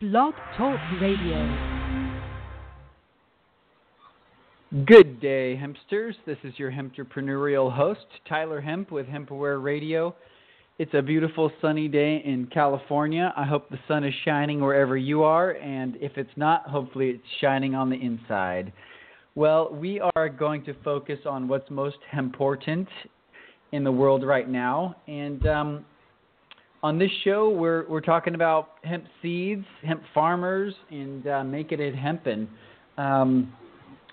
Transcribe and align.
Blog 0.00 0.32
Talk 0.56 0.80
Radio. 0.98 1.44
Good 4.86 5.20
day, 5.20 5.60
hempsters. 5.62 6.14
This 6.24 6.38
is 6.42 6.54
your 6.56 6.72
hempreneurial 6.72 7.70
host, 7.70 8.06
Tyler 8.26 8.62
Hemp 8.62 8.90
with 8.90 9.04
HempAware 9.04 9.62
Radio. 9.62 10.14
It's 10.78 10.94
a 10.94 11.02
beautiful 11.02 11.52
sunny 11.60 11.86
day 11.86 12.22
in 12.24 12.46
California. 12.46 13.34
I 13.36 13.44
hope 13.44 13.68
the 13.68 13.78
sun 13.86 14.02
is 14.02 14.14
shining 14.24 14.62
wherever 14.62 14.96
you 14.96 15.22
are, 15.22 15.50
and 15.56 15.96
if 15.96 16.12
it's 16.16 16.30
not, 16.34 16.66
hopefully 16.66 17.10
it's 17.10 17.26
shining 17.42 17.74
on 17.74 17.90
the 17.90 17.96
inside. 17.96 18.72
Well, 19.34 19.70
we 19.70 20.00
are 20.16 20.30
going 20.30 20.64
to 20.64 20.72
focus 20.82 21.18
on 21.26 21.46
what's 21.46 21.70
most 21.70 21.98
important 22.16 22.88
in 23.72 23.84
the 23.84 23.92
world 23.92 24.24
right 24.24 24.48
now, 24.48 24.96
and 25.06 25.46
um, 25.46 25.84
on 26.82 26.98
this 26.98 27.10
show, 27.24 27.50
we're 27.50 27.86
we're 27.88 28.00
talking 28.00 28.34
about 28.34 28.70
hemp 28.84 29.04
seeds, 29.20 29.66
hemp 29.84 30.02
farmers, 30.14 30.74
and 30.90 31.26
uh, 31.26 31.44
making 31.44 31.80
it 31.80 31.94
hempen. 31.94 32.48
Um, 32.96 33.52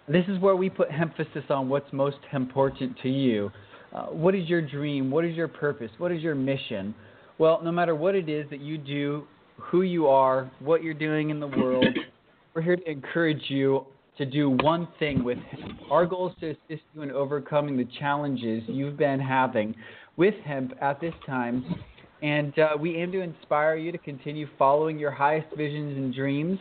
this 0.08 0.26
is 0.28 0.40
where 0.40 0.56
we 0.56 0.70
put 0.70 0.88
emphasis 0.92 1.44
on 1.50 1.70
what's 1.70 1.92
most 1.94 2.18
important 2.34 2.98
to 3.04 3.10
you. 3.10 3.52
Uh, 3.94 4.06
what 4.08 4.36
is 4.36 4.48
your 4.50 4.62
dream? 4.62 5.10
What 5.10 5.26
is 5.26 5.36
your 5.36 5.48
purpose? 5.48 5.92
What 5.98 6.12
is 6.12 6.22
your 6.22 6.36
mission? 6.36 6.94
Well, 7.38 7.62
no 7.64 7.72
matter 7.72 7.96
what 7.96 8.16
it 8.16 8.30
is 8.30 8.50
that 8.50 8.60
you 8.60 8.78
do, 8.78 9.26
who 9.58 9.84
you 9.84 10.08
are, 10.08 10.52
what 10.60 10.84
you're 10.84 10.94
doing 10.94 11.30
in 11.30 11.40
the 11.40 11.48
world, 11.48 11.86
we're 12.54 12.62
here 12.62 12.76
to 12.76 12.90
encourage 12.90 13.44
you 13.48 13.86
to 14.18 14.26
do 14.26 14.50
one 14.50 14.88
thing 15.00 15.24
with 15.24 15.38
hemp. 15.52 15.80
Our 15.90 16.06
goal 16.06 16.30
is 16.30 16.36
to 16.40 16.50
assist 16.50 16.84
you 16.94 17.02
in 17.04 17.12
overcoming 17.12 17.78
the 17.78 17.88
challenges 18.00 18.64
you've 18.68 18.98
been 18.98 19.20
having 19.20 19.76
with 20.18 20.34
hemp 20.46 20.74
at 20.82 21.00
this 21.00 21.14
time 21.26 21.64
and 22.22 22.58
uh, 22.58 22.70
we 22.80 22.96
aim 22.96 23.12
to 23.12 23.22
inspire 23.22 23.76
you 23.76 23.92
to 23.92 23.98
continue 23.98 24.48
following 24.58 24.98
your 24.98 25.12
highest 25.12 25.48
visions 25.56 25.98
and 25.98 26.14
dreams. 26.14 26.60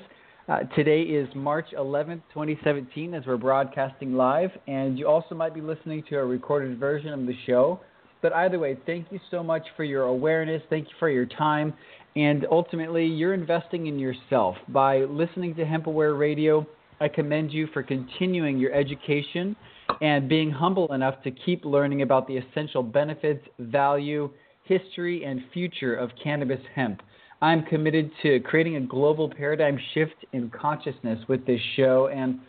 Uh, 0.48 0.60
today 0.76 1.02
is 1.02 1.28
March 1.34 1.66
11th, 1.76 2.22
2017, 2.32 3.14
as 3.14 3.24
we're 3.26 3.36
broadcasting 3.36 4.14
live, 4.14 4.50
and 4.68 4.98
you 4.98 5.08
also 5.08 5.34
might 5.34 5.54
be 5.54 5.60
listening 5.60 6.04
to 6.08 6.16
a 6.16 6.24
recorded 6.24 6.78
version 6.78 7.12
of 7.12 7.26
the 7.26 7.34
show. 7.46 7.80
But 8.22 8.32
either 8.32 8.58
way, 8.58 8.78
thank 8.86 9.10
you 9.10 9.18
so 9.30 9.42
much 9.42 9.62
for 9.76 9.84
your 9.84 10.04
awareness. 10.04 10.62
Thank 10.70 10.86
you 10.88 10.94
for 10.98 11.08
your 11.08 11.26
time. 11.26 11.74
And 12.14 12.46
ultimately, 12.50 13.06
you're 13.06 13.34
investing 13.34 13.88
in 13.88 13.98
yourself. 13.98 14.56
By 14.68 15.00
listening 15.00 15.54
to 15.56 15.64
HempAware 15.64 16.18
Radio, 16.18 16.66
I 17.00 17.08
commend 17.08 17.52
you 17.52 17.66
for 17.74 17.82
continuing 17.82 18.58
your 18.58 18.72
education 18.72 19.54
and 20.00 20.28
being 20.28 20.50
humble 20.50 20.92
enough 20.92 21.22
to 21.24 21.30
keep 21.30 21.64
learning 21.64 22.02
about 22.02 22.26
the 22.26 22.36
essential 22.36 22.82
benefits, 22.82 23.44
value, 23.58 24.30
history, 24.66 25.24
and 25.24 25.42
future 25.52 25.94
of 25.94 26.10
cannabis 26.22 26.60
hemp. 26.74 27.02
I'm 27.42 27.64
committed 27.64 28.10
to 28.22 28.40
creating 28.40 28.76
a 28.76 28.80
global 28.80 29.28
paradigm 29.28 29.78
shift 29.94 30.14
in 30.32 30.50
consciousness 30.50 31.18
with 31.28 31.46
this 31.46 31.60
show 31.76 32.08
and 32.12 32.40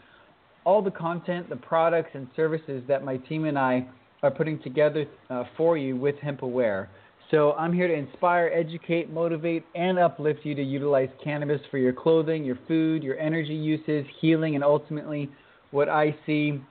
all 0.64 0.82
the 0.82 0.92
content, 0.92 1.50
the 1.50 1.56
products, 1.56 2.10
and 2.14 2.28
services 2.36 2.84
that 2.88 3.04
my 3.04 3.18
team 3.18 3.46
and 3.46 3.58
I 3.58 3.88
are 4.24 4.32
putting 4.32 4.62
together 4.62 5.06
uh, 5.30 5.44
for 5.56 5.78
you 5.78 5.96
with 5.96 6.16
HempAware. 6.18 6.88
So 7.32 7.54
I'm 7.54 7.74
here 7.74 7.88
to 7.88 7.94
inspire, 7.94 8.50
educate, 8.54 9.12
motivate, 9.12 9.66
and 9.76 10.00
uplift 10.00 10.40
you 10.44 10.56
to 10.56 10.64
utilize 10.64 11.10
cannabis 11.22 11.62
for 11.70 11.78
your 11.78 11.92
clothing, 11.92 12.46
your 12.46 12.58
food, 12.68 13.04
your 13.04 13.18
energy 13.18 13.54
uses, 13.54 14.06
healing, 14.22 14.56
and 14.56 14.64
ultimately 14.64 15.30
what 15.72 15.90
I 15.90 16.16
see 16.26 16.62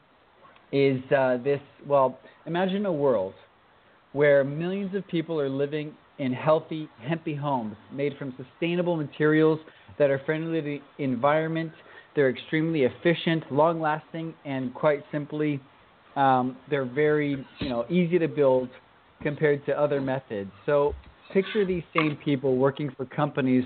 is 0.72 1.00
uh, 1.12 1.38
this 1.44 1.60
well, 1.86 2.18
imagine 2.46 2.86
a 2.86 2.92
world 2.92 3.34
where 4.16 4.42
millions 4.42 4.94
of 4.94 5.06
people 5.08 5.38
are 5.38 5.50
living 5.50 5.92
in 6.18 6.32
healthy, 6.32 6.88
hempy 7.06 7.38
homes 7.38 7.76
made 7.92 8.16
from 8.18 8.34
sustainable 8.42 8.96
materials 8.96 9.60
that 9.98 10.08
are 10.08 10.18
friendly 10.24 10.58
to 10.58 10.64
the 10.64 11.04
environment. 11.04 11.70
They're 12.14 12.30
extremely 12.30 12.84
efficient, 12.84 13.44
long 13.52 13.78
lasting, 13.78 14.32
and 14.46 14.72
quite 14.72 15.04
simply, 15.12 15.60
um, 16.16 16.56
they're 16.70 16.86
very 16.86 17.44
you 17.60 17.68
know, 17.68 17.84
easy 17.90 18.18
to 18.18 18.26
build 18.26 18.70
compared 19.22 19.66
to 19.66 19.78
other 19.78 20.00
methods. 20.00 20.50
So 20.64 20.94
picture 21.34 21.66
these 21.66 21.84
same 21.94 22.16
people 22.24 22.56
working 22.56 22.90
for 22.96 23.04
companies 23.04 23.64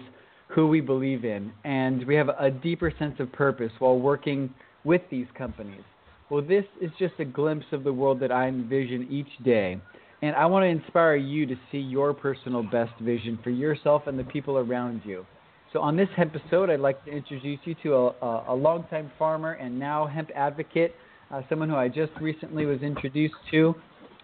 who 0.49 0.67
we 0.67 0.81
believe 0.81 1.25
in, 1.25 1.53
and 1.63 2.05
we 2.09 2.17
have 2.17 2.29
a 2.29 2.51
deeper 2.51 2.93
sense 2.99 3.15
of 3.21 3.31
purpose 3.31 3.71
while 3.79 4.01
working 4.01 4.53
with 4.83 5.03
these 5.13 5.27
companies. 5.39 5.85
Well, 6.29 6.43
this 6.43 6.65
is 6.81 6.91
just 6.99 7.15
a 7.21 7.25
glimpse 7.25 7.67
of 7.71 7.85
the 7.85 7.93
world 7.93 8.19
that 8.19 8.33
I 8.33 8.49
envision 8.49 9.07
each 9.09 9.45
day. 9.45 9.81
And 10.23 10.37
I 10.37 10.45
want 10.47 10.65
to 10.65 10.67
inspire 10.67 11.17
you 11.17 11.47
to 11.47 11.57
see 11.73 11.79
your 11.79 12.13
personal 12.13 12.63
best 12.63 12.93
vision 13.01 13.39
for 13.43 13.51
yourself 13.51 14.03
and 14.07 14.19
the 14.19 14.25
people 14.25 14.59
around 14.59 15.01
you. 15.05 15.25
So, 15.73 15.81
on 15.81 15.97
this 15.97 16.09
episode, 16.19 16.69
I'd 16.69 16.81
like 16.81 17.03
to 17.05 17.11
introduce 17.11 17.61
you 17.65 17.75
to 17.85 17.95
a, 17.95 18.07
a, 18.09 18.45
a 18.49 18.55
longtime 18.55 19.11
farmer 19.19 19.53
and 19.53 19.79
now 19.79 20.07
hemp 20.07 20.31
advocate, 20.35 20.95
uh, 21.31 21.43
someone 21.49 21.71
who 21.71 21.77
I 21.77 21.89
just 21.89 22.13
recently 22.21 22.67
was 22.67 22.83
introduced 22.83 23.37
to. 23.53 23.75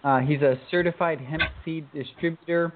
Uh, 0.05 0.21
he's 0.21 0.43
a 0.43 0.57
certified 0.71 1.21
hemp 1.21 1.43
seed 1.65 1.87
distributor. 1.95 2.75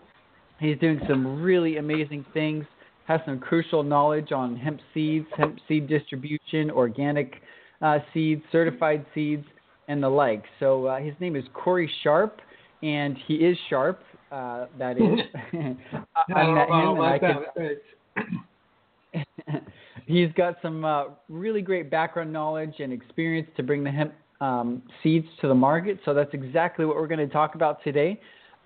He's 0.61 0.79
doing 0.79 1.01
some 1.09 1.43
really 1.43 1.79
amazing 1.79 2.25
things, 2.33 2.65
has 3.07 3.21
some 3.27 3.39
crucial 3.39 3.83
knowledge 3.83 4.33
on 4.33 4.57
hemp 4.57 4.81
seeds, 4.95 5.27
hemp 5.37 5.59
seed 5.67 5.89
distribution, 5.89 6.71
organic 6.71 7.43
uh, 7.83 7.99
seeds, 8.15 8.43
certified 8.53 9.05
seeds, 9.15 9.45
and 9.89 10.03
the 10.03 10.09
like. 10.09 10.45
So, 10.59 10.87
uh, 10.87 11.01
his 11.01 11.15
name 11.21 11.37
is 11.37 11.45
Cory 11.53 11.91
Sharp 12.03 12.41
and 12.83 13.17
he 13.27 13.37
is 13.37 13.57
sharp. 13.69 14.03
Uh, 14.31 14.67
that 14.79 14.97
is, 14.97 15.19
I, 16.35 16.35
I 16.35 16.53
met 16.53 16.69
him, 16.69 17.01
and 17.01 17.05
I 17.05 17.19
can. 17.19 17.45
he's 20.07 20.33
got 20.33 20.57
some 20.63 20.85
uh, 20.85 21.05
really 21.29 21.63
great 21.63 21.91
background 21.91 22.33
knowledge 22.33 22.75
and 22.79 22.93
experience 22.93 23.49
to 23.57 23.63
bring 23.63 23.83
the 23.83 23.91
hemp 23.91 24.13
um, 24.41 24.83
seeds 25.03 25.27
to 25.41 25.49
the 25.49 25.55
market. 25.55 25.99
So 26.05 26.15
that's 26.15 26.33
exactly 26.33 26.87
what 26.87 26.95
we're 26.97 27.09
going 27.09 27.27
to 27.27 27.33
talk 27.33 27.55
about 27.55 27.83
today. 27.85 28.21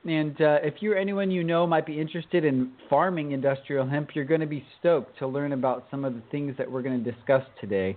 And 0.06 0.38
uh, 0.40 0.58
if 0.62 0.74
you're 0.80 0.98
anyone 0.98 1.30
you 1.30 1.42
know 1.42 1.66
might 1.66 1.86
be 1.86 1.98
interested 1.98 2.44
in 2.44 2.72
farming 2.90 3.32
industrial 3.32 3.88
hemp, 3.88 4.10
you're 4.14 4.26
going 4.26 4.42
to 4.42 4.46
be 4.46 4.62
stoked 4.78 5.18
to 5.18 5.26
learn 5.26 5.52
about 5.52 5.86
some 5.90 6.04
of 6.04 6.12
the 6.14 6.20
things 6.30 6.54
that 6.58 6.70
we're 6.70 6.82
going 6.82 7.02
to 7.02 7.10
discuss 7.10 7.42
today. 7.60 7.96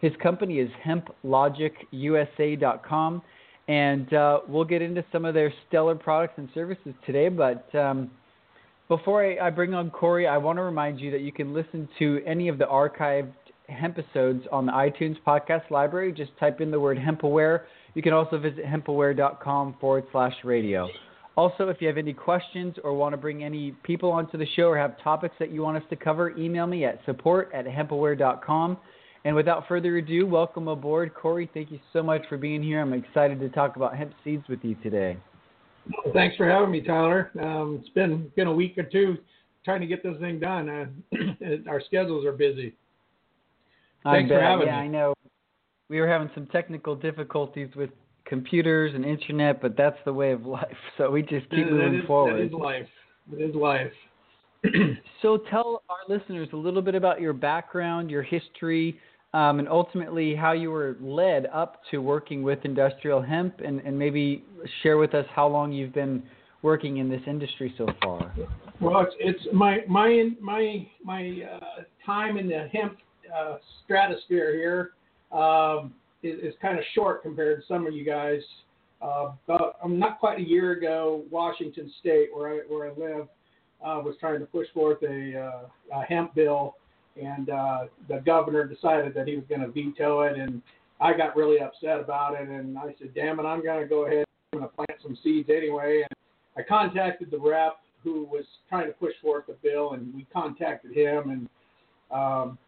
His 0.00 0.12
company 0.22 0.60
is 0.60 0.70
hemplogicUSA.com 0.84 3.22
and 3.68 4.12
uh, 4.12 4.40
we'll 4.48 4.64
get 4.64 4.82
into 4.82 5.04
some 5.12 5.24
of 5.24 5.34
their 5.34 5.52
stellar 5.68 5.94
products 5.94 6.34
and 6.36 6.48
services 6.54 6.94
today. 7.06 7.28
But 7.28 7.72
um, 7.74 8.10
before 8.88 9.24
I, 9.24 9.46
I, 9.46 9.50
bring 9.50 9.74
on 9.74 9.90
Cory, 9.90 10.26
I 10.26 10.36
want 10.36 10.58
to 10.58 10.62
remind 10.62 11.00
you 11.00 11.10
that 11.12 11.20
you 11.20 11.32
can 11.32 11.54
listen 11.54 11.88
to 11.98 12.20
any 12.26 12.48
of 12.48 12.58
the 12.58 12.64
archived 12.64 13.32
episodes 13.68 14.44
on 14.50 14.66
the 14.66 14.72
iTunes 14.72 15.16
podcast 15.26 15.70
library. 15.70 16.12
Just 16.12 16.32
type 16.38 16.60
in 16.60 16.70
the 16.70 16.80
word 16.80 16.98
HempAware. 16.98 17.62
You 17.94 18.02
can 18.02 18.12
also 18.12 18.38
visit 18.38 18.64
hempaware.com 18.64 19.76
forward 19.80 20.04
slash 20.12 20.34
radio. 20.44 20.88
Also, 21.36 21.68
if 21.68 21.78
you 21.80 21.88
have 21.88 21.96
any 21.96 22.12
questions 22.12 22.74
or 22.84 22.92
want 22.94 23.14
to 23.14 23.16
bring 23.16 23.42
any 23.42 23.70
people 23.84 24.10
onto 24.10 24.36
the 24.36 24.46
show 24.54 24.64
or 24.64 24.76
have 24.76 25.02
topics 25.02 25.34
that 25.38 25.50
you 25.50 25.62
want 25.62 25.78
us 25.78 25.82
to 25.88 25.96
cover, 25.96 26.36
email 26.36 26.66
me 26.66 26.84
at 26.84 27.00
support 27.06 27.50
at 27.54 27.64
hempaware.com. 27.64 28.76
And 29.24 29.36
without 29.36 29.68
further 29.68 29.98
ado, 29.98 30.26
welcome 30.26 30.68
aboard. 30.68 31.14
Cory, 31.14 31.48
thank 31.54 31.70
you 31.70 31.78
so 31.92 32.02
much 32.02 32.22
for 32.28 32.36
being 32.36 32.62
here. 32.62 32.80
I'm 32.80 32.92
excited 32.92 33.38
to 33.40 33.48
talk 33.50 33.76
about 33.76 33.96
hemp 33.96 34.12
seeds 34.24 34.42
with 34.48 34.58
you 34.64 34.74
today. 34.82 35.16
Well, 36.04 36.12
thanks 36.12 36.36
for 36.36 36.48
having 36.48 36.70
me, 36.70 36.80
Tyler. 36.80 37.30
Um, 37.40 37.78
it's 37.80 37.88
been 37.90 38.30
been 38.36 38.48
a 38.48 38.52
week 38.52 38.76
or 38.78 38.84
two 38.84 39.18
trying 39.64 39.80
to 39.80 39.86
get 39.86 40.02
this 40.02 40.18
thing 40.20 40.40
done. 40.40 40.68
Uh, 40.68 41.16
our 41.68 41.80
schedules 41.80 42.24
are 42.24 42.32
busy. 42.32 42.74
Thanks 44.04 44.28
for 44.28 44.40
having 44.40 44.66
me. 44.66 44.72
yeah, 44.72 44.80
me. 44.80 44.86
I 44.86 44.88
know. 44.88 45.14
We 45.88 46.00
were 46.00 46.08
having 46.08 46.30
some 46.34 46.46
technical 46.46 46.96
difficulties 46.96 47.68
with 47.76 47.90
computers 48.24 48.92
and 48.94 49.04
internet, 49.04 49.60
but 49.60 49.76
that's 49.76 49.98
the 50.04 50.12
way 50.12 50.32
of 50.32 50.46
life. 50.46 50.76
So 50.98 51.10
we 51.10 51.22
just 51.22 51.48
keep 51.50 51.66
that 51.66 51.72
moving 51.72 52.00
is, 52.00 52.06
forward. 52.06 52.40
That 52.40 52.46
is 52.46 52.52
life. 52.52 52.88
It 53.32 53.50
is 53.50 53.54
life. 53.54 53.92
so 55.22 55.38
tell 55.50 55.82
our 55.88 56.16
listeners 56.16 56.48
a 56.52 56.56
little 56.56 56.82
bit 56.82 56.94
about 56.94 57.20
your 57.20 57.32
background, 57.32 58.10
your 58.10 58.22
history, 58.22 58.98
um, 59.34 59.58
and 59.58 59.68
ultimately 59.68 60.34
how 60.34 60.52
you 60.52 60.70
were 60.70 60.96
led 61.00 61.46
up 61.52 61.80
to 61.90 61.98
working 61.98 62.42
with 62.42 62.58
industrial 62.64 63.22
hemp, 63.22 63.60
and, 63.64 63.80
and 63.80 63.98
maybe 63.98 64.44
share 64.82 64.98
with 64.98 65.14
us 65.14 65.26
how 65.34 65.46
long 65.46 65.72
you've 65.72 65.94
been 65.94 66.22
working 66.62 66.98
in 66.98 67.08
this 67.08 67.22
industry 67.26 67.74
so 67.76 67.86
far. 68.02 68.32
Well, 68.80 69.00
it's, 69.00 69.14
it's 69.18 69.54
my 69.54 69.80
my 69.88 70.30
my 70.40 70.86
my 71.02 71.38
uh, 71.54 71.82
time 72.04 72.36
in 72.36 72.48
the 72.48 72.68
hemp 72.72 72.98
uh, 73.34 73.56
stratosphere 73.84 74.54
here 74.54 75.38
um, 75.38 75.94
is, 76.22 76.38
is 76.40 76.54
kind 76.60 76.78
of 76.78 76.84
short 76.94 77.22
compared 77.22 77.60
to 77.60 77.66
some 77.66 77.86
of 77.86 77.94
you 77.94 78.04
guys. 78.04 78.40
Uh, 79.00 79.32
but 79.48 79.76
I'm 79.82 79.98
not 79.98 80.20
quite 80.20 80.38
a 80.38 80.42
year 80.42 80.72
ago, 80.72 81.24
Washington 81.30 81.92
State, 81.98 82.28
where 82.32 82.48
I 82.48 82.58
where 82.68 82.86
I 82.86 82.90
live, 82.90 83.28
uh, 83.84 84.00
was 84.04 84.14
trying 84.20 84.38
to 84.40 84.46
push 84.46 84.68
forth 84.72 85.02
a, 85.02 85.40
uh, 85.40 85.98
a 85.98 86.02
hemp 86.04 86.34
bill 86.34 86.76
and 87.20 87.50
uh, 87.50 87.84
the 88.08 88.18
governor 88.18 88.66
decided 88.66 89.14
that 89.14 89.26
he 89.26 89.36
was 89.36 89.44
going 89.48 89.60
to 89.62 89.68
veto 89.68 90.22
it, 90.22 90.38
and 90.38 90.62
I 91.00 91.12
got 91.12 91.36
really 91.36 91.60
upset 91.60 92.00
about 92.00 92.40
it, 92.40 92.48
and 92.48 92.78
I 92.78 92.94
said, 92.98 93.14
"Damn 93.14 93.40
it, 93.40 93.44
I'm 93.44 93.62
going 93.62 93.80
to 93.80 93.88
go 93.88 94.06
ahead 94.06 94.24
and 94.52 94.60
plant 94.74 95.00
some 95.02 95.16
seeds 95.22 95.50
anyway." 95.50 96.02
And 96.02 96.18
I 96.56 96.62
contacted 96.68 97.30
the 97.30 97.38
rep 97.38 97.78
who 98.04 98.24
was 98.24 98.44
trying 98.68 98.86
to 98.86 98.92
push 98.92 99.14
forth 99.22 99.46
the 99.46 99.56
bill, 99.62 99.92
and 99.92 100.12
we 100.14 100.26
contacted 100.32 100.92
him, 100.92 101.30
and 101.30 101.48
Um, 102.10 102.58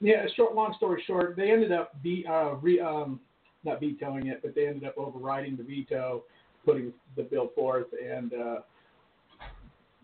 yeah, 0.00 0.26
short, 0.36 0.54
long 0.54 0.74
story 0.76 1.02
short, 1.06 1.34
they 1.34 1.50
ended 1.50 1.72
up 1.72 2.00
be, 2.02 2.24
uh, 2.28 2.54
re, 2.62 2.78
um, 2.78 3.18
not 3.64 3.80
vetoing 3.80 4.28
it, 4.28 4.40
but 4.42 4.54
they 4.54 4.68
ended 4.68 4.84
up 4.84 4.94
overriding 4.96 5.56
the 5.56 5.64
veto, 5.64 6.22
putting 6.64 6.92
the 7.16 7.22
bill 7.22 7.48
forth, 7.54 7.86
and 8.00 8.32
uh, 8.34 8.58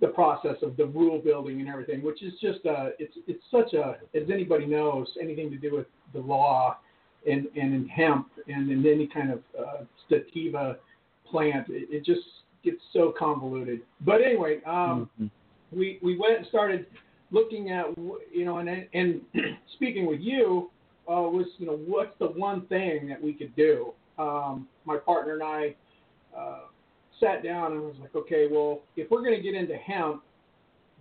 the 0.00 0.08
process 0.08 0.56
of 0.62 0.76
the 0.76 0.86
rule 0.86 1.18
building 1.18 1.60
and 1.60 1.68
everything, 1.68 2.02
which 2.02 2.22
is 2.22 2.32
just 2.40 2.64
uh, 2.66 2.90
it's 2.98 3.14
it's 3.26 3.42
such 3.50 3.72
a 3.74 3.96
as 4.16 4.28
anybody 4.30 4.66
knows 4.66 5.06
anything 5.20 5.50
to 5.50 5.56
do 5.56 5.76
with 5.76 5.86
the 6.12 6.20
law 6.20 6.76
and 7.26 7.46
and 7.56 7.74
in 7.74 7.88
hemp 7.88 8.28
and 8.48 8.70
in 8.70 8.86
any 8.86 9.06
kind 9.06 9.30
of 9.30 9.40
uh, 9.58 9.84
sativa 10.08 10.76
plant, 11.30 11.68
it, 11.68 11.88
it 11.90 12.04
just 12.04 12.20
gets 12.64 12.80
so 12.92 13.14
convoluted. 13.16 13.80
But 14.00 14.22
anyway, 14.22 14.60
um, 14.66 15.08
mm-hmm. 15.20 15.26
we 15.76 15.98
we 16.02 16.18
went 16.18 16.38
and 16.38 16.46
started 16.46 16.86
looking 17.30 17.70
at 17.70 17.86
you 17.96 18.44
know 18.44 18.58
and 18.58 18.86
and 18.92 19.20
speaking 19.74 20.06
with 20.06 20.20
you 20.20 20.70
uh, 21.08 21.22
was 21.22 21.46
you 21.58 21.66
know 21.66 21.78
what's 21.86 22.16
the 22.18 22.26
one 22.26 22.66
thing 22.66 23.08
that 23.08 23.22
we 23.22 23.32
could 23.32 23.54
do. 23.56 23.92
Um, 24.18 24.68
my 24.84 24.96
partner 24.96 25.34
and 25.34 25.42
I. 25.42 25.74
Uh, 26.36 26.60
sat 27.20 27.42
down 27.42 27.72
and 27.72 27.82
was 27.82 27.96
like, 28.00 28.14
okay, 28.14 28.48
well, 28.50 28.80
if 28.96 29.10
we're 29.10 29.22
going 29.22 29.36
to 29.36 29.42
get 29.42 29.54
into 29.54 29.76
hemp, 29.76 30.22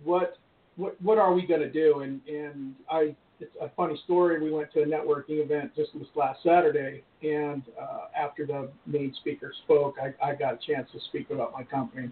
what 0.04 0.36
what 0.76 1.00
what 1.02 1.18
are 1.18 1.32
we 1.32 1.46
going 1.46 1.60
to 1.60 1.70
do? 1.70 2.00
And 2.00 2.20
and 2.26 2.74
I 2.90 3.14
it's 3.40 3.54
a 3.60 3.68
funny 3.76 4.00
story. 4.04 4.40
We 4.40 4.50
went 4.50 4.72
to 4.72 4.82
a 4.82 4.86
networking 4.86 5.42
event 5.42 5.74
just 5.74 5.90
this 5.94 6.08
last 6.14 6.40
Saturday, 6.44 7.02
and 7.22 7.62
uh, 7.80 8.06
after 8.16 8.46
the 8.46 8.70
main 8.86 9.12
speaker 9.20 9.52
spoke, 9.64 9.96
I, 10.00 10.14
I 10.24 10.34
got 10.34 10.54
a 10.54 10.58
chance 10.64 10.88
to 10.92 11.00
speak 11.08 11.30
about 11.30 11.52
my 11.52 11.64
company, 11.64 12.10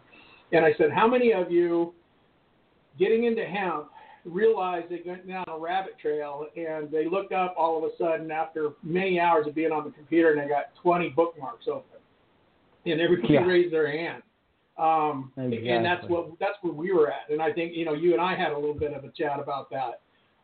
and 0.52 0.64
I 0.64 0.74
said, 0.76 0.90
how 0.90 1.06
many 1.06 1.32
of 1.32 1.50
you 1.50 1.94
getting 2.98 3.24
into 3.24 3.44
hemp 3.44 3.86
realized 4.24 4.90
they 4.90 5.00
went 5.06 5.26
down 5.26 5.44
a 5.48 5.58
rabbit 5.58 5.96
trail 6.00 6.46
and 6.56 6.90
they 6.90 7.08
looked 7.08 7.32
up 7.32 7.54
all 7.56 7.78
of 7.78 7.84
a 7.84 7.96
sudden 7.96 8.30
after 8.30 8.70
many 8.82 9.18
hours 9.18 9.46
of 9.46 9.54
being 9.54 9.72
on 9.72 9.84
the 9.84 9.90
computer 9.90 10.32
and 10.32 10.40
they 10.40 10.48
got 10.48 10.74
20 10.82 11.08
bookmarks 11.10 11.66
open 11.68 11.99
and 12.86 13.00
everybody 13.00 13.34
yeah. 13.34 13.40
raised 13.40 13.72
their 13.72 13.90
hand. 13.90 14.22
Um, 14.78 15.32
exactly. 15.36 15.68
And 15.68 15.84
that's 15.84 16.04
what 16.08 16.30
that's 16.38 16.56
where 16.62 16.72
we 16.72 16.92
were 16.92 17.08
at. 17.08 17.30
And 17.30 17.42
I 17.42 17.52
think 17.52 17.74
you 17.74 17.84
know 17.84 17.92
you 17.92 18.12
and 18.12 18.20
I 18.20 18.34
had 18.34 18.52
a 18.52 18.58
little 18.58 18.74
bit 18.74 18.92
of 18.92 19.04
a 19.04 19.10
chat 19.10 19.38
about 19.38 19.70
that. 19.70 20.00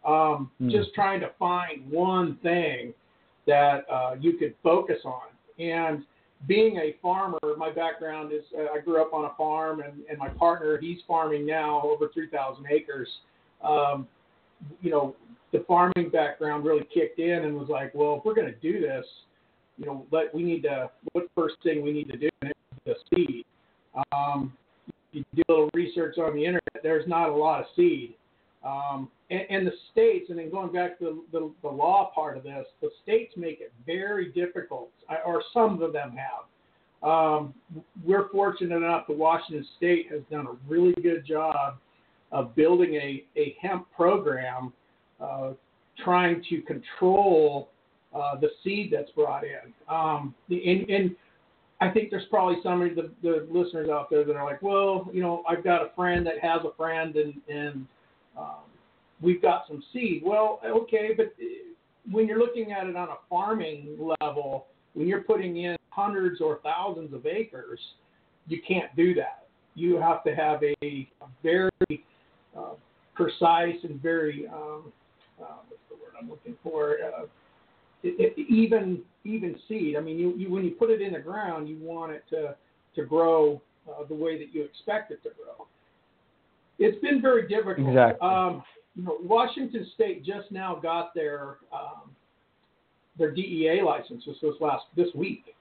Um, 0.07 0.51
mm. 0.61 0.71
Just 0.71 0.95
trying 0.95 1.21
to 1.21 1.31
find 1.39 1.91
one 1.91 2.37
thing 2.43 2.93
that 3.47 3.85
uh, 3.91 4.15
you 4.21 4.35
could 4.35 4.55
focus 4.63 4.99
on. 5.05 5.23
And 5.59 6.05
being 6.47 6.77
a 6.77 6.97
farmer, 7.01 7.39
my 7.57 7.73
background 7.73 8.33
is 8.33 8.43
uh, 8.57 8.77
I 8.77 8.81
grew 8.81 9.01
up 9.01 9.15
on 9.15 9.25
a 9.25 9.35
farm, 9.37 9.81
and, 9.81 10.03
and 10.09 10.19
my 10.19 10.29
partner 10.29 10.79
he's 10.79 10.99
farming 11.09 11.47
now 11.47 11.81
over 11.83 12.11
3,000 12.13 12.67
acres. 12.71 13.09
Um, 13.65 14.07
you 14.81 14.91
know, 14.91 15.17
the 15.53 15.65
farming 15.67 16.11
background 16.13 16.65
really 16.65 16.87
kicked 16.93 17.19
in 17.19 17.45
and 17.45 17.57
was 17.57 17.69
like, 17.69 17.95
well, 17.95 18.17
if 18.19 18.25
we're 18.25 18.35
going 18.35 18.53
to 18.53 18.61
do 18.61 18.81
this, 18.81 19.05
you 19.79 19.87
know, 19.87 20.07
but 20.11 20.35
we 20.35 20.43
need 20.43 20.63
to, 20.63 20.91
what 21.13 21.27
first 21.35 21.57
thing 21.63 21.83
we 21.83 21.93
need 21.93 22.09
to 22.11 22.17
do 22.17 22.29
is 22.43 22.53
the 22.85 22.95
seed. 23.15 23.45
Um, 24.13 24.53
you 25.13 25.25
do 25.35 25.43
a 25.49 25.53
little 25.53 25.71
research 25.75 26.19
on 26.19 26.35
the 26.35 26.45
internet, 26.45 26.63
there's 26.83 27.09
not 27.09 27.29
a 27.29 27.35
lot 27.35 27.61
of 27.61 27.67
seed. 27.75 28.15
Um, 28.65 29.09
and, 29.31 29.43
and 29.49 29.67
the 29.67 29.73
states, 29.93 30.27
and 30.31 30.39
then 30.39 30.51
going 30.51 30.73
back 30.73 30.99
to 30.99 31.23
the, 31.33 31.39
the, 31.39 31.53
the 31.63 31.69
law 31.69 32.11
part 32.15 32.37
of 32.37 32.43
this, 32.43 32.67
the 32.81 32.91
states 33.03 33.35
make 33.37 33.61
it 33.61 33.73
very 33.87 34.33
difficult, 34.33 34.91
or 35.25 35.43
some 35.53 35.83
of 35.83 35.93
them 35.93 36.13
have. 36.13 37.09
Um, 37.09 37.55
we're 38.05 38.29
fortunate 38.31 38.77
enough 38.77 39.07
that 39.07 39.17
Washington 39.17 39.67
State 39.77 40.07
has 40.11 40.23
done 40.31 40.47
a 40.47 40.57
really 40.69 40.95
good 41.03 41.25
job 41.27 41.77
of 42.33 42.55
building 42.57 42.95
a, 42.95 43.25
a 43.37 43.57
hemp 43.61 43.87
program, 43.95 44.73
uh, 45.21 45.53
trying 46.03 46.43
to 46.51 46.61
control 46.63 47.71
uh, 48.17 48.39
the 48.41 48.49
seed 48.63 48.93
that's 48.93 49.11
brought 49.13 49.45
in. 49.45 49.73
Um, 49.89 50.35
and, 50.49 50.89
and 50.89 51.17
I 51.81 51.91
think 51.91 52.11
there's 52.11 52.27
probably 52.31 52.57
some 52.63 52.83
of 52.83 52.95
the, 52.95 53.11
the 53.23 53.47
listeners 53.51 53.89
out 53.91 54.09
there 54.11 54.25
that 54.25 54.35
are 54.35 54.45
like, 54.45 54.63
well, 54.63 55.09
you 55.13 55.23
know, 55.23 55.43
I've 55.49 55.63
got 55.63 55.83
a 55.83 55.91
friend 55.95 56.27
that 56.27 56.39
has 56.41 56.61
a 56.65 56.75
friend, 56.77 57.17
and 57.17 57.35
and 57.49 57.87
um, 58.39 58.65
we've 59.21 59.43
got 59.43 59.65
some 59.69 59.83
seed. 59.93 60.23
Well, 60.25 60.61
okay, 60.65 61.11
but 61.17 61.35
when 62.11 62.27
you're 62.27 62.39
looking 62.39 62.73
at 62.73 62.87
it 62.87 62.97
on 62.97 63.09
a 63.09 63.17
farming 63.29 63.99
level, 64.21 64.67
when 64.95 65.07
you're 65.07 65.23
putting 65.23 65.59
in 65.59 65.77
hundreds 65.91 66.41
or 66.41 66.61
thousands 66.63 67.13
of 67.13 67.27
acres, 67.27 67.81
you 68.49 68.61
can't 68.67 68.95
do 68.97 69.15
that. 69.15 69.47
You 69.75 70.01
have 70.01 70.25
to 70.25 70.35
have 70.35 70.63
a, 70.63 70.75
a 70.83 71.09
very 71.43 71.71
uh, 72.57 72.75
precise 73.15 73.77
and 73.83 74.01
very 74.01 74.47
um, 74.49 74.93
uh, 75.41 75.57
what's 75.69 75.83
the 75.91 75.97
word 75.97 76.13
I'm 76.21 76.31
looking 76.31 76.57
for? 76.63 76.97
Uh, 77.05 77.27
it, 78.07 78.35
it, 78.37 78.53
even 78.53 79.03
even 79.25 79.57
seed. 79.69 79.97
I 79.97 80.01
mean, 80.01 80.19
you, 80.19 80.35
you 80.37 80.51
when 80.51 80.65
you 80.65 80.73
put 80.73 80.91
it 80.91 81.01
in 81.01 81.13
the 81.13 81.19
ground, 81.19 81.69
you 81.69 81.77
want 81.81 82.13
it 82.13 82.25
to 82.31 82.55
to 82.95 83.05
grow 83.05 83.61
uh, 83.89 84.05
the 84.09 84.15
way 84.15 84.39
that 84.39 84.55
you 84.55 84.65
expect 84.65 85.11
it 85.11 85.23
to 85.23 85.31
grow. 85.31 85.67
It's 86.79 87.01
been 87.01 87.23
very 87.23 87.49
difficult. 87.49 87.89
Exactly. 87.89 88.29
Um, 88.29 88.63
you 88.95 89.05
know, 89.05 89.19
Washington 89.23 89.87
State 89.95 90.25
just 90.25 90.51
now 90.51 90.79
got 90.83 91.15
their 91.15 91.59
um, 91.73 92.11
their 93.19 93.31
DEA 93.31 93.83
license 93.85 94.25
this 94.27 94.55
last 94.61 94.85
this 94.97 95.09
week, 95.15 95.55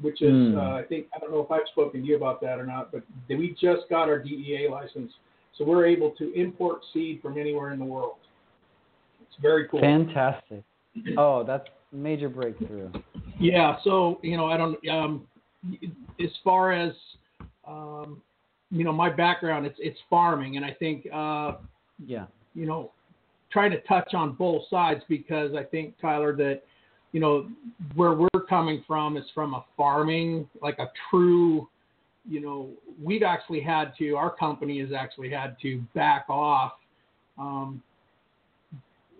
which 0.00 0.22
is 0.22 0.32
mm. 0.32 0.56
uh, 0.56 0.76
I 0.76 0.82
think 0.84 1.06
I 1.14 1.18
don't 1.18 1.30
know 1.30 1.40
if 1.40 1.50
I've 1.50 1.66
spoken 1.72 2.02
to 2.02 2.06
you 2.06 2.16
about 2.16 2.40
that 2.42 2.58
or 2.58 2.66
not, 2.66 2.92
but 2.92 3.02
we 3.28 3.56
just 3.60 3.88
got 3.90 4.08
our 4.08 4.18
DEA 4.18 4.68
license, 4.70 5.12
so 5.56 5.64
we're 5.64 5.86
able 5.86 6.10
to 6.12 6.32
import 6.34 6.80
seed 6.92 7.20
from 7.22 7.38
anywhere 7.38 7.72
in 7.72 7.78
the 7.78 7.84
world. 7.84 8.16
It's 9.22 9.40
very 9.40 9.68
cool. 9.68 9.80
Fantastic. 9.80 10.62
Oh, 11.16 11.44
that's 11.44 11.66
major 11.92 12.28
breakthrough. 12.28 12.90
Yeah. 13.38 13.76
So 13.84 14.20
you 14.22 14.36
know, 14.36 14.46
I 14.46 14.56
don't. 14.56 14.88
Um, 14.88 15.26
as 16.22 16.30
far 16.42 16.72
as 16.72 16.92
um, 17.66 18.20
you 18.70 18.84
know, 18.84 18.92
my 18.92 19.10
background 19.10 19.66
it's 19.66 19.78
it's 19.78 19.98
farming, 20.10 20.56
and 20.56 20.64
I 20.64 20.72
think 20.72 21.06
uh, 21.12 21.56
yeah, 22.04 22.26
you 22.54 22.66
know, 22.66 22.92
trying 23.50 23.70
to 23.70 23.80
touch 23.82 24.14
on 24.14 24.32
both 24.32 24.62
sides 24.68 25.02
because 25.08 25.54
I 25.54 25.62
think 25.62 25.94
Tyler 26.00 26.34
that 26.36 26.62
you 27.12 27.20
know 27.20 27.48
where 27.94 28.12
we're 28.12 28.40
coming 28.48 28.82
from 28.86 29.16
is 29.16 29.24
from 29.32 29.54
a 29.54 29.64
farming 29.76 30.48
like 30.60 30.78
a 30.80 30.90
true 31.08 31.68
you 32.28 32.40
know 32.40 32.70
we've 33.00 33.22
actually 33.22 33.60
had 33.60 33.92
to 33.98 34.16
our 34.16 34.34
company 34.34 34.80
has 34.80 34.90
actually 34.92 35.30
had 35.30 35.56
to 35.62 35.80
back 35.94 36.26
off 36.28 36.72
um, 37.38 37.80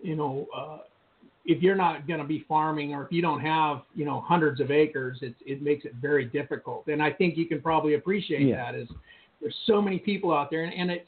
you 0.03 0.17
know 0.17 0.45
uh, 0.55 0.79
if 1.45 1.61
you're 1.61 1.75
not 1.75 2.07
going 2.07 2.19
to 2.19 2.25
be 2.25 2.43
farming 2.47 2.93
or 2.93 3.03
if 3.05 3.11
you 3.11 3.21
don't 3.21 3.41
have 3.41 3.81
you 3.93 4.05
know 4.05 4.21
hundreds 4.21 4.59
of 4.59 4.71
acres 4.71 5.19
it, 5.21 5.35
it 5.45 5.61
makes 5.61 5.85
it 5.85 5.93
very 6.01 6.25
difficult. 6.25 6.87
And 6.87 7.01
i 7.01 7.11
think 7.11 7.37
you 7.37 7.45
can 7.45 7.61
probably 7.61 7.93
appreciate 7.95 8.41
yeah. 8.41 8.57
that 8.57 8.75
is 8.75 8.89
there's 9.41 9.55
so 9.67 9.81
many 9.81 9.99
people 9.99 10.33
out 10.33 10.49
there 10.49 10.63
and, 10.63 10.73
and 10.73 10.91
it 10.91 11.07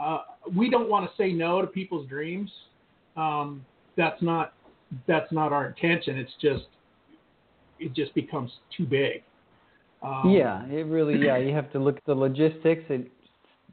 uh, 0.00 0.18
we 0.56 0.68
don't 0.70 0.88
want 0.88 1.08
to 1.08 1.16
say 1.16 1.32
no 1.32 1.60
to 1.60 1.66
people's 1.66 2.08
dreams. 2.08 2.50
Um, 3.16 3.64
that's 3.96 4.20
not 4.22 4.54
that's 5.06 5.30
not 5.32 5.52
our 5.52 5.66
intention. 5.66 6.18
It's 6.18 6.32
just 6.40 6.64
it 7.78 7.94
just 7.94 8.14
becomes 8.14 8.50
too 8.76 8.86
big. 8.86 9.22
Um, 10.02 10.30
yeah 10.30 10.66
it 10.66 10.86
really 10.86 11.18
yeah 11.24 11.38
you 11.38 11.54
have 11.54 11.72
to 11.72 11.78
look 11.78 11.96
at 11.96 12.04
the 12.04 12.14
logistics 12.14 12.84
and 12.90 13.06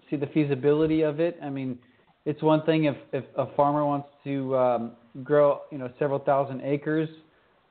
see 0.09 0.15
the 0.15 0.27
feasibility 0.27 1.01
of 1.01 1.19
it. 1.19 1.37
I 1.43 1.49
mean 1.49 1.77
it's 2.25 2.41
one 2.41 2.63
thing 2.63 2.85
if 2.85 2.95
if 3.13 3.25
a 3.35 3.47
farmer 3.55 3.85
wants 3.85 4.07
to 4.23 4.55
um, 4.57 4.91
grow 5.23 5.61
you 5.71 5.77
know 5.77 5.89
several 5.99 6.19
thousand 6.19 6.61
acres 6.61 7.09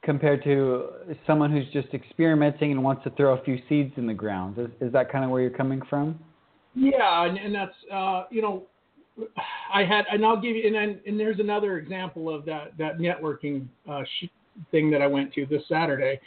compared 0.03 0.43
to 0.45 0.89
someone 1.27 1.53
who's 1.53 1.69
just 1.73 1.93
experimenting 1.93 2.73
and 2.73 2.83
wants 2.83 3.05
to 3.05 3.11
throw 3.11 3.37
a 3.37 3.43
few 3.43 3.59
seeds 3.69 3.93
in 3.97 4.07
the 4.07 4.15
ground. 4.15 4.59
Is, 4.59 4.69
is 4.81 4.93
that 4.93 5.13
kind 5.13 5.25
of 5.25 5.31
where 5.31 5.43
you're 5.43 5.51
coming 5.51 5.83
from? 5.91 6.19
Yeah, 6.75 7.27
and, 7.27 7.37
and 7.37 7.55
that's 7.55 7.75
uh, 7.93 8.25
you 8.31 8.43
know, 8.43 8.63
I 9.73 9.85
had, 9.85 10.05
and 10.11 10.25
I'll 10.25 10.41
give 10.41 10.57
you, 10.57 10.67
and 10.67 10.75
then, 10.75 11.01
and 11.07 11.19
there's 11.19 11.41
another 11.41 11.79
example 11.79 12.33
of 12.35 12.45
that 12.47 12.73
that 12.79 12.99
networking 12.99 13.67
uh, 13.91 14.03
thing 14.71 14.91
that 14.91 15.03
I 15.03 15.07
went 15.07 15.33
to 15.35 15.47
this 15.47 15.63
Saturday, 15.69 16.21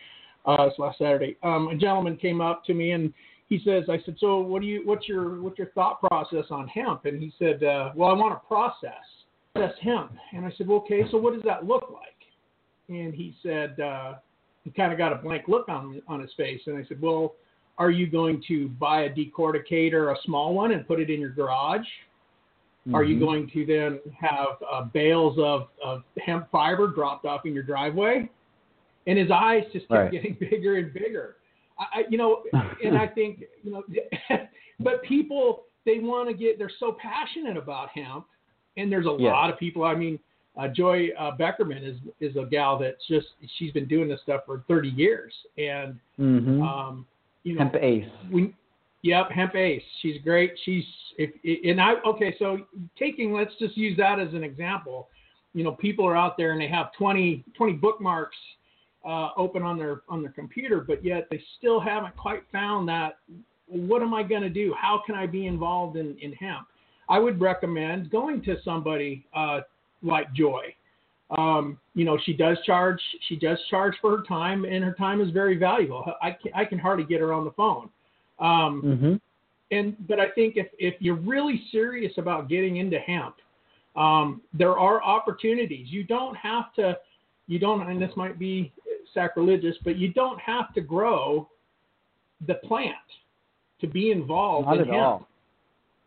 uh, 0.46 0.65
this 0.65 0.75
last 0.77 0.98
Saturday. 0.98 1.38
Um, 1.43 1.67
a 1.70 1.75
gentleman 1.75 2.17
came 2.17 2.41
up 2.41 2.65
to 2.65 2.74
me 2.74 2.91
and 2.91 3.13
he 3.50 3.62
says, 3.63 3.84
I 3.89 4.00
said, 4.05 4.15
so 4.20 4.39
what 4.39 4.62
do 4.62 4.67
you, 4.67 4.82
what's 4.86 5.08
your, 5.08 5.41
what's 5.41 5.58
your 5.58 5.70
thought 5.72 6.00
process 6.01 6.46
on 6.50 6.67
hemp? 6.67 7.05
And 7.05 7.22
he 7.22 7.32
said, 7.38 7.63
uh, 7.63 7.91
well, 7.96 8.10
I 8.10 8.13
want 8.13 8.34
to 8.34 8.48
process, 8.48 9.05
process 9.53 9.75
hemp. 9.81 10.12
And 10.33 10.45
I 10.45 10.51
said, 10.57 10.67
well, 10.67 10.79
okay, 10.79 11.03
so 11.12 11.17
what 11.17 11.33
does 11.33 11.43
that 11.43 11.65
look 11.65 11.89
like? 11.91 12.10
And 12.89 13.13
he 13.13 13.36
said, 13.43 13.79
uh, 13.79 14.15
he 14.63 14.72
kind 14.72 14.91
of 14.91 14.98
got 14.98 15.13
a 15.13 15.15
blank 15.15 15.48
look 15.48 15.69
on 15.69 16.01
on 16.07 16.22
his 16.22 16.31
face. 16.36 16.62
And 16.67 16.77
I 16.77 16.88
said, 16.88 17.01
well, 17.01 17.36
are 17.77 17.91
you 17.91 18.07
going 18.07 18.43
to 18.48 18.69
buy 18.69 19.03
a 19.03 19.10
decorticator, 19.10 20.13
a 20.13 20.15
small 20.25 20.53
one, 20.53 20.72
and 20.72 20.88
put 20.88 21.00
it 21.00 21.10
in 21.10 21.19
your 21.19 21.31
garage? 21.31 21.81
Mm-hmm. 21.81 22.95
Are 22.95 23.03
you 23.03 23.15
mm-hmm. 23.15 23.25
going 23.25 23.50
to 23.53 23.65
then 23.65 24.00
have 24.19 24.57
uh, 24.72 24.83
bales 24.93 25.38
of, 25.39 25.67
of 25.83 26.03
hemp 26.24 26.50
fiber 26.51 26.88
dropped 26.88 27.25
off 27.25 27.45
in 27.45 27.53
your 27.53 27.63
driveway? 27.63 28.29
And 29.07 29.17
his 29.17 29.31
eyes 29.31 29.63
just 29.74 29.88
kept 29.88 30.00
right. 30.00 30.12
getting 30.12 30.38
bigger 30.39 30.77
and 30.77 30.93
bigger. 30.93 31.38
I, 31.79 32.03
you 32.10 32.17
know, 32.17 32.43
and 32.83 32.98
I 32.98 33.07
think, 33.07 33.43
you 33.63 33.72
know, 33.72 33.83
but 34.79 35.03
people, 35.03 35.63
they 35.86 36.00
want 36.00 36.29
to 36.29 36.36
get, 36.36 36.57
they're 36.57 36.72
so 36.79 36.95
passionate 37.01 37.57
about 37.57 37.89
hemp 37.89 38.25
and 38.77 38.91
there's 38.91 39.05
a 39.05 39.15
Yes. 39.19 39.31
lot 39.31 39.49
of 39.49 39.57
people. 39.59 39.83
I 39.83 39.95
mean, 39.95 40.19
uh, 40.57 40.67
Joy 40.67 41.09
uh, 41.17 41.35
Beckerman 41.37 41.83
is 41.83 41.97
is 42.19 42.35
a 42.35 42.45
gal 42.45 42.77
that's 42.77 43.05
just 43.07 43.27
she's 43.57 43.71
been 43.71 43.87
doing 43.87 44.07
this 44.07 44.21
stuff 44.21 44.41
for 44.45 44.63
30 44.67 44.89
years, 44.89 45.33
and 45.57 45.99
Mm-hmm. 46.19 46.61
um, 46.61 47.05
you 47.43 47.55
know, 47.55 47.59
Hemp 47.61 47.75
Ace. 47.75 48.05
we, 48.31 48.53
yep, 49.01 49.29
Hemp 49.31 49.55
Ace. 49.55 49.83
She's 50.01 50.21
great. 50.23 50.53
She's 50.63 50.83
if 51.17 51.31
and 51.69 51.81
I 51.81 51.95
okay. 52.05 52.35
So 52.39 52.59
taking 52.97 53.33
let's 53.33 53.53
just 53.59 53.75
use 53.77 53.97
that 53.97 54.19
as 54.19 54.33
an 54.33 54.43
example. 54.43 55.09
You 55.55 55.63
know, 55.63 55.71
people 55.73 56.05
are 56.07 56.15
out 56.17 56.37
there 56.37 56.51
and 56.51 56.61
they 56.61 56.67
have 56.67 56.91
20 56.93 57.43
20 57.55 57.73
bookmarks 57.73 58.37
uh, 59.05 59.29
open 59.37 59.61
on 59.63 59.77
their 59.77 60.01
on 60.07 60.21
their 60.21 60.31
computer, 60.31 60.81
but 60.81 61.03
yet 61.03 61.27
they 61.29 61.41
still 61.57 61.79
haven't 61.79 62.15
quite 62.15 62.43
found 62.51 62.87
that. 62.89 63.17
What 63.67 64.01
am 64.01 64.13
I 64.13 64.23
going 64.23 64.41
to 64.43 64.49
do? 64.49 64.73
How 64.79 65.01
can 65.05 65.15
I 65.15 65.25
be 65.25 65.47
involved 65.47 65.97
in 65.97 66.15
in 66.19 66.31
hemp? 66.33 66.67
I 67.10 67.19
would 67.19 67.39
recommend 67.41 68.10
going 68.10 68.41
to 68.43 68.57
somebody 68.63 69.25
uh, 69.36 69.62
like 70.01 70.31
Joy. 70.33 70.74
Um, 71.38 71.79
you 71.95 72.05
know, 72.05 72.17
she 72.24 72.33
does 72.33 72.57
charge. 72.65 73.00
She 73.27 73.36
does 73.36 73.57
charge 73.69 73.95
for 74.01 74.17
her 74.17 74.24
time, 74.24 74.65
and 74.65 74.83
her 74.83 74.93
time 74.93 75.22
is 75.22 75.31
very 75.31 75.57
valuable. 75.57 76.05
I 76.22 76.31
can, 76.31 76.51
I 76.53 76.65
can 76.65 76.77
hardly 76.79 77.05
get 77.05 77.22
her 77.22 77.33
on 77.33 77.43
the 77.43 77.51
phone. 77.51 77.89
Um, 78.39 78.81
Mm-hmm. 78.83 79.13
and 79.72 80.07
but 80.07 80.19
I 80.19 80.29
think 80.31 80.57
if 80.57 80.67
if 80.77 80.95
you're 81.00 81.15
really 81.15 81.63
serious 81.72 82.13
about 82.17 82.50
getting 82.50 82.77
into 82.77 83.00
hemp, 83.00 83.36
um, 83.95 84.41
there 84.53 84.77
are 84.77 85.03
opportunities. 85.03 85.88
You 85.89 86.03
don't 86.03 86.36
have 86.36 86.74
to. 86.75 86.98
You 87.48 87.60
don't, 87.60 87.89
and 87.89 88.01
this 88.01 88.12
might 88.15 88.39
be 88.39 88.72
sacrilegious, 89.13 89.75
but 89.83 89.98
you 89.98 90.13
don't 90.13 90.39
have 90.39 90.74
to 90.74 90.81
grow 90.81 91.50
the 92.48 92.55
plant 92.55 92.95
to 93.81 93.88
be 93.88 94.12
involved 94.12 94.67
Not 94.67 94.75
in 94.75 94.81
at 94.81 94.88
hemp. 94.88 94.98
all. 95.00 95.27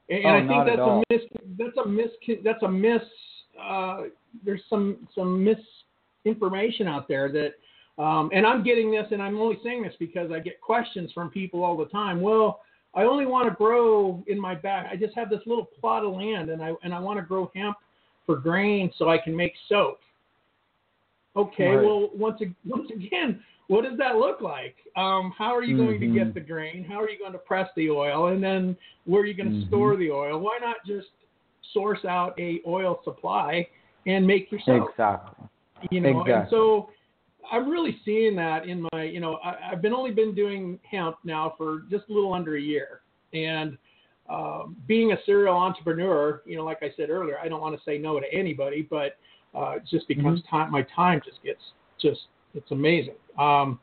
And, 0.08 0.24
Oh, 0.24 0.28
and 0.28 0.36
I 0.36 0.48
think 0.48 0.60
at 0.60 0.76
that's 0.76 0.88
a 0.88 1.02
mis 1.10 1.22
that's 1.58 1.76
a 1.84 1.88
mis 1.88 2.40
that's 2.44 2.62
a 2.62 2.68
miss 2.68 3.02
uh, 3.60 4.02
there's 4.44 4.62
some 4.68 5.08
some 5.14 5.44
misinformation 6.24 6.86
out 6.86 7.08
there 7.08 7.30
that 7.32 7.54
um, 8.02 8.30
and 8.32 8.46
I'm 8.46 8.62
getting 8.62 8.90
this 8.90 9.06
and 9.10 9.22
I'm 9.22 9.38
only 9.38 9.58
saying 9.64 9.82
this 9.82 9.94
because 9.98 10.30
I 10.30 10.38
get 10.38 10.60
questions 10.60 11.10
from 11.12 11.30
people 11.30 11.64
all 11.64 11.76
the 11.76 11.86
time. 11.86 12.20
Well, 12.20 12.60
I 12.94 13.02
only 13.02 13.26
want 13.26 13.48
to 13.48 13.54
grow 13.54 14.22
in 14.26 14.38
my 14.40 14.54
back. 14.54 14.88
I 14.90 14.96
just 14.96 15.14
have 15.14 15.28
this 15.28 15.40
little 15.46 15.64
plot 15.80 16.04
of 16.04 16.12
land 16.12 16.50
and 16.50 16.62
I 16.62 16.72
and 16.82 16.94
I 16.94 17.00
want 17.00 17.18
to 17.18 17.24
grow 17.24 17.50
hemp 17.54 17.76
for 18.26 18.36
grain 18.36 18.92
so 18.98 19.08
I 19.08 19.18
can 19.18 19.34
make 19.34 19.54
soap. 19.68 19.98
Okay, 21.36 21.68
Right. 21.68 21.84
well 21.84 22.10
once 22.14 22.40
once 22.64 22.90
again, 22.90 23.42
what 23.68 23.84
does 23.84 23.98
that 23.98 24.16
look 24.16 24.40
like? 24.40 24.76
Um, 24.96 25.32
how 25.36 25.54
are 25.54 25.62
you 25.62 25.76
going 25.76 26.00
to 26.00 26.06
Mhm. 26.06 26.14
get 26.14 26.34
the 26.34 26.40
grain? 26.40 26.84
How 26.84 27.00
are 27.00 27.10
you 27.10 27.18
going 27.18 27.32
to 27.32 27.38
press 27.38 27.68
the 27.76 27.90
oil? 27.90 28.28
And 28.28 28.42
then 28.42 28.76
where 29.04 29.22
are 29.22 29.26
you 29.26 29.34
going 29.34 29.50
to 29.50 29.56
Mhm. 29.56 29.66
store 29.68 29.96
the 29.96 30.10
oil? 30.10 30.38
Why 30.38 30.58
not 30.60 30.76
just 30.86 31.08
source 31.72 32.04
out 32.04 32.38
a 32.38 32.62
oil 32.66 33.00
supply 33.04 33.68
and 34.06 34.26
make 34.26 34.50
your 34.50 34.60
soap? 34.60 34.90
Exactly. 34.90 35.48
You 35.90 36.00
know, 36.00 36.24
and 36.24 36.48
so 36.48 36.90
I'm 37.50 37.68
really 37.68 37.98
seeing 38.04 38.34
that 38.36 38.66
in 38.66 38.88
my, 38.92 39.02
you 39.02 39.20
know, 39.20 39.34
I, 39.44 39.72
I've 39.72 39.82
been 39.82 39.92
only 39.92 40.10
been 40.10 40.34
doing 40.34 40.80
hemp 40.88 41.16
now 41.22 41.54
for 41.58 41.80
just 41.90 42.08
a 42.08 42.12
little 42.12 42.32
under 42.32 42.56
a 42.56 42.60
year, 42.60 43.02
and 43.34 43.76
um, 44.28 44.76
being 44.88 45.12
a 45.12 45.16
serial 45.24 45.54
entrepreneur, 45.54 46.42
you 46.46 46.56
know, 46.56 46.64
like 46.64 46.82
I 46.82 46.92
said 46.96 47.10
earlier, 47.10 47.38
I 47.38 47.48
don't 47.48 47.60
want 47.60 47.76
to 47.76 47.84
say 47.84 47.98
no 47.98 48.18
to 48.18 48.26
anybody, 48.32 48.82
but 48.82 49.18
uh, 49.56 49.76
it 49.76 49.84
just 49.90 50.06
becomes 50.08 50.42
time. 50.50 50.70
My 50.70 50.82
time 50.94 51.20
just 51.24 51.42
gets 51.42 51.60
just 52.00 52.20
it's 52.54 52.70
amazing. 52.70 53.14
Um, 53.38 53.80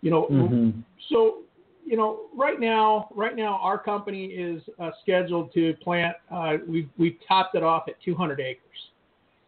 you 0.00 0.10
know, 0.10 0.26
Mhm. 0.26 0.82
so 1.08 1.42
you 1.84 1.96
know, 1.96 2.28
right 2.34 2.60
now, 2.60 3.08
right 3.14 3.34
now, 3.34 3.58
our 3.62 3.76
company 3.76 4.26
is 4.26 4.62
uh, 4.78 4.92
scheduled 5.02 5.52
to 5.54 5.74
plant. 5.82 6.16
Uh, 6.30 6.58
we've 6.68 6.88
we've 6.98 7.18
topped 7.26 7.54
it 7.56 7.62
off 7.62 7.88
at 7.88 8.00
200 8.00 8.40
acres, 8.40 8.90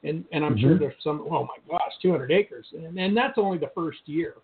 and 0.03 0.25
and 0.33 0.45
I'm 0.45 0.57
sure 0.57 0.75
Mhm. 0.75 0.81
there's 0.81 1.03
some. 1.03 1.27
Oh 1.31 1.45
my 1.45 1.57
gosh, 1.69 1.93
200 2.01 2.33
acres, 2.33 2.73
and 2.73 2.99
and 2.99 3.17
that's 3.17 3.39
only 3.39 3.59
the 3.59 3.71
first 3.75 4.07
year, 4.09 4.37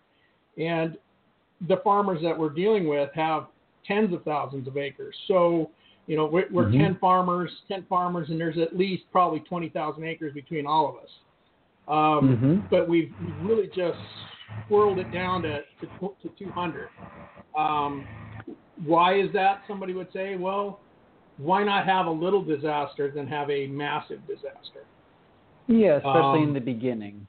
and 0.57 0.97
the 1.67 1.77
farmers 1.77 2.21
that 2.21 2.37
we're 2.37 2.49
dealing 2.49 2.87
with 2.87 3.11
have 3.13 3.47
tens 3.83 4.13
of 4.13 4.23
thousands 4.23 4.67
of 4.67 4.77
acres. 4.77 5.17
So 5.27 5.71
you 6.09 6.15
know, 6.15 6.25
we're, 6.25 6.47
we're 6.51 6.65
Mhm. 6.65 6.79
10 6.79 6.95
farmers, 6.95 7.51
10 7.67 7.83
farmers, 7.83 8.31
and 8.31 8.41
there's 8.41 8.57
at 8.57 8.75
least 8.75 9.03
probably 9.11 9.41
20,000 9.41 10.03
acres 10.03 10.33
between 10.33 10.65
all 10.65 10.89
of 10.89 10.95
us. 10.95 11.09
Um, 11.87 12.35
Mhm. 12.35 12.69
but 12.71 12.89
we've 12.89 13.13
really 13.43 13.67
just 13.67 13.99
whirled 14.69 14.97
it 14.97 15.11
down 15.11 15.43
to, 15.43 15.63
to, 15.79 16.15
to 16.23 16.29
200. 16.29 16.89
Um, 17.55 18.07
why 18.83 19.19
is 19.19 19.31
that? 19.33 19.61
Somebody 19.67 19.93
would 19.93 20.11
say, 20.11 20.35
well, 20.35 20.79
why 21.37 21.63
not 21.63 21.85
have 21.85 22.07
a 22.07 22.11
little 22.11 22.43
disaster 22.43 23.11
than 23.11 23.27
have 23.27 23.51
a 23.51 23.67
massive 23.67 24.25
disaster? 24.25 24.85
Yeah, 25.67 25.97
especially 25.97 26.41
Um, 26.41 26.47
in 26.49 26.53
the 26.53 26.61
beginning. 26.61 27.27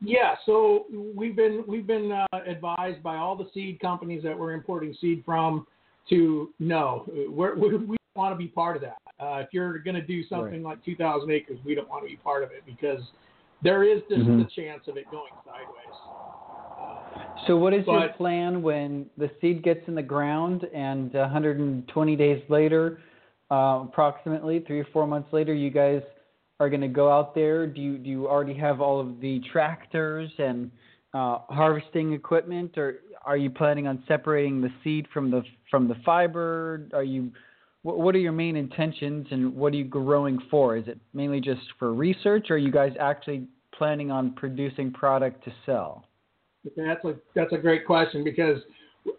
Yeah, 0.00 0.36
so 0.46 0.86
we've 1.16 1.34
been 1.34 1.64
we've 1.66 1.86
been 1.86 2.12
uh, 2.12 2.26
advised 2.46 3.02
by 3.02 3.16
all 3.16 3.34
the 3.34 3.48
seed 3.52 3.80
companies 3.80 4.22
that 4.22 4.38
we're 4.38 4.52
importing 4.52 4.94
seed 4.94 5.24
from 5.24 5.66
to 6.10 6.52
no, 6.58 7.06
we're, 7.28 7.54
we 7.56 7.96
want 8.16 8.32
to 8.32 8.36
be 8.36 8.48
part 8.48 8.76
of 8.76 8.82
that. 8.82 8.98
Uh, 9.18 9.38
if 9.40 9.48
you're 9.52 9.78
going 9.78 9.94
to 9.94 10.02
do 10.02 10.22
something 10.28 10.62
like 10.62 10.84
2,000 10.84 11.30
acres, 11.30 11.58
we 11.64 11.74
don't 11.74 11.88
want 11.88 12.04
to 12.04 12.08
be 12.08 12.16
part 12.16 12.42
of 12.42 12.50
it 12.50 12.62
because 12.66 13.00
there 13.62 13.82
is 13.82 14.02
just 14.08 14.22
Mhm. 14.22 14.38
the 14.38 14.50
chance 14.50 14.86
of 14.88 14.96
it 14.96 15.10
going 15.10 15.32
sideways. 15.44 15.96
Uh, 16.78 17.00
So, 17.46 17.56
what 17.56 17.74
is 17.74 17.86
your 17.86 18.08
plan 18.10 18.62
when 18.62 19.10
the 19.16 19.30
seed 19.40 19.62
gets 19.62 19.86
in 19.88 19.94
the 19.94 20.02
ground 20.02 20.64
and 20.72 21.12
120 21.14 22.16
days 22.16 22.42
later, 22.48 23.00
uh, 23.50 23.80
approximately 23.84 24.60
three 24.60 24.80
or 24.80 24.84
four 24.84 25.06
months 25.06 25.32
later, 25.32 25.52
you 25.52 25.70
guys 25.70 26.02
are 26.60 26.68
going 26.68 26.80
to 26.80 26.88
go 26.88 27.10
out 27.10 27.34
there? 27.34 27.66
Do 27.66 27.80
you 27.80 27.98
do 27.98 28.08
you 28.08 28.28
already 28.28 28.54
have 28.54 28.80
all 28.80 29.00
of 29.00 29.20
the 29.20 29.40
tractors 29.52 30.30
and 30.38 30.70
uh, 31.12 31.38
harvesting 31.48 32.12
equipment, 32.12 32.76
or 32.78 33.00
are 33.24 33.36
you 33.36 33.50
planning 33.50 33.86
on 33.86 34.02
separating 34.06 34.60
the 34.60 34.72
seed 34.82 35.06
from 35.12 35.30
the 35.30 35.44
from 35.70 35.88
the 35.88 35.96
fiber? 36.04 36.88
Are 36.92 37.04
you 37.04 37.32
what, 37.84 38.14
are 38.14 38.18
your 38.18 38.32
main 38.32 38.56
intentions, 38.56 39.26
and 39.30 39.54
what 39.54 39.74
are 39.74 39.76
you 39.76 39.84
growing 39.84 40.38
for? 40.50 40.76
Is 40.76 40.88
it 40.88 40.98
mainly 41.12 41.40
just 41.40 41.60
for 41.78 41.92
research, 41.92 42.46
or 42.50 42.54
are 42.54 42.58
you 42.58 42.72
guys 42.72 42.92
actually 42.98 43.46
planning 43.74 44.10
on 44.10 44.32
producing 44.32 44.90
product 44.90 45.44
to 45.44 45.52
sell? 45.66 46.06
That's 46.76 47.04
a 47.04 47.14
that's 47.34 47.52
a 47.52 47.58
great 47.58 47.84
question 47.86 48.24
because 48.24 48.58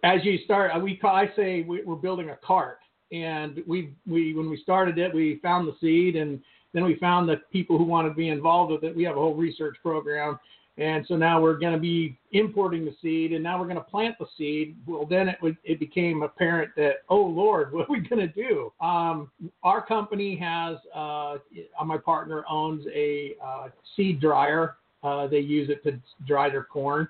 as 0.03 0.21
you 0.23 0.39
start, 0.45 0.71
we 0.81 0.99
I 1.03 1.29
say 1.35 1.61
we, 1.61 1.83
we're 1.83 1.95
building 1.95 2.31
a 2.31 2.37
cart, 2.37 2.79
and 3.11 3.61
we 3.67 3.93
we 4.07 4.33
when 4.33 4.49
we 4.49 4.59
started 4.63 4.97
it, 4.97 5.13
we 5.13 5.39
found 5.43 5.67
the 5.67 5.75
seed, 5.79 6.15
and 6.15 6.41
then 6.73 6.83
we 6.83 6.95
found 6.95 7.29
the 7.29 7.37
people 7.51 7.77
who 7.77 7.83
wanted 7.83 8.09
to 8.09 8.15
be 8.15 8.29
involved 8.29 8.71
with 8.71 8.83
it. 8.83 8.95
We 8.95 9.03
have 9.03 9.15
a 9.15 9.19
whole 9.19 9.35
research 9.35 9.75
program, 9.83 10.39
and 10.77 11.05
so 11.07 11.15
now 11.15 11.41
we're 11.41 11.57
going 11.57 11.73
to 11.73 11.79
be 11.79 12.17
importing 12.33 12.83
the 12.83 12.93
seed, 13.01 13.31
and 13.31 13.41
now 13.41 13.57
we're 13.57 13.65
going 13.65 13.77
to 13.77 13.81
plant 13.81 14.15
the 14.19 14.25
seed. 14.37 14.75
Well, 14.85 15.05
then 15.05 15.29
it 15.29 15.37
would 15.41 15.57
it 15.63 15.79
became 15.79 16.23
apparent 16.23 16.71
that 16.75 17.03
oh 17.09 17.21
Lord, 17.21 17.73
what 17.73 17.89
are 17.89 17.91
we 17.91 17.99
going 18.01 18.27
to 18.27 18.33
do? 18.33 18.71
Um, 18.81 19.31
our 19.63 19.85
company 19.85 20.35
has 20.37 20.77
uh, 20.93 21.37
my 21.85 21.97
partner 21.97 22.43
owns 22.49 22.85
a 22.93 23.35
uh, 23.43 23.67
seed 23.95 24.19
dryer. 24.19 24.75
Uh, 25.03 25.27
they 25.27 25.39
use 25.39 25.69
it 25.69 25.83
to 25.83 25.99
dry 26.25 26.49
their 26.49 26.63
corn. 26.63 27.07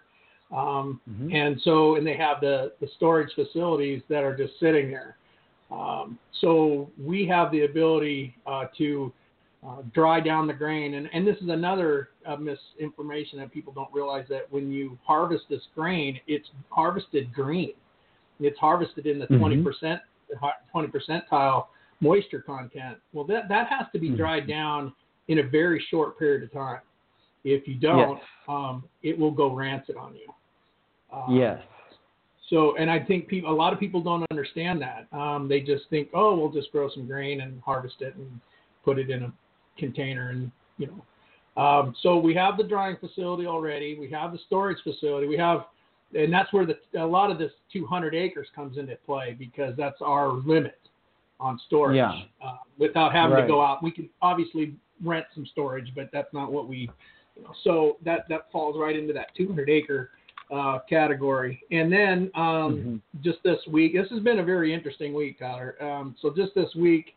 Um, 0.51 1.01
Mhm. 1.10 1.34
and 1.34 1.62
so, 1.62 1.95
and 1.95 2.05
they 2.05 2.15
have 2.15 2.39
the, 2.39 2.74
the 2.79 2.88
storage 2.98 3.34
facilities 3.34 4.03
that 4.10 4.24
are 4.24 4.36
just 4.36 4.60
sitting 4.60 4.91
there. 4.91 5.17
Um, 5.72 6.19
so 6.41 6.91
we 7.03 7.25
have 7.25 7.51
the 7.51 7.63
ability 7.65 8.36
uh, 8.45 8.65
to 8.77 9.12
uh, 9.65 9.81
dry 9.93 10.19
down 10.19 10.48
the 10.48 10.53
grain. 10.53 10.95
And, 10.95 11.10
and 11.13 11.25
this 11.25 11.38
is 11.38 11.50
another 11.50 12.10
uh, 12.25 12.36
misinformation 12.36 13.39
that 13.39 13.51
people 13.51 13.74
don't 13.74 13.91
realize 13.93 14.25
that 14.29 14.51
when 14.51 14.72
you 14.72 14.98
harvest 15.03 15.45
this 15.50 15.62
grain, 15.74 16.19
it's 16.27 16.50
harvested 16.69 17.34
green. 17.34 17.74
It's 18.39 18.60
harvested 18.60 19.07
in 19.07 19.17
the 19.17 19.27
Mhm. 19.27 19.63
20%, 19.63 20.01
20 20.72 20.88
percentile 20.89 21.67
moisture 22.01 22.41
content. 22.41 22.98
Well, 23.13 23.25
that, 23.25 23.48
that 23.50 23.67
has 23.67 23.88
to 23.93 24.00
be 24.00 24.10
Mhm. 24.10 24.17
dried 24.17 24.48
down 24.48 24.93
in 25.29 25.39
a 25.39 25.43
very 25.43 25.79
short 25.79 26.19
period 26.19 26.43
of 26.43 26.51
time. 26.51 26.81
If 27.43 27.67
you 27.67 27.75
don't, 27.75 28.17
Yes. 28.17 28.27
um, 28.48 28.84
it 29.01 29.17
will 29.17 29.31
go 29.31 29.50
rancid 29.50 29.95
on 29.95 30.15
you. 30.15 30.34
Um, 31.12 31.36
Yes. 31.36 31.63
So, 32.50 32.75
and 32.75 32.91
I 32.91 33.00
think 33.00 33.27
people, 33.27 33.50
a 33.50 33.55
lot 33.55 33.74
of 33.74 33.79
people 33.79 34.01
don't 34.01 34.24
understand 34.29 34.79
that. 34.81 35.07
Um, 35.12 35.48
they 35.48 35.62
just 35.62 35.89
think, 35.89 36.10
oh, 36.13 36.36
we'll 36.38 36.51
just 36.51 36.72
grow 36.72 36.88
some 36.89 37.07
grain 37.07 37.41
and 37.41 37.60
harvest 37.62 38.03
it 38.03 38.13
and 38.15 38.39
put 38.84 39.00
it 39.00 39.10
in 39.10 39.24
a 39.24 39.34
container, 39.77 40.29
and 40.29 40.51
you 40.77 40.88
know. 40.88 41.62
Um, 41.62 41.96
so 42.01 42.17
we 42.17 42.34
have 42.34 42.58
the 42.58 42.63
drying 42.63 42.98
facility 43.00 43.46
already. 43.48 43.98
We 43.98 44.10
have 44.12 44.34
the 44.34 44.39
storage 44.46 44.77
facility. 44.84 45.25
We 45.27 45.38
have, 45.38 45.65
and 46.13 46.32
that's 46.32 46.51
where 46.51 46.65
the 46.65 46.77
a 47.00 47.05
lot 47.05 47.32
of 47.32 47.38
this 47.38 47.51
200 47.72 48.13
acres 48.13 48.48
comes 48.53 48.77
into 48.77 48.96
play 49.05 49.36
because 49.38 49.74
that's 49.77 50.01
our 50.01 50.34
limit 50.34 50.79
on 51.39 51.60
storage. 51.67 51.98
Yeah. 51.98 52.24
Uh, 52.44 52.58
without 52.77 53.13
having 53.13 53.36
Right. 53.36 53.41
to 53.44 53.48
go 53.48 53.62
out, 53.62 53.82
we 53.84 53.91
can 53.91 54.10
obviously 54.22 54.75
rent 55.03 55.25
some 55.34 55.46
storage, 55.46 55.94
but 55.96 56.10
that's 56.12 56.34
not 56.34 56.51
what 56.51 56.67
we. 56.67 56.89
You 57.38 57.44
know, 57.44 57.51
so 57.63 57.98
that 58.03 58.27
that 58.29 58.50
falls 58.51 58.77
right 58.77 58.96
into 58.96 59.13
that 59.13 59.34
200 59.36 59.70
acre 59.70 60.12
uh, 60.51 60.79
category. 60.89 61.62
And 61.72 61.91
then 61.91 62.32
um, 62.36 62.77
Mhm. 62.77 63.01
just 63.22 63.41
this 63.44 63.65
week, 63.67 63.94
this 63.94 64.10
has 64.10 64.20
been 64.22 64.39
a 64.39 64.44
very 64.44 64.74
interesting 64.74 65.13
week, 65.13 65.39
Tyler. 65.39 65.75
Um, 65.82 66.15
so 66.22 66.34
just 66.34 66.53
this 66.55 66.74
week, 66.75 67.15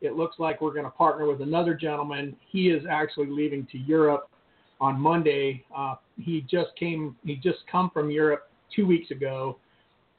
it 0.00 0.14
looks 0.14 0.38
like 0.38 0.60
we're 0.60 0.72
going 0.72 0.84
to 0.84 0.90
partner 0.90 1.26
with 1.26 1.40
another 1.40 1.74
gentleman. 1.74 2.36
He 2.50 2.68
is 2.68 2.84
actually 2.90 3.28
leaving 3.28 3.66
to 3.72 3.78
Europe 3.78 4.28
on 4.80 5.00
Monday. 5.00 5.64
Uh, 5.74 5.94
he 6.18 6.42
just 6.42 6.76
came. 6.78 7.16
He 7.24 7.36
just 7.36 7.58
come 7.70 7.90
from 7.92 8.10
Europe 8.10 8.50
two 8.74 8.86
weeks 8.86 9.10
ago. 9.10 9.58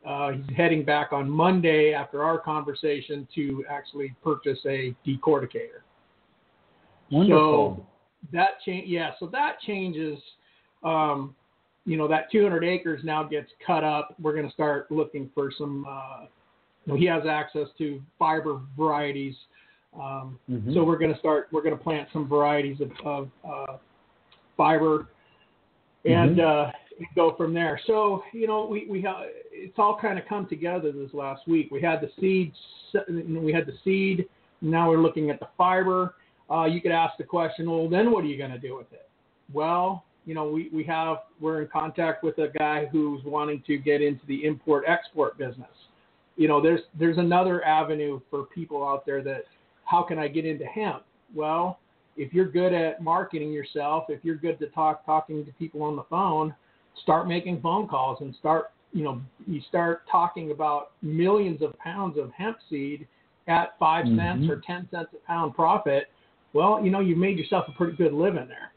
Uh, 0.05 0.31
he's 0.31 0.55
heading 0.55 0.86
back 0.86 1.12
on 1.12 1.29
Monday 1.29 1.93
after 1.93 2.24
our 2.24 2.39
conversation 2.39 3.27
to 3.36 3.65
actually 3.69 4.15
purchase 4.24 4.60
a 4.65 4.96
decorticator. 5.05 5.81
Wonderful. 7.12 7.77
So 7.77 7.86
that 8.31 8.62
change, 8.65 8.88
yeah. 8.88 9.12
So 9.19 9.27
that 9.27 9.60
changes. 9.65 10.17
Um, 10.84 11.36
you 11.86 11.98
know, 11.98 12.07
that 12.07 12.31
200 12.31 12.63
acres 12.63 13.01
now 13.03 13.24
gets 13.24 13.50
cut 13.65 13.84
up. 13.84 14.15
We're 14.22 14.34
going 14.34 14.48
to 14.48 14.53
start 14.53 14.91
looking 14.91 15.29
for 15.34 15.51
some. 15.57 15.86
Uh, 15.88 16.25
you 16.86 16.93
know, 16.93 17.00
he 17.00 17.05
has 17.05 17.24
access 17.29 17.67
to 17.77 18.01
fiber 18.17 18.62
varieties. 18.77 19.36
Um, 20.00 20.39
Mhm. 20.50 20.74
So 20.74 20.84
we're 20.84 20.98
going 20.98 21.13
to 21.13 21.20
start. 21.20 21.48
We're 21.51 21.63
going 21.63 21.77
to 21.77 21.84
plant 21.84 22.08
some 22.13 22.27
varieties 22.27 22.80
of, 22.82 22.92
of 23.04 23.30
uh, 23.44 23.77
fiber, 24.56 25.08
and 26.06 26.39
uh, 26.39 26.72
go 27.16 27.34
from 27.36 27.54
there. 27.54 27.80
So 27.88 28.24
you 28.32 28.48
know, 28.48 28.66
we 28.66 28.88
we 28.89 29.01
have 29.01 29.18
it's 29.51 29.77
all 29.80 29.98
kind 30.00 30.20
of 30.20 30.25
come 30.25 30.46
together 30.48 30.92
this 30.92 31.13
last 31.13 31.48
week. 31.48 31.70
We 31.72 31.82
had 31.82 32.01
the 32.01 32.12
seeds. 32.20 32.56
We 33.10 33.51
had 33.51 33.66
the 33.66 33.74
seed. 33.84 34.27
Now 34.62 34.89
we're 34.89 35.01
looking 35.01 35.30
at 35.30 35.39
the 35.39 35.48
fiber. 35.58 36.16
Uh, 36.50 36.66
you 36.66 36.80
could 36.82 36.92
ask 36.92 37.18
the 37.18 37.24
question, 37.25 37.70
well, 37.70 37.89
then 37.89 38.10
what 38.10 38.24
are 38.24 38.27
you 38.27 38.38
going 38.38 38.51
to 38.51 38.58
do 38.58 38.75
with 38.75 38.92
it? 38.94 39.10
Well, 39.51 40.06
you 40.25 40.34
know, 40.34 40.50
we, 40.50 40.70
we 40.74 40.84
have 40.86 41.18
we're 41.39 41.62
in 41.62 41.68
contact 41.68 42.24
with 42.24 42.38
a 42.38 42.48
guy 42.58 42.86
who's 42.92 43.22
wanting 43.25 43.63
to 43.68 43.77
get 43.77 44.01
into 44.01 44.25
the 44.27 44.46
import 44.46 44.86
export 44.88 45.38
business. 45.38 45.70
You 46.36 46.48
know, 46.48 46.62
there's 46.62 46.82
there's 46.98 47.18
another 47.18 47.63
avenue 47.66 48.22
for 48.30 48.44
people 48.44 48.88
out 48.88 49.06
there 49.06 49.24
that 49.24 49.44
how 49.88 50.03
can 50.03 50.20
I 50.20 50.27
get 50.27 50.46
into 50.46 50.65
hemp? 50.65 51.03
Well, 51.34 51.79
if 52.15 52.34
you're 52.34 52.50
good 52.50 52.74
at 52.74 53.01
marketing 53.01 53.51
yourself, 53.51 54.06
if 54.10 54.24
you're 54.24 54.36
good 54.36 54.60
to 54.60 54.67
talk 54.67 55.06
talking 55.06 55.46
to 55.46 55.51
people 55.53 55.82
on 55.84 55.96
the 55.96 56.03
phone, 56.10 56.53
start 57.03 57.27
making 57.27 57.62
phone 57.62 57.88
calls 57.88 58.20
and 58.22 58.36
start 58.36 58.72
you 58.94 59.03
know 59.03 59.22
you 59.46 59.62
start 59.67 60.03
talking 60.12 60.51
about 60.51 60.91
millions 61.01 61.62
of 61.62 61.77
pounds 61.79 62.17
of 62.17 62.32
hemp 62.32 62.58
seed 62.70 63.08
at 63.48 63.77
5 63.79 64.06
cents 64.08 64.46
Mhm. 64.46 64.50
or 64.50 64.62
ten 64.65 64.88
cents 64.89 65.10
a 65.13 65.27
pound 65.27 65.56
profit. 65.56 66.10
Well, 66.53 66.84
you 66.84 66.91
know 66.91 67.00
you've 67.00 67.17
made 67.17 67.38
yourself 67.38 67.67
a 67.67 67.72
pretty 67.72 67.96
good 67.96 68.13
living 68.13 68.48
there. 68.48 68.72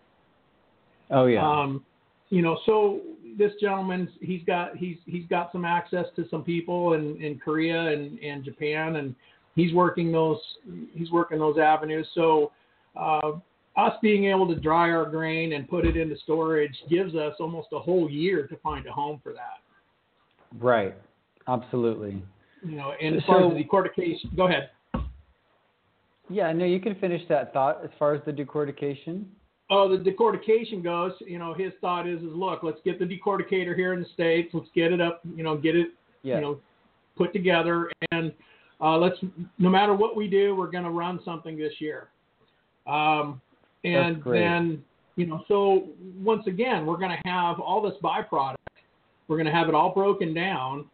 Oh 1.10 1.26
yeah. 1.26 1.48
Um, 1.48 1.84
you 2.28 2.42
know, 2.42 2.58
so 2.66 3.00
this 3.36 3.52
gentleman, 3.60 4.08
he's 4.20 4.42
got 4.44 4.76
he's 4.76 4.98
he's 5.06 5.26
got 5.26 5.50
some 5.52 5.64
access 5.64 6.06
to 6.16 6.28
some 6.28 6.44
people 6.44 6.92
in, 6.92 7.20
in 7.22 7.38
Korea 7.38 7.88
and, 7.88 8.18
and 8.20 8.44
Japan, 8.44 8.96
and 8.96 9.14
he's 9.60 9.74
working 9.74 10.10
those 10.12 10.38
he's 10.94 11.10
working 11.10 11.38
those 11.38 11.58
avenues. 11.58 12.06
So 12.14 12.52
uh, 12.96 13.32
us 13.76 13.92
being 14.02 14.24
able 14.26 14.48
to 14.48 14.58
dry 14.58 14.90
our 14.90 15.08
grain 15.08 15.52
and 15.52 15.68
put 15.68 15.86
it 15.86 15.96
into 15.96 16.16
storage 16.24 16.74
gives 16.88 17.14
us 17.14 17.34
almost 17.38 17.68
a 17.72 17.78
whole 17.78 18.10
year 18.10 18.46
to 18.48 18.56
find 18.58 18.86
a 18.86 18.92
home 18.92 19.20
for 19.22 19.32
that. 19.32 19.60
right. 20.58 20.94
Absolutely. 21.48 22.22
You 22.62 22.76
know, 22.76 22.92
and 23.02 23.16
as 23.16 23.22
far 23.24 23.44
as 23.44 23.52
the 23.52 23.64
decortication, 23.64 24.36
go 24.36 24.46
ahead. 24.46 24.70
Yeah. 26.28 26.52
No, 26.52 26.64
you 26.64 26.78
can 26.78 26.94
finish 26.96 27.22
that 27.28 27.52
thought 27.52 27.82
as 27.82 27.90
far 27.98 28.14
as 28.14 28.20
the 28.26 28.32
decortication. 28.32 29.24
Oh, 29.70 29.88
the 29.88 29.98
decortication 30.10 30.82
goes, 30.84 31.12
you 31.20 31.38
know, 31.38 31.54
his 31.54 31.72
thought 31.80 32.06
is, 32.06 32.18
is 32.20 32.28
look, 32.32 32.62
let's 32.62 32.78
get 32.84 32.98
the 32.98 33.04
decorticator 33.04 33.74
here 33.74 33.94
in 33.94 34.00
the 34.00 34.06
states. 34.14 34.50
Let's 34.52 34.68
get 34.74 34.92
it 34.92 35.00
up, 35.00 35.22
you 35.34 35.42
know, 35.42 35.56
get 35.56 35.74
it 35.74 35.88
Yeah. 36.22 36.36
you 36.36 36.40
know, 36.42 36.60
put 37.16 37.32
together, 37.32 37.90
and 38.12 38.32
uh, 38.80 38.96
let's 38.96 39.16
no 39.58 39.68
matter 39.68 39.94
what 39.94 40.16
we 40.16 40.28
do, 40.28 40.54
we're 40.54 40.70
going 40.70 40.84
to 40.84 40.90
run 40.90 41.20
something 41.24 41.56
this 41.56 41.74
year. 41.78 42.08
Um, 42.86 43.40
and 43.84 44.22
then 44.24 44.84
you 45.16 45.26
know, 45.26 45.44
so 45.48 45.88
once 46.18 46.46
again, 46.46 46.86
we're 46.86 46.96
going 46.96 47.10
to 47.10 47.28
have 47.28 47.60
all 47.60 47.82
this 47.82 47.94
byproduct. 48.02 48.56
We're 49.28 49.36
going 49.36 49.46
to 49.46 49.52
have 49.52 49.68
it 49.68 49.74
all 49.74 49.92
broken 49.92 50.32
down, 50.32 50.86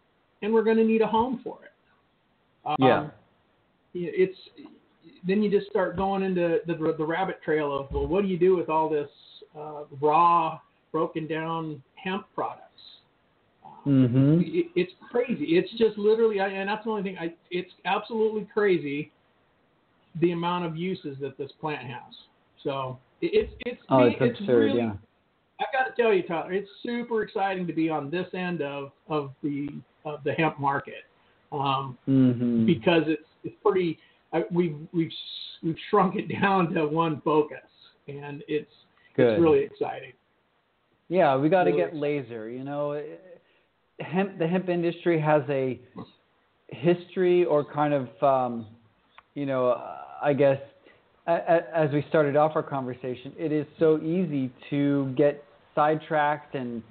and 0.43 0.53
we're 0.53 0.65
going 0.65 0.77
to 0.79 0.85
need 0.85 1.01
a 1.01 1.07
home 1.07 1.41
for 1.43 1.59
it. 1.65 1.73
Um, 2.65 2.77
Yeah. 2.81 3.09
It's 3.95 4.37
then 5.27 5.43
you 5.43 5.51
just 5.51 5.71
start 5.71 5.97
going 5.97 6.23
into 6.23 6.59
the 6.67 6.75
the 6.75 7.05
rabbit 7.05 7.43
trail 7.43 7.77
of 7.77 7.91
well, 7.93 8.07
what 8.07 8.23
do 8.23 8.29
you 8.29 8.39
do 8.39 8.57
with 8.57 8.69
all 8.69 8.89
this 8.89 9.09
uh, 9.59 9.85
raw, 10.01 10.59
broken 10.93 11.27
down 11.27 11.83
hemp 11.95 12.27
products? 12.35 12.66
Mm-hmm. 13.87 14.41
it, 14.45 14.67
it's 14.75 14.93
crazy. 15.11 15.45
It's 15.57 15.71
just 15.79 15.97
literally, 15.97 16.41
I, 16.41 16.49
and 16.49 16.69
that's 16.69 16.85
the 16.85 16.91
only 16.91 17.03
thing. 17.03 17.17
I, 17.19 17.33
it's 17.51 17.71
absolutely 17.85 18.47
crazy 18.53 19.13
the 20.21 20.33
amount 20.33 20.65
of 20.65 20.77
uses 20.77 21.17
that 21.21 21.37
this 21.39 21.51
plant 21.61 21.83
has. 21.87 22.15
So 22.65 22.99
it, 23.21 23.31
it's 23.33 23.53
it's 23.67 23.81
Oh, 23.89 24.07
me- 24.07 24.17
it's 24.21 24.41
absurd. 24.41 24.57
really, 24.59 24.79
yeah. 24.79 24.93
I 25.61 25.65
got 25.73 25.95
to 25.95 26.03
tell 26.03 26.13
you, 26.13 26.23
Tyler, 26.23 26.53
it's 26.53 26.69
super 26.83 27.23
exciting 27.23 27.67
to 27.67 27.73
be 27.73 27.89
on 27.89 28.11
this 28.11 28.27
end 28.35 28.61
of 28.63 28.91
of 29.09 29.31
the 29.43 29.69
of 30.05 30.23
the 30.25 30.33
hemp 30.33 30.59
market 30.59 31.05
um, 31.53 31.97
Mm-hmm. 32.09 32.67
because 32.67 33.03
it's 33.07 33.23
it's 33.45 33.55
pretty. 33.63 33.99
I, 34.33 34.43
we've 34.51 34.77
we've 34.93 35.13
we've 35.63 35.77
shrunk 35.91 36.17
it 36.17 36.29
down 36.41 36.73
to 36.75 36.87
one 36.87 37.21
focus, 37.25 37.59
and 38.09 38.43
it's 38.49 38.71
Good. 39.17 39.35
it's 39.35 39.41
really 39.41 39.61
exciting. 39.63 40.13
Yeah, 41.09 41.37
we 41.37 41.49
got 41.49 41.65
to 41.65 41.71
Really 41.71 41.85
get 41.85 41.95
laser. 41.95 42.51
You 42.51 42.65
know, 42.65 43.01
hemp. 44.01 44.39
The 44.39 44.47
hemp 44.47 44.69
industry 44.69 45.21
has 45.21 45.43
a 45.49 45.81
history, 46.69 47.45
or 47.45 47.65
kind 47.65 47.95
of, 47.95 48.23
um, 48.23 48.67
you 49.35 49.47
know, 49.47 49.81
I 50.23 50.33
guess, 50.33 50.59
a, 51.27 51.33
a, 51.33 51.61
as 51.75 51.91
we 51.93 52.05
started 52.09 52.37
off 52.37 52.53
our 52.55 52.63
conversation, 52.63 53.33
it 53.39 53.53
is 53.53 53.67
so 53.79 53.99
easy 53.99 54.51
to 54.71 55.13
get 55.17 55.45
sidetracked 55.75 56.55
and, 56.55 56.83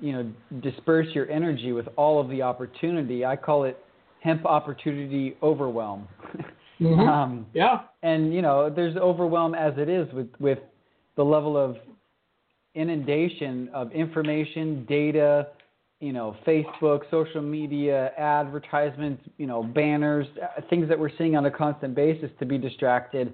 you 0.00 0.12
know, 0.12 0.32
disperse 0.60 1.08
your 1.14 1.30
energy 1.30 1.72
with 1.72 1.88
all 1.96 2.20
of 2.20 2.28
the 2.28 2.42
opportunity. 2.42 3.24
I 3.24 3.36
call 3.36 3.64
it 3.64 3.78
hemp 4.20 4.44
opportunity 4.44 5.36
overwhelm. 5.42 6.08
um, 6.84 7.46
Yeah. 7.54 7.82
and 8.02 8.34
you 8.34 8.42
know 8.42 8.68
there's 8.68 8.96
overwhelm 8.96 9.54
as 9.54 9.72
it 9.78 9.88
is 9.88 10.12
with 10.12 10.28
with 10.38 10.58
the 11.16 11.24
level 11.24 11.56
of 11.56 11.76
inundation 12.74 13.70
of 13.72 13.90
information 13.92 14.84
data 14.86 15.48
you 16.00 16.12
know 16.12 16.36
facebook 16.46 17.00
social 17.10 17.40
media 17.40 18.12
advertisements 18.18 19.22
you 19.38 19.46
know 19.46 19.62
banners 19.62 20.26
uh, 20.42 20.60
things 20.68 20.88
that 20.88 20.98
we're 20.98 21.10
seeing 21.16 21.36
on 21.36 21.46
a 21.46 21.50
constant 21.50 21.94
basis 21.94 22.30
to 22.38 22.46
be 22.46 22.58
distracted. 22.58 23.32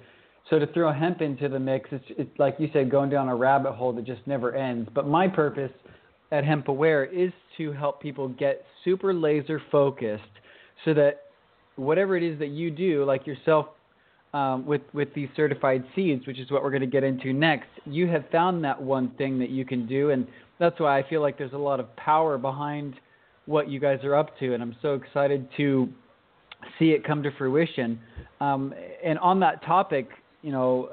So 0.50 0.58
to 0.58 0.66
throw 0.66 0.92
hemp 0.92 1.22
into 1.22 1.48
the 1.48 1.58
mix 1.58 1.88
it's, 1.92 2.04
it's 2.10 2.38
like 2.38 2.56
you 2.58 2.68
said 2.72 2.90
going 2.90 3.10
down 3.10 3.28
a 3.28 3.36
rabbit 3.36 3.72
hole 3.72 3.92
that 3.94 4.04
just 4.04 4.26
never 4.26 4.54
ends. 4.54 4.88
But 4.94 5.06
my 5.06 5.28
purpose 5.28 5.70
at 6.30 6.44
hemp 6.44 6.68
aware 6.68 7.04
is 7.04 7.30
to 7.58 7.72
help 7.72 8.00
people 8.00 8.28
get 8.28 8.64
super 8.84 9.14
laser 9.14 9.60
focused 9.70 10.22
so 10.84 10.94
that 10.94 11.26
whatever 11.76 12.16
it 12.16 12.22
is 12.22 12.38
that 12.38 12.48
you 12.48 12.70
do 12.70 13.04
like 13.04 13.26
yourself 13.26 13.66
um, 14.34 14.64
with 14.64 14.82
with 14.92 15.12
these 15.14 15.28
certified 15.36 15.84
seeds, 15.94 16.26
which 16.26 16.38
is 16.38 16.50
what 16.50 16.62
we're 16.62 16.70
going 16.70 16.80
to 16.80 16.86
get 16.86 17.04
into 17.04 17.32
next, 17.32 17.68
you 17.84 18.06
have 18.08 18.24
found 18.32 18.64
that 18.64 18.80
one 18.80 19.10
thing 19.18 19.38
that 19.38 19.50
you 19.50 19.64
can 19.64 19.86
do, 19.86 20.10
and 20.10 20.26
that's 20.58 20.78
why 20.80 20.98
I 20.98 21.08
feel 21.08 21.20
like 21.20 21.36
there's 21.36 21.52
a 21.52 21.58
lot 21.58 21.80
of 21.80 21.94
power 21.96 22.38
behind 22.38 22.94
what 23.46 23.68
you 23.68 23.80
guys 23.80 23.98
are 24.04 24.14
up 24.14 24.38
to, 24.38 24.54
and 24.54 24.62
I'm 24.62 24.76
so 24.80 24.94
excited 24.94 25.48
to 25.56 25.88
see 26.78 26.90
it 26.90 27.04
come 27.04 27.22
to 27.24 27.30
fruition. 27.32 27.98
Um, 28.40 28.72
and 29.04 29.18
on 29.18 29.40
that 29.40 29.64
topic, 29.64 30.08
you 30.42 30.52
know, 30.52 30.90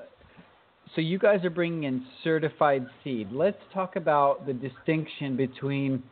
so 0.96 1.02
you 1.02 1.20
guys 1.20 1.46
are 1.46 1.50
bringing 1.50 1.84
in 1.84 2.06
certified 2.24 2.88
seed. 3.04 3.32
Let's 3.32 3.62
talk 3.74 3.96
about 3.96 4.46
the 4.48 4.54
distinction 4.54 5.38
between 5.38 6.04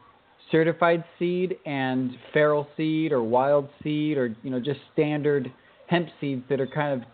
certified 0.51 1.03
seed 1.17 1.57
and 1.65 2.11
feral 2.31 2.67
seed 2.77 3.11
or 3.11 3.23
wild 3.23 3.69
seed 3.83 4.17
or 4.17 4.35
you 4.43 4.49
know 4.49 4.59
just 4.59 4.79
standard 4.93 5.51
hemp 5.87 6.07
seeds 6.21 6.43
that 6.49 6.61
are 6.61 6.67
kind 6.67 7.01
of 7.01 7.07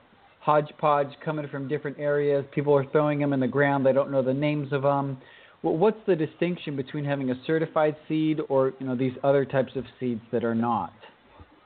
hodgepodge 0.44 1.08
coming 1.24 1.48
from 1.48 1.68
different 1.68 1.98
areas. 1.98 2.46
People 2.52 2.74
are 2.74 2.86
throwing 2.92 3.20
them 3.20 3.32
in 3.32 3.40
the 3.40 3.48
ground. 3.48 3.86
They 3.86 3.94
don't 3.94 4.12
know 4.12 4.22
the 4.22 4.34
names 4.34 4.74
of 4.74 4.82
them. 4.82 5.18
Well, 5.62 5.78
what's 5.78 6.00
the 6.06 6.16
distinction 6.16 6.76
between 6.76 7.06
having 7.06 7.32
a 7.32 7.36
certified 7.48 7.96
seed 8.10 8.42
or 8.50 8.74
you 8.80 8.86
know 8.86 8.96
these 8.96 9.14
other 9.24 9.46
types 9.46 9.72
of 9.76 9.86
seeds 10.00 10.22
that 10.34 10.44
are 10.44 10.56
not? 10.56 10.94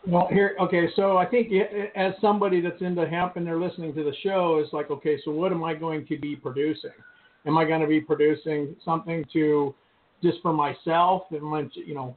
Well, 0.06 0.28
here, 0.32 0.56
okay, 0.62 0.88
so 0.96 1.18
I 1.18 1.26
think 1.26 1.52
as 1.96 2.14
somebody 2.22 2.62
that's 2.62 2.82
into 2.82 3.06
hemp 3.08 3.36
and 3.36 3.46
they're 3.46 3.60
listening 3.60 3.94
to 3.96 4.04
the 4.04 4.14
show, 4.24 4.62
it's 4.64 4.72
like, 4.72 4.90
okay, 4.90 5.18
so 5.26 5.32
what 5.32 5.52
am 5.52 5.64
I 5.64 5.74
going 5.74 6.06
to 6.08 6.18
be 6.18 6.34
producing? 6.36 6.92
Am 7.46 7.58
I 7.58 7.66
going 7.66 7.82
to 7.82 7.88
be 7.88 8.00
producing 8.00 8.76
something 8.86 9.26
to 9.34 9.76
just 10.24 10.38
for 10.42 10.54
myself? 10.54 11.24
And 11.32 11.72
you 11.74 11.96
know, 11.96 12.16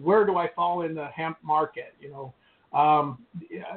where 0.00 0.24
do 0.24 0.36
I 0.36 0.48
fall 0.54 0.82
in 0.82 0.94
the 0.94 1.06
hemp 1.06 1.38
market? 1.42 1.92
You 2.00 2.10
know, 2.10 2.32
um, 2.72 3.24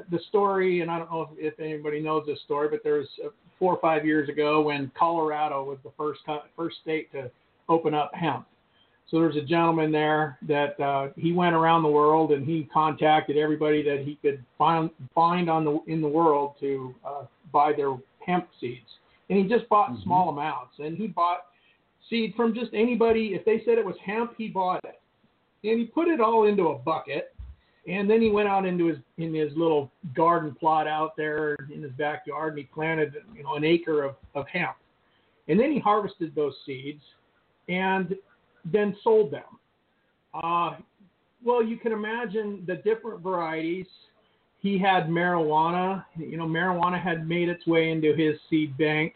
the 0.10 0.20
story, 0.30 0.82
and 0.82 0.92
I 0.92 1.00
don't 1.00 1.10
know 1.10 1.30
if, 1.38 1.54
if 1.54 1.60
anybody 1.60 2.02
knows 2.02 2.26
this 2.26 2.40
story, 2.46 2.68
but 2.70 2.82
there's 2.84 3.08
uh, 3.24 3.30
four 3.58 3.74
or 3.74 3.80
five 3.80 4.06
years 4.06 4.28
ago 4.28 4.62
when 4.62 4.92
Colorado 4.98 5.64
was 5.64 5.78
the 5.84 5.92
first 5.98 6.22
first 6.56 6.78
state 6.82 7.12
to 7.14 7.32
open 7.70 7.94
up 7.94 8.12
hemp. 8.14 8.48
So 9.10 9.20
there's 9.20 9.36
a 9.36 9.42
gentleman 9.42 9.92
there 9.92 10.38
that 10.48 10.80
uh, 10.80 11.10
he 11.18 11.34
went 11.34 11.54
around 11.54 11.84
the 11.84 11.90
world 11.90 12.32
and 12.32 12.46
he 12.46 12.70
contacted 12.74 13.38
everybody 13.38 13.84
that 13.84 14.04
he 14.06 14.18
could 14.22 14.44
find 14.58 14.90
find 15.14 15.50
on 15.50 15.66
the 15.66 15.80
in 15.88 16.02
the 16.02 16.08
world 16.08 16.56
to 16.62 16.96
uh, 17.06 17.26
buy 17.52 17.74
their 17.74 17.98
hemp 18.26 18.48
seeds. 18.60 18.88
And 19.30 19.38
he 19.38 19.48
just 19.48 19.68
bought 19.70 19.92
Mhm. 19.92 20.04
small 20.04 20.30
amounts. 20.30 20.80
And 20.80 20.98
he 20.98 21.08
bought 21.08 21.46
seed 22.10 22.36
from 22.36 22.54
just 22.54 22.74
anybody. 22.74 23.34
If 23.34 23.46
they 23.46 23.64
said 23.64 23.78
it 23.78 23.86
was 23.86 23.98
hemp, 24.00 24.34
he 24.38 24.50
bought 24.50 24.84
it. 24.86 25.00
And 25.64 25.80
he 25.80 25.86
put 25.86 26.08
it 26.08 26.20
all 26.20 26.46
into 26.46 26.70
a 26.70 26.76
bucket. 26.78 27.34
And 27.88 28.10
then 28.10 28.22
he 28.22 28.30
went 28.30 28.48
out 28.48 28.66
into 28.66 28.88
his 28.88 28.98
in 29.18 29.34
his 29.34 29.52
little 29.56 29.92
garden 30.16 30.56
plot 30.60 30.88
out 30.88 31.18
there 31.18 31.56
in 31.74 31.82
his 31.82 31.92
backyard 31.94 32.54
and 32.54 32.60
he 32.60 32.66
planted 32.66 33.16
you 33.36 33.44
know 33.44 33.56
an 33.56 33.64
acre 33.64 34.04
of, 34.04 34.16
of 34.36 34.48
hemp. 34.48 34.76
And 35.48 35.60
then 35.60 35.72
he 35.72 35.80
harvested 35.80 36.36
those 36.36 36.54
seeds 36.66 37.02
and 37.68 38.16
then 38.66 38.96
sold 39.04 39.32
them. 39.32 39.44
Uh, 40.34 40.78
well, 41.44 41.64
you 41.64 41.78
can 41.78 41.92
imagine 41.92 42.64
the 42.68 42.76
different 42.76 43.22
varieties. 43.22 43.88
He 44.60 44.78
had 44.78 45.08
marijuana. 45.08 46.06
You 46.16 46.38
know, 46.38 46.46
marijuana 46.46 47.02
had 47.02 47.28
made 47.28 47.50
its 47.50 47.66
way 47.66 47.90
into 47.90 48.14
his 48.16 48.36
seed 48.50 48.78
bank, 48.78 49.16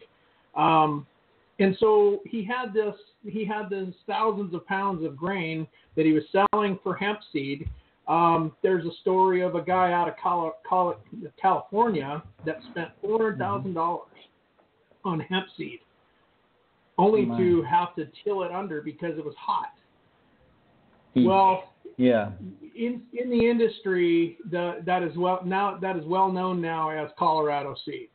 um, 0.56 1.06
and 1.60 1.78
so 1.80 2.22
he 2.26 2.44
had 2.44 2.74
this. 2.74 2.96
He 3.24 3.46
had 3.46 3.70
this 3.70 3.94
thousands 4.08 4.54
of 4.56 4.66
pounds 4.66 5.06
of 5.06 5.16
grain 5.16 5.68
that 5.96 6.06
he 6.06 6.14
was 6.14 6.24
selling 6.32 6.80
for 6.84 6.96
hemp 6.96 7.20
seed. 7.32 7.70
Um, 8.08 8.52
there's 8.62 8.86
a 8.86 8.92
story 9.02 9.42
of 9.42 9.56
a 9.56 9.62
guy 9.62 9.92
out 9.92 10.08
of 10.08 10.14
Cali- 10.22 10.52
Cali- 10.68 10.96
California 11.42 12.22
that 12.46 12.58
spent 12.72 12.90
four 13.02 13.18
hundred 13.18 13.40
thousand 13.40 13.74
dollars 13.74 14.10
on 15.04 15.20
hemp 15.20 15.48
seed, 15.58 15.80
only 16.98 17.26
to 17.38 17.64
have 17.64 17.96
to 17.96 18.08
till 18.24 18.44
it 18.44 18.52
under 18.52 18.82
because 18.82 19.18
it 19.18 19.26
was 19.26 19.34
hot. 19.40 19.72
Well, 21.16 21.74
yeah. 21.98 22.32
in 22.76 23.02
in 23.14 23.30
the 23.30 23.50
industry, 23.50 24.38
the 24.52 24.82
that 24.86 25.02
is 25.02 25.16
well 25.18 25.42
now 25.46 25.78
that 25.78 25.96
is 25.96 26.06
well 26.06 26.32
known 26.32 26.62
now 26.62 26.90
as 26.90 27.10
Colorado 27.18 27.76
seed. 27.86 28.10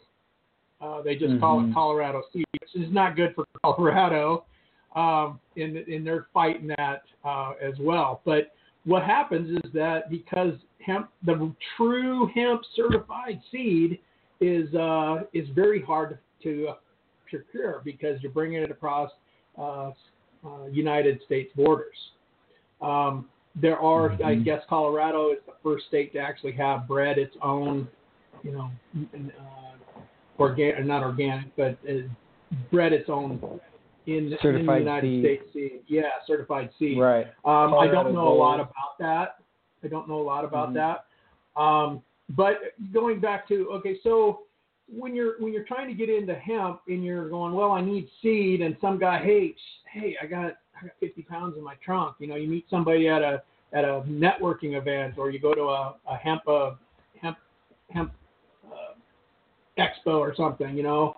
Uh, 0.80 1.02
they 1.02 1.14
just 1.14 1.38
call 1.40 1.60
Mhm. 1.60 1.70
it 1.70 1.74
Colorado 1.74 2.22
seed, 2.32 2.44
which 2.60 2.74
is 2.86 2.92
not 2.92 3.16
good 3.16 3.34
for 3.34 3.44
Colorado, 3.64 4.44
um, 4.94 5.40
and 5.56 5.76
and 5.76 6.06
they're 6.06 6.26
fighting 6.32 6.68
that 6.76 7.02
uh, 7.24 7.52
as 7.60 7.74
well. 7.80 8.20
But 8.24 8.52
what 8.84 9.02
happens 9.02 9.60
is 9.64 9.72
that 9.72 10.10
because 10.10 10.54
hemp, 10.84 11.10
the 11.24 11.52
true 11.76 12.30
hemp 12.34 12.62
certified 12.74 13.40
seed 13.50 13.98
is 14.40 14.74
uh, 14.74 15.22
is 15.32 15.48
very 15.50 15.82
hard 15.82 16.18
to 16.42 16.72
procure 17.28 17.82
because 17.84 18.20
you're 18.22 18.32
bringing 18.32 18.62
it 18.62 18.70
across 18.70 19.10
uh, 19.58 19.90
uh, 20.44 20.66
United 20.70 21.20
States 21.26 21.52
borders. 21.54 21.96
Um, 22.80 23.28
there 23.56 23.78
are, 23.78 24.12
I 24.24 24.36
Mhm. 24.36 24.44
guess, 24.44 24.64
Colorado 24.68 25.30
is 25.30 25.38
the 25.44 25.52
first 25.62 25.86
state 25.86 26.12
to 26.12 26.18
actually 26.18 26.52
have 26.52 26.86
bred 26.86 27.18
its 27.18 27.36
own, 27.42 27.88
you 28.42 28.52
know, 28.52 28.70
uh, 29.14 30.00
organic, 30.38 30.84
not 30.86 31.02
organic, 31.02 31.54
but 31.56 31.76
uh, 31.88 32.02
bred 32.70 32.92
its 32.92 33.10
own 33.10 33.60
in, 34.06 34.32
in 34.42 34.54
the 34.54 34.60
United 34.60 35.02
seed. 35.02 35.24
States 35.24 35.44
seed. 35.52 35.82
Yeah, 35.86 36.02
certified 36.26 36.70
seed. 36.78 36.98
Right. 36.98 37.26
Um, 37.44 37.74
I 37.74 37.86
don't 37.86 38.14
know 38.14 38.28
a 38.28 38.34
lot 38.34 38.60
about 38.60 38.98
that. 38.98 39.36
I 39.82 39.88
don't 39.88 40.08
know 40.08 40.20
a 40.20 40.22
lot 40.22 40.44
about 40.44 40.70
Mhm. 40.70 40.74
that. 40.74 41.60
Um, 41.60 42.02
but 42.30 42.74
going 42.92 43.20
back 43.20 43.48
to 43.48 43.70
okay, 43.72 43.98
so 44.02 44.42
when 44.88 45.14
you're 45.14 45.40
when 45.40 45.52
you're 45.52 45.64
trying 45.64 45.88
to 45.88 45.94
get 45.94 46.08
into 46.08 46.34
hemp 46.34 46.80
and 46.88 47.04
you're 47.04 47.28
going, 47.28 47.54
well, 47.54 47.72
I 47.72 47.80
need 47.80 48.08
seed, 48.22 48.60
and 48.60 48.76
some 48.80 48.98
guy, 48.98 49.18
hey, 49.18 49.52
sh- 49.52 49.88
hey, 49.92 50.16
I 50.20 50.26
got 50.26 50.56
I 50.80 50.86
got 50.86 50.96
50 51.00 51.22
pounds 51.22 51.56
in 51.56 51.64
my 51.64 51.74
trunk. 51.84 52.16
You 52.18 52.26
know, 52.26 52.36
you 52.36 52.48
meet 52.48 52.66
somebody 52.70 53.08
at 53.08 53.22
a 53.22 53.42
at 53.72 53.84
a 53.84 54.02
networking 54.08 54.76
event, 54.76 55.14
or 55.16 55.30
you 55.30 55.38
go 55.38 55.54
to 55.54 55.62
a, 55.62 55.96
a 56.08 56.16
hemp 56.16 56.46
uh, 56.48 56.72
hemp 57.20 57.38
hemp 57.90 58.12
uh, 58.66 58.94
expo 59.78 60.18
or 60.18 60.34
something. 60.34 60.76
You 60.76 60.82
know, 60.82 61.16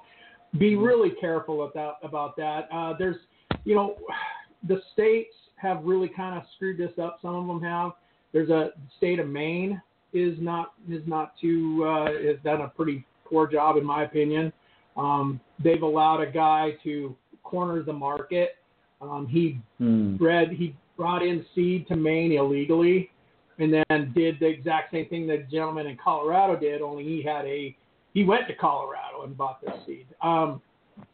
be 0.59 0.77
really 0.77 1.11
careful 1.21 1.65
about 1.65 1.97
about 2.03 2.37
that. 2.37 2.69
Uh, 2.73 2.95
there's, 2.99 3.17
you 3.65 3.75
know, 3.75 3.97
the 4.69 4.81
states 4.93 5.35
have 5.57 5.85
really 5.85 6.09
kind 6.09 6.37
of 6.37 6.45
screwed 6.57 6.79
this 6.79 6.93
up. 7.01 7.19
Some 7.23 7.35
of 7.35 7.47
them 7.47 7.62
have. 7.62 7.93
There's 8.33 8.51
a 8.51 8.71
state 8.97 9.19
of 9.19 9.29
Maine 9.29 9.81
is 10.12 10.37
not 10.41 10.75
is 10.91 11.03
not 11.07 11.35
too 11.41 11.85
uh, 11.87 12.12
has 12.27 12.37
done 12.45 12.62
a 12.62 12.69
pretty 12.69 13.05
poor 13.25 13.47
job 13.47 13.77
in 13.77 13.85
my 13.85 14.05
opinion. 14.05 14.53
Um, 14.97 15.41
they've 15.62 15.83
allowed 15.83 16.21
a 16.21 16.31
guy 16.31 16.77
to 16.85 17.17
corner 17.43 17.83
the 17.83 17.93
market. 17.93 18.57
Um, 19.01 19.27
he 19.27 19.59
Hmm. 19.79 20.17
bred 20.17 20.53
he 20.53 20.77
brought 20.97 21.23
in 21.23 21.45
seed 21.55 21.88
to 21.88 21.97
Maine 21.97 22.33
illegally, 22.33 23.11
and 23.59 23.73
then 23.73 24.12
did 24.15 24.38
the 24.38 24.47
exact 24.47 24.93
same 24.93 25.07
thing 25.07 25.27
the 25.27 25.38
gentleman 25.51 25.87
in 25.87 25.97
Colorado 25.97 26.57
did. 26.57 26.83
Only 26.83 27.05
he 27.05 27.23
had 27.23 27.45
a 27.47 27.75
he 28.14 28.25
went 28.25 28.46
to 28.48 28.55
Colorado 28.55 29.22
and 29.25 29.37
bought 29.37 29.61
this 29.61 29.75
seed. 29.87 30.07
Um, 30.22 30.61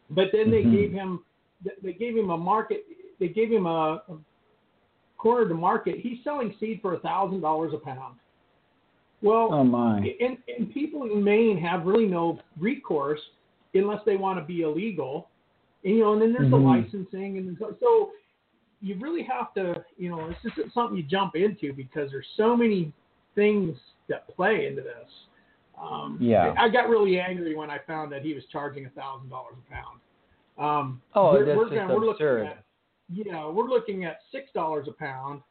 but 0.09 0.27
then 0.31 0.51
they 0.51 0.63
Mhm. 0.63 0.71
gave 0.71 0.91
him 0.91 1.25
they 1.81 1.91
gave 1.93 2.15
him 2.15 2.29
a 2.29 2.37
market. 2.37 2.85
They 3.19 3.27
gave 3.27 3.51
him 3.51 3.65
a, 3.65 4.01
a 4.07 4.17
corner 5.17 5.47
to 5.47 5.53
market. 5.53 5.99
He's 5.99 6.23
selling 6.23 6.55
seed 6.57 6.81
for 6.81 6.93
a 6.93 6.99
thousand 6.99 7.41
dollars 7.41 7.73
a 7.73 7.77
pound. 7.77 8.17
Well, 9.21 9.53
Oh 9.53 9.63
my. 9.65 10.15
and, 10.21 10.37
and 10.47 10.73
people 10.73 11.03
in 11.03 11.21
Maine 11.21 11.57
have 11.57 11.85
really 11.85 12.05
no 12.05 12.39
recourse 12.57 13.19
unless 13.73 13.99
they 14.05 14.15
want 14.15 14.39
to 14.39 14.45
be 14.45 14.61
illegal. 14.61 15.27
And, 15.83 15.95
you 15.95 16.01
know, 16.01 16.13
and 16.13 16.21
then 16.21 16.31
there's 16.31 16.49
the 16.49 16.57
Mhm. 16.57 16.63
licensing, 16.63 17.37
and 17.37 17.57
so, 17.59 17.75
so 17.79 18.11
you 18.81 18.95
really 18.95 19.23
have 19.23 19.53
to, 19.55 19.83
you 19.97 20.09
know, 20.09 20.29
it's 20.29 20.41
just 20.55 20.73
something 20.73 20.95
you 20.95 21.03
jump 21.03 21.35
into 21.35 21.73
because 21.73 22.09
there's 22.11 22.27
so 22.37 22.55
many 22.55 22.93
things 23.35 23.77
that 24.07 24.27
play 24.29 24.67
into 24.67 24.81
this. 24.81 25.27
Um, 25.81 26.17
Yeah. 26.19 26.53
I 26.57 26.67
got 26.69 26.89
really 26.89 27.19
angry 27.19 27.55
when 27.55 27.69
I 27.69 27.77
found 27.87 28.11
that 28.11 28.21
he 28.21 28.33
was 28.33 28.43
charging 28.51 28.85
a 28.85 28.89
thousand 28.89 29.29
dollars 29.29 29.55
a 29.67 29.73
pound. 29.73 29.99
Um, 30.57 31.01
Oh, 31.15 31.31
we're, 31.33 31.45
that's 31.45 31.57
we're 31.57 31.69
just 31.69 31.87
we're 31.89 31.95
looking 32.05 32.11
absurd. 32.11 32.47
at- 32.47 32.63
yeah, 33.11 33.47
we're 33.49 33.67
looking 33.67 34.03
at 34.05 34.19
six 34.31 34.51
dollars 34.53 34.87
a 34.87 34.91
pound, 34.91 35.41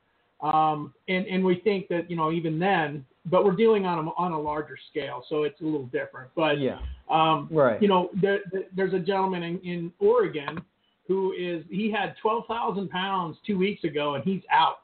um, 0.42 0.94
and 1.08 1.26
and 1.26 1.44
we 1.44 1.56
think 1.60 1.88
that 1.88 2.08
you 2.10 2.16
know 2.16 2.30
even 2.30 2.58
then, 2.58 3.04
but 3.26 3.44
we're 3.44 3.56
dealing 3.56 3.84
on 3.86 3.98
a 4.06 4.10
on 4.12 4.32
a 4.32 4.40
larger 4.40 4.76
scale, 4.90 5.24
so 5.28 5.42
it's 5.44 5.60
a 5.60 5.64
little 5.64 5.86
different. 5.86 6.30
But 6.36 6.60
Yeah. 6.60 6.78
um, 7.10 7.48
Right. 7.50 7.80
you 7.82 7.88
know, 7.88 8.10
there, 8.20 8.40
there, 8.52 8.64
there's 8.76 8.92
a 8.94 8.98
gentleman 9.00 9.42
in, 9.42 9.58
in 9.60 9.92
Oregon 9.98 10.60
who 11.08 11.32
is 11.32 11.64
he 11.70 11.90
had 11.90 12.14
twelve 12.22 12.46
thousand 12.46 12.90
pounds 12.90 13.38
two 13.46 13.56
weeks 13.58 13.82
ago, 13.82 14.14
and 14.14 14.22
he's 14.24 14.42
out. 14.52 14.82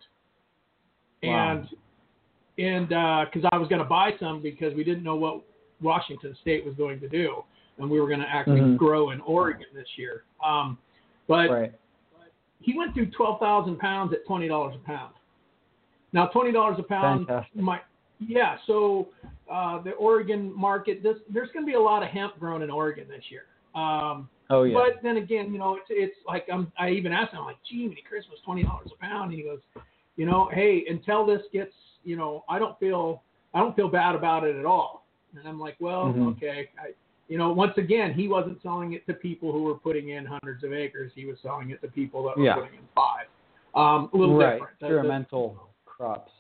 Wow. 1.22 1.50
And 1.52 1.68
and 2.59 2.88
because 2.88 3.49
I 3.53 3.57
was 3.57 3.69
going 3.69 3.81
to 3.81 3.88
buy 3.88 4.12
some 4.21 4.40
because 4.43 4.75
we 4.75 4.85
didn't 4.85 5.03
know 5.03 5.17
what 5.17 5.43
Washington 5.81 6.37
State 6.40 6.64
was 6.64 6.75
going 6.75 7.01
to 7.01 7.09
do, 7.09 7.43
and 7.79 7.90
we 7.90 8.01
were 8.01 8.07
going 8.07 8.21
to 8.21 8.29
actually 8.29 8.61
Mhm. 8.61 8.77
grow 8.77 9.11
in 9.11 9.21
Oregon 9.23 9.67
this 9.75 9.88
year. 9.97 10.25
Um, 10.45 10.79
but 11.27 11.51
Right. 11.51 11.73
he 12.61 12.77
went 12.77 12.95
through 12.95 13.07
twelve 13.11 13.40
thousand 13.40 13.79
pounds 13.79 14.12
at 14.12 14.25
twenty 14.27 14.49
dollars 14.49 14.75
a 14.77 14.79
pound. 14.87 15.14
Now 16.12 16.27
twenty 16.27 16.53
dollars 16.53 16.79
a 16.79 16.83
pound 16.85 17.27
Fantastic. 17.27 17.61
might 17.61 17.83
yeah, 18.21 18.59
so 18.67 19.09
uh, 19.51 19.79
the 19.83 19.93
Oregon 19.93 20.53
market, 20.57 21.03
this 21.03 21.19
there's 21.29 21.51
going 21.51 21.67
to 21.67 21.71
be 21.71 21.75
a 21.75 21.81
lot 21.81 22.03
of 22.03 22.09
hemp 22.09 22.38
grown 22.38 22.62
in 22.62 22.71
Oregon 22.71 23.09
this 23.09 23.25
year. 23.31 23.47
Um, 23.75 24.29
Oh 24.51 24.64
yeah. 24.64 24.75
But 24.75 25.03
then 25.03 25.17
again, 25.17 25.53
you 25.53 25.59
know, 25.59 25.77
it's 25.77 25.87
it's 25.88 26.17
like 26.27 26.47
I'm, 26.53 26.71
I 26.79 26.90
even 26.90 27.12
asked 27.12 27.33
him, 27.33 27.40
I'm 27.40 27.47
like, 27.47 27.57
gee, 27.69 27.88
many 27.88 28.03
Christmas 28.03 28.38
twenty 28.45 28.62
dollars 28.62 28.90
a 28.93 28.97
pound, 29.01 29.33
and 29.33 29.40
he 29.40 29.43
goes, 29.43 29.61
you 30.16 30.27
know, 30.27 30.48
hey, 30.53 30.85
until 30.88 31.24
this 31.27 31.42
gets, 31.53 31.72
you 32.05 32.16
know, 32.16 32.44
I 32.48 32.59
don't 32.59 32.79
feel 32.79 33.22
I 33.55 33.61
don't 33.61 33.77
feel 33.77 33.88
bad 33.88 34.14
about 34.16 34.42
it 34.44 34.57
at 34.57 34.64
all. 34.64 35.07
And 35.38 35.46
I'm 35.46 35.61
like, 35.61 35.77
well, 35.79 36.07
Mhm. 36.07 36.37
okay, 36.37 36.68
I, 36.79 36.92
you 37.29 37.38
know, 37.38 37.53
once 37.53 37.77
again, 37.79 38.12
he 38.12 38.27
wasn't 38.29 38.61
selling 38.62 38.92
it 38.94 39.07
to 39.07 39.14
people 39.14 39.53
who 39.53 39.62
were 39.62 39.74
putting 39.77 40.09
in 40.11 40.24
hundreds 40.27 40.64
of 40.64 40.72
acres. 40.72 41.12
He 41.14 41.24
was 41.24 41.38
selling 41.40 41.70
it 41.70 41.81
to 41.83 41.88
people 41.88 42.24
that 42.24 42.37
were 42.37 42.44
Yeah. 42.44 42.55
putting 42.57 42.74
in 42.74 42.87
five. 42.96 43.27
Um, 43.74 44.11
a 44.12 44.16
little 44.16 44.37
right. 44.37 44.55
different. 44.55 44.79
The- 44.81 44.88
the- 44.88 44.94
Experimental 44.96 45.68
crops. 45.87 46.33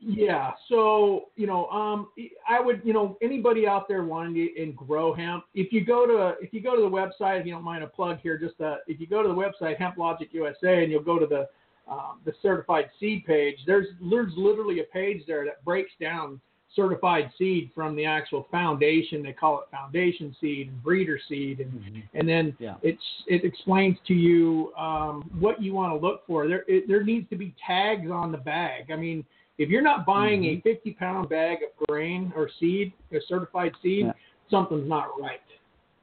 yeah. 0.00 0.54
So, 0.68 1.28
you 1.36 1.46
know, 1.46 1.68
um, 1.68 2.08
I 2.48 2.58
would, 2.60 2.80
you 2.84 2.92
know, 2.92 3.18
anybody 3.20 3.66
out 3.66 3.86
there 3.86 4.02
wanting 4.02 4.34
to 4.34 4.62
and 4.62 4.74
grow 4.76 5.12
hemp, 5.12 5.44
if 5.54 5.72
you 5.72 5.82
go 5.84 6.06
to 6.06 6.42
if 6.42 6.54
you 6.54 6.60
go 6.60 6.74
to 6.74 6.80
the 6.82 6.88
website, 6.88 7.40
if 7.40 7.46
you 7.46 7.52
don't 7.52 7.62
mind 7.64 7.84
a 7.84 7.88
plug 7.88 8.18
here, 8.20 8.38
just 8.38 8.60
uh, 8.60 8.76
if 8.86 8.98
you 9.00 9.06
go 9.06 9.22
to 9.22 9.28
the 9.28 9.34
website 9.34 9.76
Hemp 9.76 9.98
Logic 9.98 10.32
USA 10.32 10.82
and 10.82 10.90
you'll 10.90 11.02
go 11.02 11.18
to 11.18 11.26
the 11.26 11.48
um, 11.88 12.20
the 12.24 12.32
certified 12.42 12.90
seed 12.98 13.24
page, 13.26 13.56
there's 13.66 13.86
there's 14.10 14.32
literally 14.36 14.80
a 14.80 14.84
page 14.84 15.22
there 15.26 15.44
that 15.44 15.64
breaks 15.64 15.92
down 16.00 16.40
certified 16.76 17.28
seed 17.36 17.68
from 17.74 17.96
the 17.96 18.04
actual 18.04 18.46
foundation. 18.50 19.22
They 19.24 19.32
call 19.32 19.60
it 19.60 19.64
foundation 19.72 20.36
seed 20.40 20.68
and 20.68 20.82
breeder 20.82 21.18
seed, 21.28 21.60
and 21.60 21.72
Mhm. 21.72 22.02
and 22.14 22.28
then 22.28 22.56
Yeah. 22.60 22.76
it's 22.82 23.02
it 23.26 23.44
explains 23.44 23.98
to 24.06 24.14
you 24.14 24.72
um, 24.76 25.22
what 25.40 25.60
you 25.60 25.74
want 25.74 25.92
to 25.92 26.06
look 26.06 26.24
for. 26.26 26.46
There 26.46 26.64
it, 26.68 26.86
there 26.86 27.02
needs 27.02 27.28
to 27.30 27.36
be 27.36 27.54
tags 27.66 28.10
on 28.10 28.30
the 28.30 28.38
bag. 28.38 28.90
I 28.92 28.96
mean, 28.96 29.24
if 29.58 29.68
you're 29.68 29.82
not 29.82 30.06
buying 30.06 30.44
a 30.44 30.60
50 30.60 30.92
pound 30.92 31.28
bag 31.28 31.58
of 31.64 31.86
grain 31.88 32.32
or 32.36 32.48
seed, 32.60 32.92
a 33.12 33.20
certified 33.22 33.74
seed, 33.82 34.06
Yeah. 34.06 34.12
something's 34.48 34.88
not 34.88 35.20
right. 35.20 35.40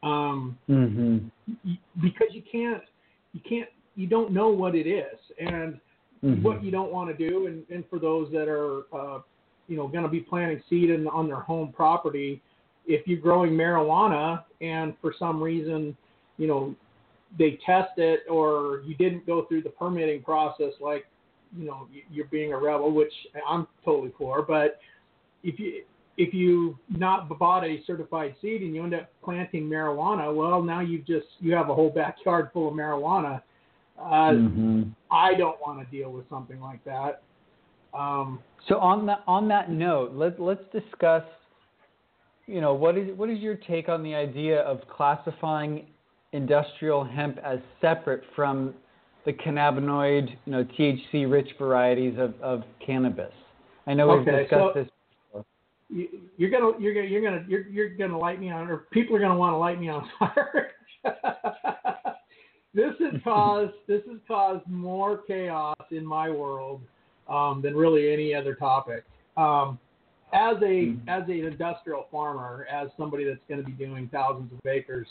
Um, 0.03 0.57
Mhm. 0.69 1.31
y- 1.65 1.77
because 2.01 2.33
you 2.33 2.41
can't 2.41 2.83
you 3.33 3.39
can't 3.41 3.69
you 3.97 4.07
don't 4.07 4.31
know 4.31 4.47
what 4.47 4.75
it 4.75 4.87
is 4.87 5.19
and 5.39 5.73
mm-hmm. 6.23 6.41
what 6.41 6.63
you 6.63 6.71
don't 6.71 6.93
want 6.93 7.15
to 7.15 7.29
do, 7.29 7.47
and, 7.47 7.63
and 7.69 7.83
for 7.89 7.99
those 7.99 8.31
that 8.31 8.47
are, 8.47 8.83
uh, 8.93 9.19
you 9.67 9.75
know, 9.75 9.87
going 9.87 10.03
to 10.03 10.09
be 10.09 10.21
planting 10.21 10.61
seed 10.69 10.89
in, 10.89 11.07
on 11.07 11.27
their 11.27 11.41
home 11.41 11.73
property, 11.75 12.41
if 12.85 13.05
you're 13.05 13.19
growing 13.19 13.51
marijuana 13.51 14.43
and 14.61 14.93
for 15.01 15.13
some 15.19 15.43
reason, 15.43 15.97
you 16.37 16.47
know, 16.47 16.73
they 17.37 17.59
test 17.65 17.97
it 17.97 18.21
or 18.29 18.81
you 18.85 18.95
didn't 18.95 19.25
go 19.25 19.45
through 19.45 19.63
the 19.63 19.69
permitting 19.69 20.21
process, 20.21 20.71
like, 20.79 21.05
you 21.57 21.65
know, 21.65 21.87
you're 22.09 22.27
being 22.27 22.53
a 22.53 22.57
rebel, 22.57 22.91
which 22.91 23.11
I'm 23.47 23.67
totally 23.83 24.13
for. 24.17 24.41
But 24.41 24.79
if 25.43 25.59
you 25.59 25.83
if 26.17 26.33
you 26.33 26.77
not 26.89 27.29
bought 27.37 27.63
a 27.63 27.83
certified 27.85 28.35
seed 28.41 28.61
and 28.61 28.73
you 28.73 28.83
end 28.83 28.95
up 28.95 29.09
planting 29.23 29.69
marijuana, 29.69 30.33
well, 30.33 30.63
now 30.63 30.81
you've 30.81 31.05
just 31.05 31.27
you 31.39 31.53
have 31.53 31.69
a 31.69 31.75
whole 31.75 31.89
backyard 31.89 32.49
full 32.53 32.69
of 32.69 32.73
marijuana. 32.73 33.41
Uh, 33.97 34.31
mm-hmm. 34.31 34.83
I 35.11 35.33
don't 35.33 35.59
want 35.59 35.79
to 35.79 35.97
deal 35.97 36.11
with 36.11 36.29
something 36.29 36.59
like 36.59 36.83
that. 36.85 37.23
Um, 37.93 38.39
so 38.67 38.77
on 38.77 39.05
that 39.07 39.23
on 39.27 39.47
that 39.47 39.71
note, 39.71 40.13
let 40.13 40.39
let's 40.39 40.63
discuss. 40.71 41.23
You 42.45 42.61
know, 42.61 42.73
what 42.73 42.97
is 42.97 43.09
what 43.17 43.29
is 43.29 43.39
your 43.39 43.55
take 43.55 43.89
on 43.89 44.03
the 44.03 44.15
idea 44.15 44.61
of 44.61 44.81
classifying 44.87 45.87
industrial 46.31 47.03
hemp 47.03 47.39
as 47.43 47.59
separate 47.81 48.23
from 48.35 48.73
the 49.25 49.33
cannabinoid, 49.33 50.29
you 50.45 50.51
know, 50.51 50.63
THC 50.63 51.29
rich 51.29 51.49
varieties 51.57 52.17
of, 52.17 52.33
of 52.41 52.63
cannabis? 52.85 53.33
I 53.85 53.93
know 53.93 54.07
we've 54.07 54.27
okay, 54.27 54.43
discussed 54.43 54.73
so, 54.73 54.79
this 54.79 54.89
you're 55.89 56.49
gonna 56.49 56.71
you're 56.79 56.93
gonna 56.93 57.07
you're 57.07 57.21
gonna 57.21 57.45
you're, 57.47 57.67
you're 57.67 57.89
gonna 57.89 58.17
light 58.17 58.39
me 58.39 58.49
on 58.51 58.69
or 58.69 58.87
people 58.91 59.15
are 59.15 59.19
gonna 59.19 59.37
want 59.37 59.53
to 59.53 59.57
light 59.57 59.79
me 59.79 59.89
on 59.89 60.09
fire. 60.19 60.71
this 62.77 62.93
has 62.99 63.19
caused 63.23 63.73
this 63.87 64.03
has 64.07 64.19
caused 64.27 64.65
more 64.67 65.17
chaos 65.27 65.75
in 65.91 66.05
my 66.05 66.29
world 66.29 66.81
um, 67.27 67.61
than 67.61 67.75
really 67.75 68.13
any 68.13 68.33
other 68.33 68.55
topic. 68.55 69.03
Um, 69.35 69.77
as 70.33 70.57
a 70.57 70.65
mm-hmm. 70.65 71.09
as 71.09 71.23
an 71.27 71.45
industrial 71.45 72.05
farmer, 72.11 72.67
as 72.71 72.89
somebody 72.97 73.25
that's 73.25 73.39
going 73.49 73.61
to 73.61 73.65
be 73.65 73.73
doing 73.73 74.09
thousands 74.11 74.51
of 74.53 74.59
acres, 74.69 75.07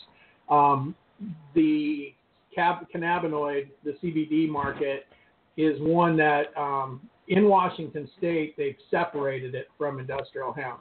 um, 0.48 0.94
the 1.54 2.14
cab- 2.54 2.86
cannabinoid, 2.94 3.68
the 3.84 3.92
CBD 4.02 4.48
market, 4.48 5.06
is 5.56 5.80
one 5.80 6.16
that 6.16 6.56
um, 6.56 7.00
in 7.28 7.48
Washington 7.48 8.08
State, 8.18 8.56
they've 8.56 8.76
separated 8.90 9.54
it 9.54 9.68
from 9.76 9.98
industrial 9.98 10.52
hemp. 10.52 10.80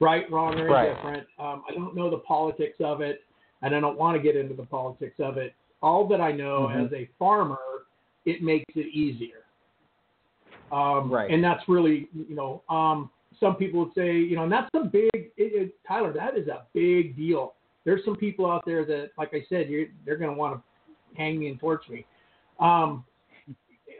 Right, 0.00 0.30
wrong, 0.30 0.58
or 0.60 0.68
right. 0.68 0.94
different. 0.94 1.26
Um, 1.40 1.64
I 1.68 1.74
don't 1.74 1.96
know 1.96 2.08
the 2.08 2.18
politics 2.18 2.76
of 2.78 3.00
it, 3.00 3.22
and 3.62 3.74
I 3.74 3.80
don't 3.80 3.98
want 3.98 4.16
to 4.16 4.22
get 4.22 4.36
into 4.36 4.54
the 4.54 4.64
politics 4.64 5.16
of 5.18 5.36
it. 5.36 5.54
All 5.82 6.06
that 6.08 6.20
I 6.20 6.32
know 6.32 6.68
mm-hmm. 6.70 6.86
as 6.86 6.92
a 6.92 7.08
farmer, 7.18 7.58
it 8.24 8.42
makes 8.42 8.72
it 8.74 8.92
easier. 8.94 9.44
Um, 10.72 11.10
right. 11.10 11.30
And 11.30 11.42
that's 11.42 11.62
really, 11.68 12.08
you 12.14 12.34
know, 12.34 12.62
um, 12.68 13.10
some 13.40 13.56
people 13.56 13.80
would 13.80 13.94
say, 13.94 14.16
you 14.16 14.36
know, 14.36 14.42
and 14.42 14.52
that's 14.52 14.68
a 14.74 14.84
big, 14.84 15.10
it, 15.14 15.30
it, 15.36 15.74
Tyler, 15.86 16.12
that 16.12 16.36
is 16.36 16.48
a 16.48 16.64
big 16.74 17.16
deal. 17.16 17.54
There's 17.84 18.04
some 18.04 18.16
people 18.16 18.50
out 18.50 18.64
there 18.66 18.84
that, 18.84 19.10
like 19.16 19.30
I 19.32 19.44
said, 19.48 19.68
you're, 19.68 19.86
they're 20.04 20.16
going 20.16 20.30
to 20.30 20.36
want 20.36 20.56
to 20.56 20.62
hang 21.16 21.38
me 21.38 21.48
and 21.48 21.58
torch 21.58 21.84
me. 21.88 22.04
Um, 22.60 23.04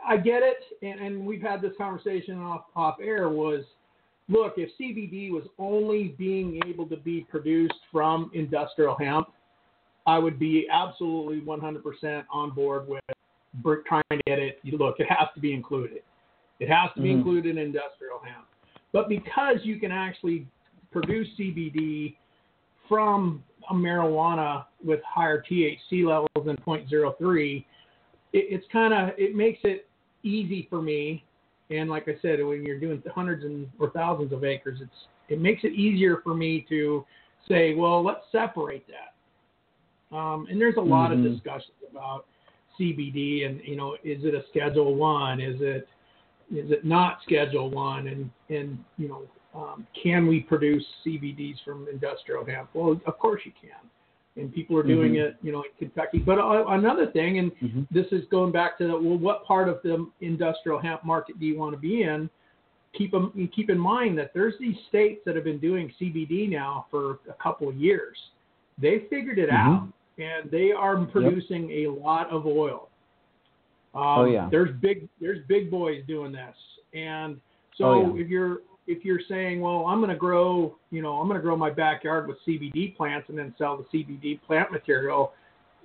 I 0.06 0.16
get 0.16 0.42
it, 0.42 0.58
and, 0.82 1.00
and 1.00 1.26
we've 1.26 1.42
had 1.42 1.60
this 1.60 1.72
conversation 1.76 2.38
off 2.38 2.64
off 2.76 2.96
air. 3.02 3.28
Was 3.28 3.64
look 4.28 4.54
if 4.56 4.70
CBD 4.80 5.30
was 5.30 5.44
only 5.58 6.14
being 6.18 6.60
able 6.66 6.86
to 6.86 6.96
be 6.96 7.26
produced 7.30 7.74
from 7.90 8.30
industrial 8.34 8.96
hemp, 8.98 9.28
I 10.08 10.18
would 10.18 10.38
be 10.38 10.66
absolutely 10.72 11.42
100% 11.42 12.24
on 12.32 12.50
board 12.52 12.88
with 12.88 13.84
trying 13.86 14.02
to 14.10 14.18
get 14.26 14.38
it. 14.38 14.58
Look, 14.64 14.96
it 15.00 15.06
has 15.06 15.28
to 15.34 15.40
be 15.40 15.52
included. 15.52 16.00
It 16.60 16.70
has 16.70 16.88
to 16.96 17.02
be 17.02 17.10
mm-hmm. 17.10 17.18
included 17.18 17.50
in 17.50 17.58
industrial 17.58 18.18
hemp. 18.24 18.46
But 18.90 19.10
because 19.10 19.56
you 19.64 19.78
can 19.78 19.92
actually 19.92 20.46
produce 20.90 21.28
CBD 21.38 22.16
from 22.88 23.44
a 23.68 23.74
marijuana 23.74 24.64
with 24.82 25.00
higher 25.06 25.42
THC 25.42 26.06
levels 26.06 26.28
than 26.46 26.56
0.03, 26.66 27.58
it, 27.58 27.64
it's 28.32 28.64
kind 28.72 28.94
of 28.94 29.10
it 29.18 29.36
makes 29.36 29.58
it 29.64 29.86
easy 30.22 30.66
for 30.70 30.80
me. 30.80 31.22
And 31.68 31.90
like 31.90 32.08
I 32.08 32.16
said, 32.22 32.42
when 32.42 32.64
you're 32.64 32.80
doing 32.80 33.02
hundreds 33.14 33.44
and 33.44 33.68
or 33.78 33.90
thousands 33.90 34.32
of 34.32 34.42
acres, 34.42 34.78
it's 34.80 34.90
it 35.28 35.38
makes 35.38 35.64
it 35.64 35.74
easier 35.74 36.22
for 36.24 36.34
me 36.34 36.64
to 36.70 37.04
say, 37.46 37.74
well, 37.74 38.02
let's 38.02 38.24
separate 38.32 38.86
that. 38.86 39.12
Um, 40.12 40.46
and 40.50 40.60
there's 40.60 40.76
a 40.76 40.80
lot 40.80 41.10
mm-hmm. 41.10 41.26
of 41.26 41.32
discussions 41.32 41.76
about 41.90 42.26
CBD 42.78 43.46
and 43.46 43.60
you 43.64 43.76
know, 43.76 43.94
is 44.04 44.24
it 44.24 44.34
a 44.34 44.42
Schedule 44.50 44.94
One? 44.94 45.40
Is 45.40 45.56
it 45.60 45.88
is 46.50 46.70
it 46.70 46.84
not 46.84 47.18
Schedule 47.24 47.70
One? 47.70 48.08
And 48.08 48.30
and 48.48 48.78
you 48.96 49.08
know, 49.08 49.22
um, 49.54 49.86
can 50.00 50.26
we 50.26 50.40
produce 50.40 50.84
CBDs 51.06 51.56
from 51.64 51.86
industrial 51.92 52.44
hemp? 52.44 52.70
Well, 52.74 53.00
of 53.06 53.18
course 53.18 53.42
you 53.44 53.52
can 53.60 53.88
and 54.38 54.54
people 54.54 54.76
are 54.78 54.82
doing 54.82 55.14
mm-hmm. 55.14 55.28
it, 55.28 55.36
you 55.42 55.52
know, 55.52 55.62
in 55.62 55.70
Kentucky. 55.78 56.18
But 56.18 56.38
uh, 56.38 56.64
another 56.68 57.10
thing, 57.10 57.38
and 57.38 57.52
mm-hmm. 57.56 57.82
this 57.90 58.06
is 58.12 58.24
going 58.30 58.52
back 58.52 58.78
to 58.78 58.86
the, 58.86 58.92
well, 58.92 59.18
what 59.18 59.44
part 59.44 59.68
of 59.68 59.80
the 59.82 60.08
industrial 60.20 60.80
hemp 60.80 61.04
market 61.04 61.38
do 61.38 61.46
you 61.46 61.58
want 61.58 61.74
to 61.74 61.78
be 61.78 62.02
in? 62.02 62.30
Keep 62.96 63.10
them, 63.12 63.50
keep 63.54 63.68
in 63.68 63.78
mind 63.78 64.16
that 64.18 64.30
there's 64.32 64.54
these 64.58 64.76
states 64.88 65.20
that 65.26 65.34
have 65.34 65.44
been 65.44 65.58
doing 65.58 65.92
CBD 66.00 66.48
now 66.48 66.86
for 66.90 67.18
a 67.28 67.34
couple 67.42 67.68
of 67.68 67.76
years. 67.76 68.16
They 68.80 69.04
figured 69.10 69.38
it 69.38 69.50
mm-hmm. 69.50 69.72
out, 69.72 69.88
and 70.18 70.50
they 70.50 70.72
are 70.72 71.04
producing 71.06 71.70
yep. 71.70 71.88
a 71.88 71.92
lot 71.92 72.30
of 72.30 72.46
oil. 72.46 72.88
Um, 73.94 74.02
oh 74.02 74.24
yeah. 74.26 74.48
There's 74.50 74.74
big, 74.80 75.08
there's 75.20 75.38
big 75.48 75.70
boys 75.70 76.02
doing 76.06 76.32
this, 76.32 76.54
and 76.94 77.40
so 77.76 77.84
oh, 77.84 78.14
yeah. 78.14 78.22
if 78.22 78.28
you're 78.28 78.58
if 78.86 79.04
you're 79.04 79.20
saying, 79.28 79.60
well, 79.60 79.84
I'm 79.86 79.98
going 79.98 80.10
to 80.10 80.16
grow, 80.16 80.76
you 80.90 81.02
know, 81.02 81.14
I'm 81.14 81.28
going 81.28 81.38
to 81.38 81.42
grow 81.42 81.56
my 81.56 81.70
backyard 81.70 82.26
with 82.26 82.38
CBD 82.46 82.96
plants 82.96 83.28
and 83.28 83.36
then 83.36 83.54
sell 83.58 83.76
the 83.76 83.84
CBD 83.98 84.40
plant 84.42 84.72
material, 84.72 85.32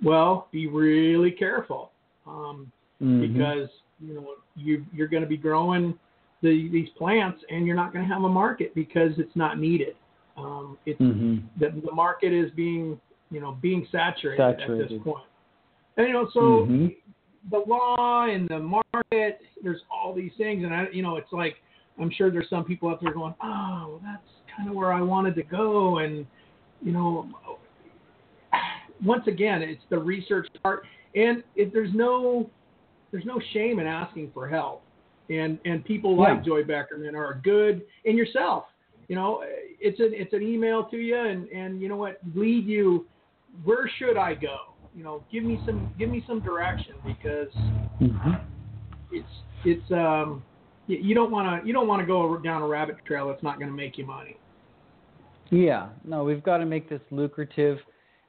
well, 0.02 0.48
be 0.50 0.66
really 0.66 1.30
careful 1.30 1.92
um, 2.26 2.72
mm-hmm. 3.02 3.32
because 3.32 3.68
you 4.00 4.14
know 4.14 4.30
you 4.56 4.84
you're 4.92 5.08
going 5.08 5.22
to 5.22 5.28
be 5.28 5.36
growing 5.36 5.96
the, 6.42 6.68
these 6.70 6.88
plants 6.96 7.42
and 7.50 7.66
you're 7.66 7.76
not 7.76 7.92
going 7.92 8.06
to 8.06 8.12
have 8.12 8.22
a 8.22 8.28
market 8.28 8.74
because 8.74 9.12
it's 9.18 9.34
not 9.36 9.58
needed. 9.58 9.94
Um, 10.36 10.78
it's 10.84 11.00
mm-hmm. 11.00 11.46
the, 11.58 11.80
the 11.80 11.92
market 11.92 12.32
is 12.32 12.50
being 12.56 13.00
you 13.34 13.40
know 13.40 13.58
being 13.60 13.86
saturated, 13.90 14.38
saturated. 14.38 14.84
at 14.84 14.88
this 14.88 14.98
point. 15.02 15.24
And 15.96 16.06
you 16.08 16.12
know, 16.12 16.28
so 16.32 16.40
mm-hmm. 16.40 16.86
the 17.50 17.62
law 17.66 18.26
and 18.26 18.48
the 18.48 18.58
market, 18.58 19.40
there's 19.62 19.80
all 19.90 20.14
these 20.14 20.32
things, 20.38 20.64
and 20.64 20.74
I, 20.74 20.86
you 20.92 21.02
know, 21.02 21.16
it's 21.16 21.32
like 21.32 21.56
I'm 21.98 22.10
sure 22.10 22.30
there's 22.30 22.48
some 22.50 22.64
people 22.64 22.88
out 22.88 23.00
there 23.00 23.12
going, 23.12 23.34
oh, 23.42 24.00
that's 24.02 24.22
kind 24.56 24.68
of 24.68 24.74
where 24.74 24.92
I 24.92 25.00
wanted 25.00 25.34
to 25.36 25.42
go. 25.42 25.98
And, 25.98 26.26
you 26.82 26.92
know, 26.92 27.28
once 29.04 29.24
again, 29.26 29.62
it's 29.62 29.82
the 29.90 29.98
research 29.98 30.48
part. 30.62 30.84
And 31.14 31.42
if 31.54 31.72
there's 31.72 31.94
no, 31.94 32.50
there's 33.12 33.24
no 33.24 33.40
shame 33.52 33.78
in 33.78 33.86
asking 33.86 34.32
for 34.34 34.48
help. 34.48 34.82
And, 35.30 35.58
and 35.64 35.84
people 35.84 36.12
yeah. 36.12 36.34
like 36.34 36.44
Joy 36.44 36.62
Beckerman 36.62 37.14
are 37.14 37.40
good 37.42 37.82
and 38.04 38.18
yourself, 38.18 38.64
you 39.08 39.16
know, 39.16 39.42
it's 39.80 40.00
an, 40.00 40.10
it's 40.12 40.32
an 40.32 40.42
email 40.42 40.84
to 40.86 40.96
you 40.96 41.18
and, 41.18 41.48
and 41.48 41.80
you 41.80 41.88
know 41.88 41.96
what, 41.96 42.18
lead 42.34 42.66
you, 42.66 43.06
where 43.62 43.90
should 43.98 44.16
I 44.16 44.34
go? 44.34 44.56
You 44.94 45.04
know, 45.04 45.24
give 45.30 45.44
me 45.44 45.60
some, 45.66 45.92
give 45.98 46.10
me 46.10 46.24
some 46.26 46.40
direction 46.40 46.94
because 47.06 47.52
mm-hmm. 48.00 48.32
it's, 49.12 49.26
it's, 49.64 49.92
um, 49.92 50.42
you 50.86 51.14
don't 51.14 51.30
want 51.30 51.62
to 51.62 51.66
you 51.66 51.72
don't 51.72 51.88
want 51.88 52.00
to 52.00 52.06
go 52.06 52.36
down 52.38 52.62
a 52.62 52.66
rabbit 52.66 52.96
trail 53.06 53.28
that's 53.28 53.42
not 53.42 53.58
going 53.58 53.70
to 53.70 53.76
make 53.76 53.96
you 53.96 54.06
money. 54.06 54.36
Yeah, 55.50 55.88
no, 56.04 56.24
we've 56.24 56.42
got 56.42 56.58
to 56.58 56.66
make 56.66 56.88
this 56.88 57.00
lucrative. 57.10 57.78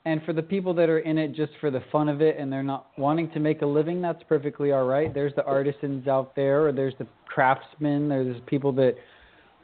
And 0.06 0.22
for 0.24 0.34
the 0.34 0.44
people 0.44 0.74
that 0.76 0.88
are 0.88 1.00
in 1.00 1.18
it 1.18 1.34
just 1.34 1.52
for 1.60 1.72
the 1.72 1.82
fun 1.92 2.10
of 2.10 2.22
it 2.22 2.38
and 2.38 2.54
they're 2.54 2.62
not 2.62 2.90
wanting 2.98 3.32
to 3.32 3.40
make 3.40 3.64
a 3.64 3.66
living, 3.66 4.02
that's 4.02 4.22
perfectly 4.30 4.72
all 4.72 4.86
right. 4.86 5.12
There's 5.12 5.34
the 5.36 5.44
artisans 5.46 6.08
out 6.08 6.36
there, 6.36 6.68
or 6.68 6.72
there's 6.72 6.94
the 7.00 7.08
craftsmen, 7.26 8.08
there's 8.08 8.40
people 8.46 8.72
that 8.74 8.96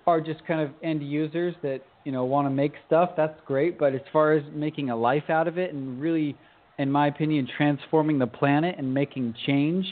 are 0.08 0.20
just 0.20 0.44
kind 0.48 0.60
of 0.60 0.72
end 0.82 1.04
users 1.04 1.54
that 1.62 1.82
you 2.04 2.12
know 2.12 2.26
want 2.26 2.46
to 2.48 2.50
make 2.50 2.74
stuff. 2.88 3.12
That's 3.16 3.40
great. 3.46 3.78
But 3.80 3.94
as 3.94 4.02
far 4.12 4.34
as 4.34 4.44
making 4.54 4.90
a 4.90 4.96
life 4.96 5.30
out 5.30 5.48
of 5.48 5.58
it 5.58 5.74
and 5.74 6.02
really, 6.02 6.36
in 6.78 6.92
my 6.92 7.08
opinion, 7.08 7.48
transforming 7.58 8.20
the 8.20 8.28
planet 8.28 8.76
and 8.78 8.94
making 8.94 9.36
change, 9.46 9.86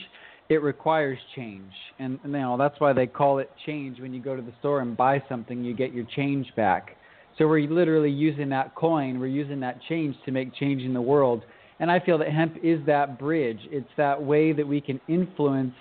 it 0.49 0.61
requires 0.61 1.19
change, 1.35 1.71
and 1.99 2.19
you 2.23 2.31
know 2.31 2.57
that's 2.57 2.79
why 2.79 2.93
they 2.93 3.07
call 3.07 3.39
it 3.39 3.49
change. 3.65 3.99
When 3.99 4.13
you 4.13 4.21
go 4.21 4.35
to 4.35 4.41
the 4.41 4.53
store 4.59 4.81
and 4.81 4.97
buy 4.97 5.23
something, 5.29 5.63
you 5.63 5.75
get 5.75 5.93
your 5.93 6.05
change 6.15 6.47
back. 6.55 6.95
So 7.37 7.47
we're 7.47 7.69
literally 7.69 8.11
using 8.11 8.49
that 8.49 8.75
coin, 8.75 9.19
we're 9.19 9.27
using 9.27 9.61
that 9.61 9.79
change 9.87 10.15
to 10.25 10.31
make 10.31 10.53
change 10.55 10.81
in 10.81 10.93
the 10.93 11.01
world. 11.01 11.43
And 11.79 11.89
I 11.89 11.99
feel 12.01 12.17
that 12.17 12.29
hemp 12.29 12.57
is 12.61 12.85
that 12.85 13.17
bridge. 13.17 13.59
It's 13.71 13.89
that 13.95 14.21
way 14.21 14.51
that 14.51 14.67
we 14.67 14.81
can 14.81 14.99
influence 15.07 15.73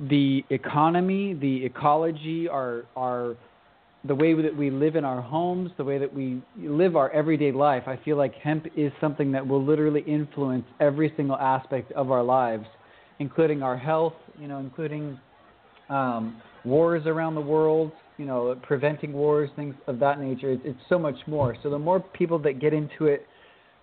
the 0.00 0.44
economy, 0.50 1.34
the 1.34 1.64
ecology, 1.64 2.48
our 2.48 2.84
our 2.96 3.36
the 4.04 4.14
way 4.14 4.32
that 4.40 4.56
we 4.56 4.70
live 4.70 4.96
in 4.96 5.04
our 5.04 5.20
homes, 5.20 5.70
the 5.76 5.84
way 5.84 5.98
that 5.98 6.12
we 6.12 6.42
live 6.56 6.96
our 6.96 7.10
everyday 7.10 7.52
life. 7.52 7.82
I 7.86 7.98
feel 8.04 8.16
like 8.16 8.34
hemp 8.34 8.66
is 8.76 8.92
something 9.00 9.32
that 9.32 9.46
will 9.46 9.64
literally 9.64 10.02
influence 10.02 10.64
every 10.80 11.12
single 11.16 11.36
aspect 11.36 11.92
of 11.92 12.10
our 12.10 12.22
lives 12.22 12.66
including 13.18 13.62
our 13.62 13.76
health, 13.76 14.14
you 14.40 14.48
know, 14.48 14.58
including 14.58 15.18
um, 15.88 16.40
wars 16.64 17.02
around 17.06 17.34
the 17.34 17.40
world, 17.40 17.92
you 18.16 18.24
know, 18.24 18.58
preventing 18.62 19.12
wars, 19.12 19.50
things 19.56 19.74
of 19.86 19.98
that 20.00 20.20
nature. 20.20 20.52
It's, 20.52 20.62
it's 20.64 20.80
so 20.88 20.98
much 20.98 21.16
more. 21.26 21.56
So 21.62 21.70
the 21.70 21.78
more 21.78 22.00
people 22.00 22.38
that 22.40 22.60
get 22.60 22.72
into 22.72 23.06
it, 23.06 23.26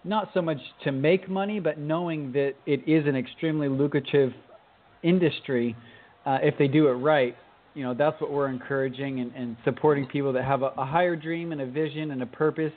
not 0.04 0.30
so 0.34 0.42
much 0.42 0.60
to 0.84 0.92
make 0.92 1.30
money, 1.30 1.60
but 1.60 1.80
knowing 1.80 2.32
that 2.34 2.54
it 2.66 2.88
is 2.88 3.08
an 3.08 3.16
extremely 3.16 3.68
lucrative 3.68 4.32
industry 5.04 5.76
uh, 6.26 6.38
if 6.42 6.58
they 6.58 6.68
do 6.68 6.88
it 6.88 6.94
right. 6.94 7.36
You 7.76 7.84
know, 7.84 7.94
that's 7.94 8.20
what 8.20 8.32
we're 8.32 8.50
encouraging 8.50 9.20
and, 9.20 9.32
and 9.36 9.58
supporting 9.64 10.08
people 10.08 10.34
that 10.34 10.44
have 10.46 10.64
a, 10.64 10.72
a 10.78 10.86
higher 10.86 11.16
dream 11.16 11.52
and 11.52 11.62
a 11.62 11.66
vision 11.66 12.12
and 12.12 12.24
a 12.24 12.26
purpose 12.26 12.74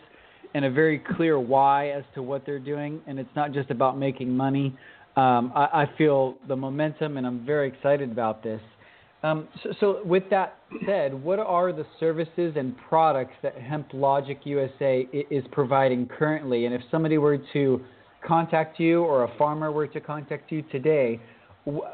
and 0.54 0.64
a 0.64 0.70
very 0.70 0.98
clear 1.16 1.38
why 1.38 1.90
as 1.90 2.04
to 2.14 2.22
what 2.22 2.44
they're 2.44 2.58
doing. 2.58 3.00
And 3.06 3.18
it's 3.18 3.34
not 3.36 3.52
just 3.52 3.70
about 3.70 3.98
making 3.98 4.36
money. 4.36 4.76
Um, 5.16 5.52
I, 5.54 5.82
I 5.82 5.90
feel 5.96 6.36
the 6.46 6.56
momentum, 6.56 7.16
and 7.16 7.26
I'm 7.26 7.44
very 7.44 7.68
excited 7.68 8.10
about 8.10 8.42
this. 8.42 8.60
Um, 9.22 9.48
so, 9.62 9.70
so, 9.80 10.00
with 10.04 10.22
that 10.30 10.58
said, 10.86 11.12
what 11.12 11.40
are 11.40 11.72
the 11.72 11.84
services 11.98 12.54
and 12.56 12.76
products 12.88 13.34
that 13.42 13.56
Hemp 13.56 13.88
Logic 13.92 14.38
USA 14.44 15.08
is 15.12 15.44
providing 15.50 16.06
currently? 16.06 16.66
And 16.66 16.74
if 16.74 16.82
somebody 16.90 17.18
were 17.18 17.38
to 17.52 17.80
contact 18.24 18.78
you 18.78 19.02
or 19.02 19.24
a 19.24 19.36
farmer 19.36 19.72
were 19.72 19.88
to 19.88 20.00
contact 20.00 20.52
you 20.52 20.62
today, 20.70 21.20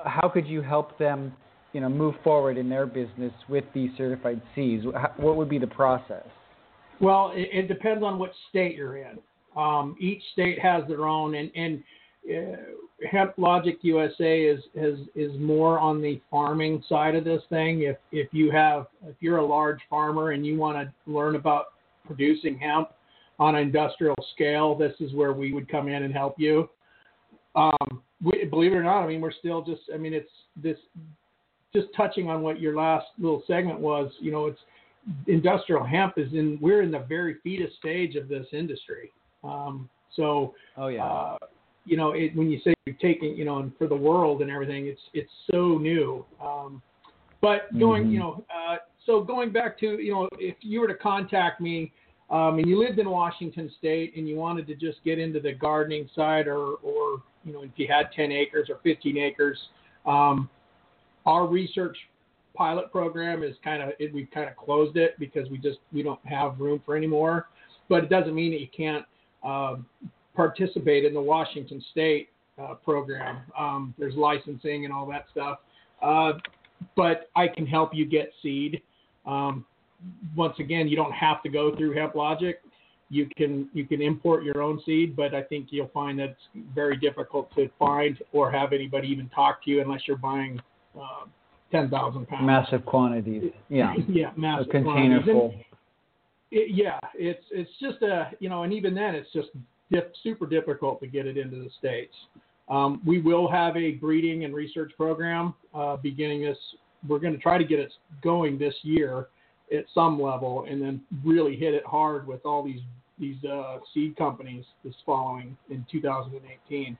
how 0.04 0.30
could 0.32 0.46
you 0.46 0.60
help 0.60 0.98
them, 0.98 1.32
you 1.74 1.80
know, 1.80 1.88
move 1.90 2.14
forward 2.24 2.56
in 2.56 2.70
their 2.70 2.86
business 2.86 3.32
with 3.48 3.64
these 3.74 3.90
certified 3.98 4.40
seeds? 4.54 4.86
What 5.16 5.36
would 5.36 5.50
be 5.50 5.58
the 5.58 5.66
process? 5.66 6.24
Well, 7.00 7.32
it, 7.34 7.48
it 7.52 7.68
depends 7.68 8.02
on 8.02 8.18
which 8.18 8.32
state 8.48 8.76
you're 8.76 8.96
in. 8.96 9.18
Um, 9.56 9.96
each 10.00 10.22
state 10.32 10.58
has 10.60 10.84
their 10.88 11.06
own, 11.06 11.34
and, 11.34 11.50
and 11.54 11.82
uh, 12.32 12.56
Hemp 13.10 13.34
Logic 13.36 13.76
USA 13.82 14.42
is, 14.42 14.60
is 14.74 14.98
is 15.14 15.32
more 15.38 15.78
on 15.78 16.00
the 16.00 16.20
farming 16.30 16.82
side 16.88 17.14
of 17.14 17.24
this 17.24 17.42
thing. 17.50 17.82
If 17.82 17.96
if 18.12 18.28
you 18.32 18.50
have 18.52 18.86
if 19.06 19.16
you're 19.20 19.38
a 19.38 19.46
large 19.46 19.80
farmer 19.90 20.30
and 20.30 20.46
you 20.46 20.56
want 20.56 20.76
to 20.78 21.12
learn 21.12 21.36
about 21.36 21.66
producing 22.06 22.58
hemp 22.58 22.90
on 23.38 23.56
an 23.56 23.62
industrial 23.62 24.16
scale, 24.34 24.74
this 24.74 24.94
is 25.00 25.12
where 25.12 25.32
we 25.32 25.52
would 25.52 25.68
come 25.68 25.88
in 25.88 26.04
and 26.04 26.14
help 26.14 26.36
you. 26.38 26.68
Um, 27.56 28.02
we, 28.22 28.44
believe 28.44 28.72
it 28.72 28.76
or 28.76 28.82
not, 28.82 29.02
I 29.02 29.06
mean 29.06 29.20
we're 29.20 29.32
still 29.32 29.62
just 29.62 29.82
I 29.92 29.98
mean 29.98 30.14
it's 30.14 30.30
this 30.56 30.78
just 31.74 31.88
touching 31.96 32.28
on 32.28 32.42
what 32.42 32.60
your 32.60 32.76
last 32.76 33.06
little 33.18 33.42
segment 33.46 33.80
was. 33.80 34.10
You 34.20 34.32
know, 34.32 34.46
it's 34.46 34.60
industrial 35.26 35.84
hemp 35.84 36.14
is 36.16 36.32
in 36.32 36.58
we're 36.60 36.82
in 36.82 36.90
the 36.90 37.04
very 37.08 37.36
fetus 37.42 37.70
stage 37.78 38.16
of 38.16 38.28
this 38.28 38.46
industry. 38.52 39.10
Um, 39.42 39.88
so 40.14 40.54
oh 40.76 40.88
yeah. 40.88 41.04
Uh, 41.04 41.38
you 41.86 41.98
know, 41.98 42.12
it, 42.12 42.34
when 42.34 42.50
you 42.50 42.60
say 42.64 42.72
you're 42.86 42.96
taking, 42.96 43.36
you 43.36 43.44
know, 43.44 43.58
and 43.58 43.70
for 43.76 43.86
the 43.86 43.96
world 43.96 44.40
and 44.40 44.50
everything, 44.50 44.86
it's 44.86 45.00
it's 45.12 45.30
so 45.50 45.78
new. 45.78 46.24
Um, 46.42 46.80
but 47.40 47.78
going, 47.78 48.04
mm-hmm. 48.04 48.12
you 48.12 48.18
know, 48.20 48.44
uh, 48.48 48.76
so 49.04 49.22
going 49.22 49.52
back 49.52 49.78
to, 49.80 50.00
you 50.00 50.12
know, 50.12 50.28
if 50.38 50.56
you 50.60 50.80
were 50.80 50.88
to 50.88 50.94
contact 50.94 51.60
me 51.60 51.92
um, 52.30 52.58
and 52.58 52.66
you 52.66 52.78
lived 52.78 52.98
in 52.98 53.10
Washington 53.10 53.70
State 53.78 54.16
and 54.16 54.26
you 54.26 54.36
wanted 54.36 54.66
to 54.68 54.74
just 54.74 55.04
get 55.04 55.18
into 55.18 55.40
the 55.40 55.52
gardening 55.52 56.08
side, 56.16 56.46
or, 56.46 56.76
or 56.76 57.22
you 57.44 57.52
know, 57.52 57.62
if 57.62 57.70
you 57.76 57.86
had 57.86 58.06
10 58.16 58.32
acres 58.32 58.70
or 58.70 58.78
15 58.82 59.18
acres, 59.18 59.58
um, 60.06 60.48
our 61.26 61.46
research 61.46 61.96
pilot 62.54 62.90
program 62.92 63.42
is 63.42 63.56
kind 63.64 63.82
of 63.82 63.90
we've 64.12 64.30
kind 64.32 64.48
of 64.48 64.56
closed 64.56 64.96
it 64.96 65.18
because 65.18 65.48
we 65.50 65.58
just 65.58 65.78
we 65.92 66.02
don't 66.02 66.24
have 66.24 66.58
room 66.60 66.80
for 66.84 66.96
anymore. 66.96 67.48
But 67.88 68.04
it 68.04 68.10
doesn't 68.10 68.34
mean 68.34 68.52
that 68.52 68.60
you 68.60 68.68
can't 68.74 69.04
um, 69.44 69.86
participate 70.34 71.04
in 71.04 71.12
the 71.12 71.20
Washington 71.20 71.84
State 71.90 72.28
uh, 72.60 72.74
program. 72.74 73.40
Um, 73.58 73.94
there's 73.98 74.14
licensing 74.14 74.84
and 74.84 74.94
all 74.94 75.06
that 75.06 75.26
stuff. 75.30 75.58
Uh, 76.02 76.34
but 76.96 77.30
I 77.34 77.48
can 77.48 77.66
help 77.66 77.94
you 77.94 78.06
get 78.06 78.32
seed. 78.42 78.80
Um, 79.26 79.64
once 80.36 80.54
again, 80.58 80.88
you 80.88 80.96
don't 80.96 81.12
have 81.12 81.42
to 81.42 81.48
go 81.48 81.74
through 81.76 81.94
HempLogic. 81.94 82.54
You 83.10 83.28
can 83.36 83.68
you 83.74 83.86
can 83.86 84.00
import 84.02 84.44
your 84.44 84.62
own 84.62 84.82
seed, 84.84 85.14
but 85.14 85.34
I 85.34 85.42
think 85.42 85.68
you'll 85.70 85.88
find 85.88 86.18
that 86.18 86.30
it's 86.30 86.66
very 86.74 86.96
difficult 86.96 87.54
to 87.54 87.68
find 87.78 88.18
or 88.32 88.50
have 88.50 88.72
anybody 88.72 89.08
even 89.08 89.28
talk 89.28 89.62
to 89.64 89.70
you 89.70 89.80
unless 89.80 90.00
you're 90.06 90.16
buying 90.16 90.60
uh, 90.96 91.26
ten 91.70 91.90
thousand 91.90 92.26
pounds. 92.28 92.46
Massive 92.46 92.84
quantities. 92.84 93.52
Yeah. 93.68 93.94
yeah, 94.08 94.30
massive 94.36 94.68
a 94.68 94.70
container 94.70 95.22
quantities. 95.22 95.32
full. 95.32 95.54
It, 96.50 96.74
yeah, 96.74 96.98
it's 97.14 97.44
it's 97.50 97.70
just 97.80 98.02
a 98.02 98.30
you 98.40 98.48
know, 98.48 98.62
and 98.62 98.72
even 98.72 98.94
then, 98.94 99.14
it's 99.14 99.32
just 99.32 99.48
dip, 99.90 100.12
super 100.22 100.46
difficult 100.46 101.00
to 101.00 101.06
get 101.06 101.26
it 101.26 101.36
into 101.36 101.56
the 101.56 101.70
states. 101.78 102.14
Um, 102.68 103.02
we 103.04 103.20
will 103.20 103.50
have 103.50 103.76
a 103.76 103.92
breeding 103.92 104.44
and 104.44 104.54
research 104.54 104.92
program 104.96 105.54
uh, 105.74 105.96
beginning 105.96 106.42
this. 106.42 106.58
We're 107.06 107.18
going 107.18 107.34
to 107.34 107.38
try 107.38 107.58
to 107.58 107.64
get 107.64 107.78
it 107.78 107.92
going 108.22 108.58
this 108.58 108.74
year 108.82 109.28
at 109.76 109.84
some 109.94 110.20
level, 110.20 110.66
and 110.68 110.80
then 110.80 111.02
really 111.24 111.56
hit 111.56 111.74
it 111.74 111.84
hard 111.84 112.26
with 112.26 112.44
all 112.46 112.62
these 112.64 112.80
these 113.18 113.42
uh, 113.44 113.78
seed 113.92 114.16
companies 114.16 114.64
this 114.84 114.94
following 115.06 115.56
in 115.70 115.86
2018. 115.90 116.98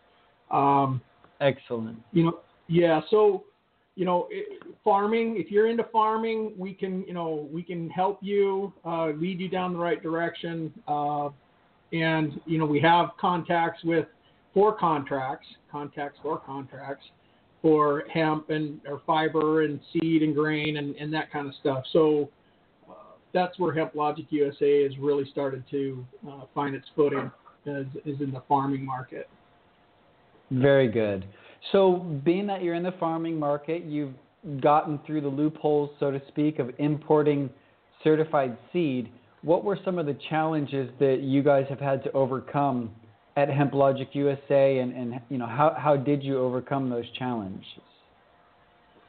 Um, 0.51 1.01
Excellent. 1.41 1.99
You 2.13 2.25
know, 2.25 2.41
yeah. 2.69 3.01
So, 3.11 3.45
you 3.97 4.05
know, 4.05 4.29
farming. 4.83 5.37
If 5.39 5.51
you're 5.51 5.69
into 5.69 5.85
farming, 5.93 6.53
we 6.59 6.75
can, 6.75 7.05
you 7.07 7.15
know, 7.15 7.49
we 7.53 7.63
can 7.63 7.89
help 7.91 8.19
you, 8.23 8.73
uh, 8.85 9.09
lead 9.09 9.41
you 9.41 9.49
down 9.49 9.73
the 9.73 9.79
right 9.79 10.03
direction. 10.03 10.73
Uh, 10.89 11.29
and 11.95 12.41
you 12.45 12.59
know 12.59 12.67
we 12.67 12.81
have 12.81 13.11
contacts 13.21 13.83
with 13.85 14.07
for 14.53 14.77
contracts, 14.77 15.47
contacts 15.71 16.19
for 16.23 16.39
contracts 16.39 17.05
for 17.63 18.05
hemp 18.13 18.51
and 18.51 18.81
or 18.87 19.01
fiber 19.07 19.63
and 19.63 19.81
seed 19.93 20.23
and 20.23 20.35
grain 20.35 20.77
and, 20.77 20.95
and 20.97 21.13
that 21.15 21.33
kind 21.33 21.49
of 21.49 21.55
stuff. 21.61 21.85
So 21.93 22.29
uh, 22.89 22.95
that's 23.33 23.59
where 23.59 23.73
Hemp 23.73 23.95
Logic 23.95 24.27
USA 24.29 24.83
has 24.83 24.93
really 24.99 25.25
started 25.31 25.65
to 25.71 26.05
uh, 26.29 26.43
find 26.55 26.75
its 26.75 26.87
footing, 26.95 27.31
is, 27.65 27.87
is 28.05 28.21
in 28.21 28.33
the 28.33 28.43
farming 28.49 28.85
market. 28.85 29.29
Very 30.51 30.89
good. 30.89 31.25
So, 31.73 31.97
being 32.25 32.47
that 32.49 32.63
you're 32.63 32.75
in 32.75 32.83
the 32.83 32.95
farming 33.01 33.39
market, 33.39 33.85
you've 33.85 34.15
gotten 34.61 35.01
through 35.07 35.23
the 35.23 35.29
loopholes, 35.29 35.91
so 35.99 36.11
to 36.11 36.21
speak, 36.29 36.59
of 36.59 36.71
importing 36.79 37.51
certified 38.03 38.57
seed 38.73 39.11
what 39.45 39.63
were 39.63 39.79
some 39.85 39.99
of 39.99 40.07
the 40.07 40.17
challenges 40.31 40.91
that 40.99 41.21
you 41.21 41.43
guys 41.43 41.67
have 41.69 41.79
had 41.79 42.03
to 42.05 42.13
overcome 42.13 42.91
at 43.37 43.49
HempLogic 43.49 44.09
USA, 44.13 44.79
and, 44.79 44.93
and 44.95 45.21
you 45.29 45.39
know 45.39 45.47
how 45.47 45.77
how 45.79 45.97
did 45.97 46.23
you 46.23 46.39
overcome 46.39 46.89
those 46.89 47.05
challenges? 47.19 47.67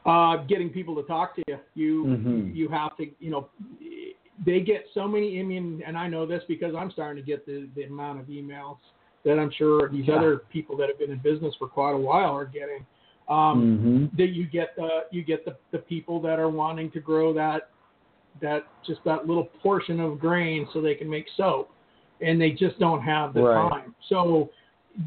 Uh, 0.04 0.36
getting 0.48 0.68
people 0.68 0.94
to 0.96 1.02
talk 1.04 1.34
to 1.36 1.42
you. 1.48 1.58
You 1.74 2.04
mm-hmm. 2.04 2.50
you 2.54 2.68
have 2.68 2.96
to 2.98 3.06
you 3.18 3.30
know 3.30 3.48
they 4.44 4.60
get 4.60 4.84
so 4.94 5.08
many. 5.08 5.40
I 5.40 5.42
mean, 5.42 5.82
and 5.86 5.96
I 5.96 6.06
know 6.06 6.26
this 6.26 6.42
because 6.48 6.74
I'm 6.76 6.90
starting 6.90 7.22
to 7.22 7.26
get 7.26 7.46
the 7.46 7.68
the 7.74 7.84
amount 7.84 8.20
of 8.20 8.26
emails 8.26 8.78
that 9.26 9.40
I'm 9.40 9.50
sure 9.50 9.90
these 9.90 10.06
yeah. 10.06 10.14
other 10.14 10.42
people 10.50 10.76
that 10.78 10.88
have 10.88 10.98
been 10.98 11.10
in 11.10 11.18
business 11.18 11.54
for 11.58 11.66
quite 11.66 11.92
a 11.92 11.98
while 11.98 12.30
are 12.30 12.46
getting. 12.46 12.86
Um, 13.28 14.08
mm-hmm. 14.08 14.16
That 14.16 14.28
you 14.28 14.46
get 14.46 14.76
the 14.76 15.00
you 15.10 15.22
get 15.22 15.44
the 15.44 15.56
the 15.72 15.78
people 15.78 16.22
that 16.22 16.38
are 16.38 16.48
wanting 16.48 16.92
to 16.92 17.00
grow 17.00 17.34
that 17.34 17.70
that 18.40 18.66
just 18.86 19.00
that 19.04 19.26
little 19.26 19.44
portion 19.62 19.98
of 19.98 20.20
grain 20.20 20.68
so 20.72 20.80
they 20.80 20.94
can 20.94 21.10
make 21.10 21.26
soap, 21.36 21.70
and 22.20 22.40
they 22.40 22.52
just 22.52 22.78
don't 22.78 23.02
have 23.02 23.34
the 23.34 23.42
right. 23.42 23.68
time. 23.68 23.94
So 24.08 24.50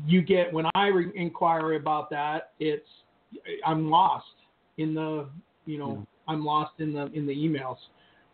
you 0.05 0.21
get 0.21 0.51
when 0.51 0.65
I 0.75 0.87
re- 0.87 1.11
inquire 1.15 1.73
about 1.75 2.09
that, 2.09 2.51
it's 2.59 2.87
I'm 3.65 3.89
lost 3.89 4.25
in 4.77 4.93
the 4.93 5.29
you 5.65 5.79
know 5.79 5.87
mm. 5.87 6.07
I'm 6.27 6.43
lost 6.43 6.73
in 6.79 6.91
the 6.91 7.05
in 7.13 7.25
the 7.25 7.33
emails. 7.33 7.77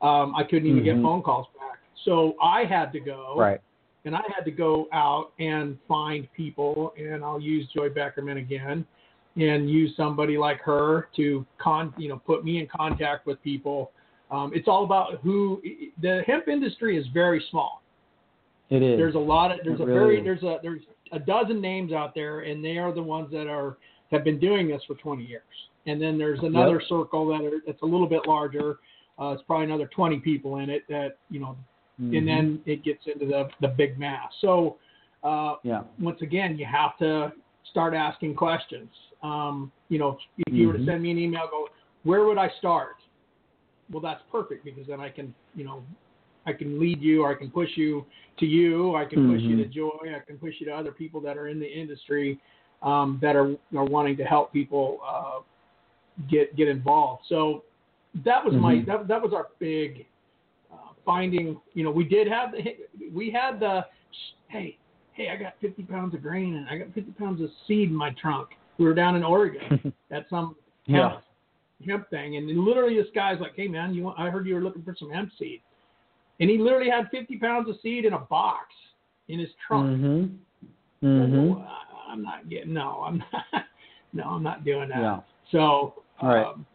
Um, 0.02 0.34
I 0.36 0.44
couldn't 0.44 0.68
even 0.68 0.84
mm-hmm. 0.84 0.98
get 0.98 1.04
phone 1.04 1.22
calls 1.22 1.46
back. 1.60 1.80
So 2.06 2.36
I 2.42 2.64
had 2.64 2.92
to 2.94 3.00
go. 3.00 3.36
Right. 3.38 3.62
And 4.06 4.16
I 4.16 4.22
had 4.34 4.46
to 4.46 4.52
go 4.52 4.88
out 4.94 5.32
and 5.40 5.78
find 5.88 6.28
people, 6.34 6.94
and 6.98 7.24
I'll 7.24 7.42
use 7.42 7.68
Joy 7.76 7.90
Beckerman 7.90 8.38
again, 8.38 8.86
and 9.36 9.70
use 9.70 9.94
somebody 9.98 10.38
like 10.38 10.62
her 10.62 11.10
to 11.16 11.46
con, 11.58 11.94
you 11.98 12.08
know, 12.08 12.22
put 12.26 12.46
me 12.46 12.60
in 12.60 12.68
contact 12.68 13.26
with 13.26 13.42
people 13.44 13.92
um, 14.32 14.52
it's 14.54 14.68
all 14.68 14.84
about 14.84 15.20
who 15.22 15.62
the 16.02 16.24
hemp 16.26 16.48
industry 16.48 16.98
is 16.98 17.06
very 17.14 17.44
small. 17.52 17.82
It 18.70 18.82
is. 18.82 18.98
There's 18.98 19.16
a 19.16 19.20
lot 19.20 19.52
of 19.52 19.60
there's 19.64 19.80
it 19.80 19.84
a 19.84 19.86
really 19.86 20.16
very 20.16 20.24
there's 20.24 20.44
a 20.44 20.58
there's 20.62 20.82
a 21.12 21.20
dozen 21.20 21.62
names 21.62 21.94
out 21.94 22.16
there, 22.16 22.42
and 22.42 22.64
they 22.64 22.78
are 22.78 22.94
the 22.94 23.04
ones 23.04 23.30
that 23.32 23.48
are 23.48 23.78
have 24.12 24.24
been 24.24 24.40
doing 24.40 24.68
this 24.68 24.82
for 24.88 24.96
20 24.96 25.24
years. 25.24 25.44
And 25.88 26.02
then 26.02 26.18
there's 26.18 26.40
another 26.42 26.80
yep. 26.80 26.90
circle 26.90 27.28
that 27.28 27.44
are 27.44 27.62
that's 27.66 27.82
a 27.84 27.86
little 27.86 28.08
bit 28.08 28.22
larger. 28.28 28.80
Uh, 29.20 29.30
it's 29.30 29.44
probably 29.44 29.66
another 29.66 29.88
20 29.96 30.20
people 30.20 30.58
in 30.58 30.70
it 30.70 30.84
that 30.90 31.18
you 31.30 31.40
know, 31.40 31.56
mm-hmm. 32.02 32.16
and 32.16 32.28
then 32.28 32.60
it 32.66 32.84
gets 32.84 33.04
into 33.06 33.26
the 33.26 33.50
the 33.62 33.70
big 33.70 33.98
mass. 34.00 34.32
So 34.42 34.78
uh, 35.24 35.56
yeah. 35.64 35.82
once 36.00 36.22
again, 36.22 36.58
you 36.58 36.66
have 36.66 36.98
to 37.00 37.34
start 37.72 37.94
asking 37.94 38.36
questions. 38.36 38.90
Um, 39.24 39.72
you 39.90 40.00
know, 40.00 40.18
if 40.38 40.54
you 40.54 40.68
mm-hmm. 40.68 40.72
were 40.74 40.78
to 40.78 40.86
send 40.86 41.02
me 41.02 41.12
an 41.12 41.18
email, 41.18 41.48
go, 41.50 41.68
where 42.04 42.26
would 42.26 42.38
I 42.38 42.50
start? 42.60 42.96
well, 43.92 44.02
that's 44.02 44.22
perfect 44.32 44.66
because 44.66 44.88
then 44.88 45.00
I 45.00 45.10
can, 45.10 45.34
you 45.56 45.64
know, 45.64 45.84
I 46.46 46.54
can 46.54 46.80
lead 46.80 47.02
you 47.02 47.24
or 47.24 47.32
I 47.32 47.36
can 47.36 47.50
push 47.50 47.70
you 47.76 48.06
to 48.40 48.46
you. 48.46 48.96
I 48.96 49.06
can 49.06 49.20
mm-hmm. 49.20 49.34
push 49.34 49.42
you 49.42 49.58
to 49.58 49.64
mm-hmm. 49.64 49.72
Joy. 49.72 50.16
I 50.16 50.20
can 50.26 50.38
push 50.38 50.54
you 50.60 50.66
to 50.68 50.74
other 50.74 50.92
people 50.92 51.22
that 51.22 51.38
are 51.38 51.48
in 51.48 51.60
the 51.60 51.68
industry. 51.68 52.40
um, 52.82 53.20
that 53.22 53.36
are 53.36 53.56
are 53.76 53.86
wanting 53.86 54.18
to 54.18 54.24
help 54.24 54.52
people 54.52 55.00
uh, 55.08 55.40
get 56.30 56.56
get 56.56 56.68
involved. 56.68 57.24
So 57.30 57.64
that 58.26 58.44
was 58.44 58.54
my 58.54 58.76
Mhm. 58.76 58.86
that, 58.86 59.08
that 59.08 59.22
was 59.22 59.34
our 59.34 59.48
big 59.60 60.06
finding. 61.06 61.60
You 61.74 61.84
know, 61.84 61.92
we 61.92 62.04
did 62.04 62.28
have 62.28 62.52
the 62.52 62.76
we 63.14 63.30
had 63.32 63.60
the 63.60 63.86
hey 64.48 64.78
hey 65.14 65.30
I 65.30 65.36
got 65.38 65.54
50 65.62 65.84
pounds 65.84 66.14
of 66.14 66.22
grain 66.22 66.56
and 66.56 66.68
I 66.70 66.78
got 66.78 66.94
50 66.94 67.12
pounds 67.14 67.42
of 67.42 67.50
seed 67.68 67.90
in 67.90 67.96
my 67.96 68.12
trunk. 68.22 68.50
We 68.78 68.86
were 68.86 68.94
down 68.94 69.16
in 69.16 69.24
Oregon 69.24 69.94
at 70.12 70.28
some 70.30 70.56
Yeah. 70.86 71.10
hemp, 71.10 71.24
hemp 71.86 72.10
thing, 72.10 72.36
and 72.38 72.48
literally 72.48 72.96
this 72.96 73.08
guy's 73.16 73.40
like, 73.40 73.54
hey 73.56 73.68
man, 73.68 73.94
you 73.94 74.04
want, 74.04 74.20
I 74.20 74.30
heard 74.30 74.46
you 74.46 74.56
were 74.56 74.62
looking 74.62 74.84
for 74.84 74.96
some 74.98 75.10
hemp 75.10 75.32
seed, 75.40 75.62
and 76.40 76.50
he 76.50 76.58
literally 76.58 76.90
had 76.90 77.10
50 77.12 77.38
pounds 77.38 77.70
of 77.70 77.76
seed 77.82 78.06
in 78.06 78.14
a 78.14 78.20
box 78.20 78.68
in 79.30 79.40
his 79.40 79.50
trunk. 79.66 79.88
Mhm. 80.02 80.38
I 81.02 81.06
go, 81.08 81.08
Mhm. 81.08 81.50
"Well, 81.56 81.68
I'm 82.08 82.22
not 82.22 82.50
getting 82.50 82.74
no, 82.74 83.04
I'm 83.06 83.18
not 83.20 83.30
no, 84.14 84.24
I'm 84.24 84.44
not 84.44 84.64
doing 84.66 84.90
that. 84.90 85.00
Yeah. 85.00 85.20
So 85.52 86.04
Right. 86.22 86.46
um, 86.46 86.66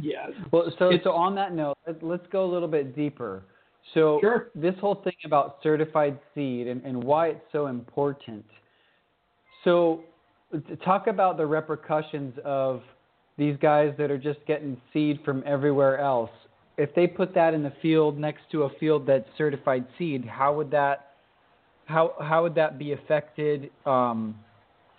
yeah, 0.00 0.30
Well, 0.50 0.70
so 0.78 0.90
so 1.04 1.12
on 1.12 1.34
that 1.36 1.52
note, 1.54 1.76
let's 2.02 2.26
go 2.28 2.44
a 2.44 2.50
little 2.50 2.68
bit 2.68 2.96
deeper. 2.96 3.44
So 3.92 4.18
Sure. 4.20 4.50
this 4.54 4.74
whole 4.80 4.96
thing 4.96 5.14
about 5.24 5.58
certified 5.62 6.18
seed 6.34 6.66
and, 6.68 6.82
and 6.84 7.02
why 7.02 7.28
it's 7.28 7.44
so 7.52 7.66
important. 7.66 8.44
So 9.62 10.04
talk 10.84 11.06
about 11.06 11.36
the 11.36 11.46
repercussions 11.46 12.34
of 12.44 12.82
these 13.36 13.56
guys 13.60 13.92
that 13.98 14.10
are 14.10 14.18
just 14.18 14.38
getting 14.46 14.80
seed 14.92 15.20
from 15.24 15.42
everywhere 15.46 15.98
else. 15.98 16.30
If 16.76 16.94
they 16.94 17.06
put 17.06 17.34
that 17.34 17.54
in 17.54 17.62
the 17.62 17.72
field 17.82 18.18
next 18.18 18.42
to 18.52 18.64
a 18.64 18.70
field 18.78 19.06
that's 19.06 19.28
certified 19.36 19.86
seed, 19.98 20.24
how 20.24 20.54
would 20.54 20.70
that 20.70 21.10
how 21.86 22.14
how 22.20 22.42
would 22.42 22.54
that 22.54 22.78
be 22.78 22.92
affected 22.92 23.70
um, 23.86 24.34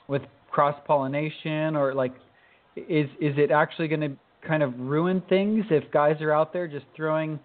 with 0.07 0.21
cross 0.51 0.75
pollination 0.85 1.75
or 1.75 1.93
like 1.93 2.13
is 2.75 3.09
is 3.19 3.35
it 3.37 3.51
actually 3.51 3.87
going 3.87 4.01
to 4.01 4.11
kind 4.47 4.61
of 4.63 4.77
ruin 4.79 5.21
things 5.27 5.65
if 5.69 5.89
guys 5.91 6.21
are 6.21 6.31
out 6.31 6.53
there 6.53 6.67
just 6.67 6.85
throwing 6.95 7.39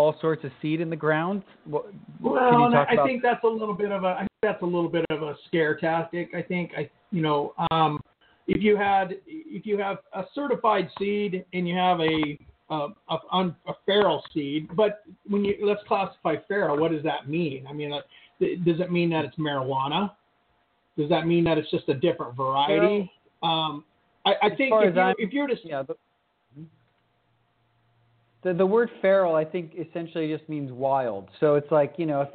all 0.00 0.16
sorts 0.20 0.44
of 0.44 0.50
seed 0.62 0.80
in 0.80 0.88
the 0.88 0.96
ground? 0.96 1.42
What, 1.66 1.86
Well, 2.20 2.34
can 2.50 2.58
you 2.58 2.64
and 2.64 2.74
talk 2.74 2.88
I 2.88 2.94
about? 2.94 3.06
think 3.06 3.22
that's 3.22 3.44
a 3.44 3.48
little 3.48 3.74
bit 3.74 3.92
of 3.92 4.04
a 4.04 4.08
I 4.08 4.20
think 4.20 4.30
that's 4.42 4.62
a 4.62 4.66
little 4.66 4.88
bit 4.88 5.04
of 5.10 5.22
a 5.22 5.36
scare 5.46 5.76
tactic. 5.76 6.30
I 6.34 6.40
think 6.40 6.72
I 6.76 6.90
you 7.10 7.20
know 7.20 7.54
um, 7.70 8.00
if 8.48 8.62
you 8.62 8.76
had 8.76 9.16
if 9.26 9.66
you 9.66 9.76
have 9.78 9.98
a 10.14 10.24
certified 10.34 10.88
seed 10.98 11.44
and 11.52 11.68
you 11.68 11.76
have 11.76 12.00
a 12.00 12.38
a, 12.70 12.88
a, 13.10 13.56
a 13.66 13.74
feral 13.84 14.22
seed, 14.32 14.68
but 14.74 15.02
when 15.28 15.44
you 15.44 15.56
let's 15.62 15.82
classify 15.86 16.36
feral, 16.48 16.78
what 16.78 16.92
does 16.92 17.02
that 17.02 17.28
mean? 17.28 17.66
I 17.68 17.72
mean, 17.72 17.92
uh, 17.92 18.00
th- 18.38 18.64
does 18.64 18.80
it 18.80 18.90
mean 18.90 19.10
that 19.10 19.24
it's 19.24 19.36
marijuana? 19.36 20.12
Does 20.96 21.10
that 21.10 21.26
mean 21.26 21.44
that 21.44 21.58
it's 21.58 21.70
just 21.70 21.88
a 21.88 21.94
different 21.94 22.36
variety? 22.36 23.10
Um, 23.42 23.84
I, 24.24 24.34
I 24.42 24.48
think 24.50 24.72
if 24.74 24.94
you're, 24.94 25.14
if 25.18 25.32
you're 25.32 25.46
to 25.46 25.56
yeah. 25.64 25.82
The, 25.82 25.94
the 28.42 28.54
the 28.54 28.66
word 28.66 28.90
feral, 29.00 29.34
I 29.34 29.44
think, 29.44 29.72
essentially 29.78 30.34
just 30.34 30.48
means 30.48 30.72
wild. 30.72 31.28
So 31.40 31.54
it's 31.56 31.70
like 31.70 31.94
you 31.96 32.06
know, 32.06 32.28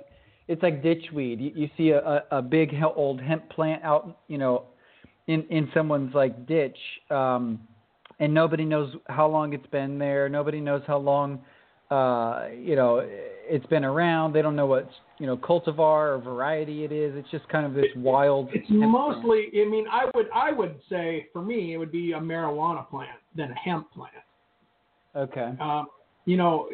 it's 0.47 0.61
like 0.61 0.83
ditchweed. 0.83 1.39
You, 1.39 1.51
you 1.55 1.69
see 1.77 1.89
a, 1.89 2.23
a, 2.31 2.41
big 2.41 2.73
old 2.95 3.21
hemp 3.21 3.49
plant 3.49 3.83
out, 3.83 4.19
you 4.27 4.37
know, 4.37 4.65
in 5.27 5.43
in 5.49 5.69
someone's 5.73 6.13
like 6.13 6.47
ditch, 6.47 6.77
um, 7.09 7.59
and 8.19 8.33
nobody 8.33 8.65
knows 8.65 8.93
how 9.07 9.27
long 9.27 9.53
it's 9.53 9.67
been 9.67 9.97
there. 9.97 10.29
Nobody 10.29 10.61
knows 10.61 10.83
how 10.85 10.97
long, 10.97 11.41
uh, 11.89 12.47
you 12.55 12.75
know, 12.75 13.01
it's 13.03 13.65
been 13.67 13.83
around. 13.83 14.33
They 14.33 14.43
don't 14.43 14.55
know 14.55 14.67
what 14.67 14.87
you 15.17 15.25
know 15.25 15.37
cultivar 15.37 16.15
or 16.15 16.21
variety 16.23 16.83
it 16.83 16.91
is. 16.91 17.15
It's 17.15 17.31
just 17.31 17.47
kind 17.49 17.65
of 17.65 17.73
this 17.73 17.85
wild. 17.95 18.49
It's 18.53 18.67
hemp 18.69 18.81
plant. 18.81 18.91
mostly. 18.91 19.47
I 19.59 19.65
mean, 19.67 19.85
I 19.91 20.05
would 20.13 20.27
I 20.33 20.51
would 20.51 20.75
say 20.87 21.27
for 21.33 21.41
me 21.41 21.73
it 21.73 21.77
would 21.77 21.91
be 21.91 22.11
a 22.11 22.19
marijuana 22.19 22.87
plant 22.87 23.17
than 23.35 23.49
a 23.51 23.55
hemp 23.55 23.91
plant. 23.91 24.13
Okay. 25.15 25.53
Um, 25.59 25.87
you 26.25 26.37
know, 26.37 26.67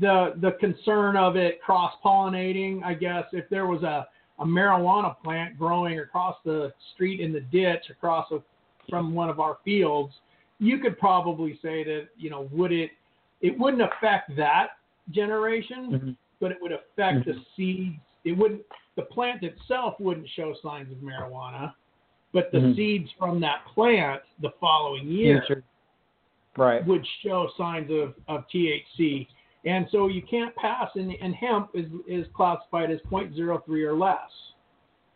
the 0.00 0.34
the 0.40 0.52
concern 0.60 1.16
of 1.16 1.36
it 1.36 1.62
cross 1.62 1.94
pollinating. 2.04 2.82
I 2.82 2.94
guess 2.94 3.24
if 3.32 3.48
there 3.48 3.66
was 3.66 3.82
a 3.82 4.06
a 4.38 4.44
marijuana 4.44 5.16
plant 5.24 5.58
growing 5.58 5.98
across 5.98 6.36
the 6.44 6.72
street 6.94 7.20
in 7.20 7.32
the 7.32 7.40
ditch 7.40 7.84
across 7.90 8.30
a, 8.30 8.40
from 8.88 9.12
one 9.14 9.28
of 9.28 9.40
our 9.40 9.58
fields, 9.64 10.14
you 10.60 10.78
could 10.78 10.96
probably 10.98 11.58
say 11.62 11.82
that 11.84 12.08
you 12.16 12.30
know 12.30 12.48
would 12.52 12.70
it 12.72 12.90
it 13.40 13.58
wouldn't 13.58 13.82
affect 13.82 14.36
that 14.36 14.70
generation, 15.10 15.90
Mhm. 15.92 16.16
but 16.40 16.52
it 16.52 16.58
would 16.60 16.72
affect 16.72 17.24
the 17.24 17.32
Mhm. 17.32 17.44
seeds. 17.56 17.96
It 18.24 18.32
wouldn't. 18.32 18.62
The 18.96 19.02
plant 19.02 19.42
itself 19.42 19.98
wouldn't 20.00 20.28
show 20.30 20.52
signs 20.54 20.90
of 20.92 20.98
marijuana, 20.98 21.72
but 22.32 22.50
the 22.52 22.58
Mhm. 22.58 22.76
seeds 22.76 23.10
from 23.12 23.40
that 23.40 23.64
plant 23.66 24.22
the 24.40 24.50
following 24.60 25.08
year 25.08 25.42
Future. 25.46 25.64
Right. 26.58 26.86
would 26.86 27.06
show 27.24 27.48
signs 27.56 27.90
of, 27.90 28.14
of 28.28 28.44
THC. 28.54 29.26
And 29.64 29.86
so 29.90 30.08
you 30.08 30.22
can't 30.22 30.54
pass, 30.56 30.90
and, 30.94 31.12
and 31.20 31.34
hemp 31.34 31.70
is, 31.74 31.86
is 32.06 32.26
classified 32.34 32.90
as 32.90 32.98
0.03 33.10 33.68
or 33.86 33.96
less. 33.96 34.16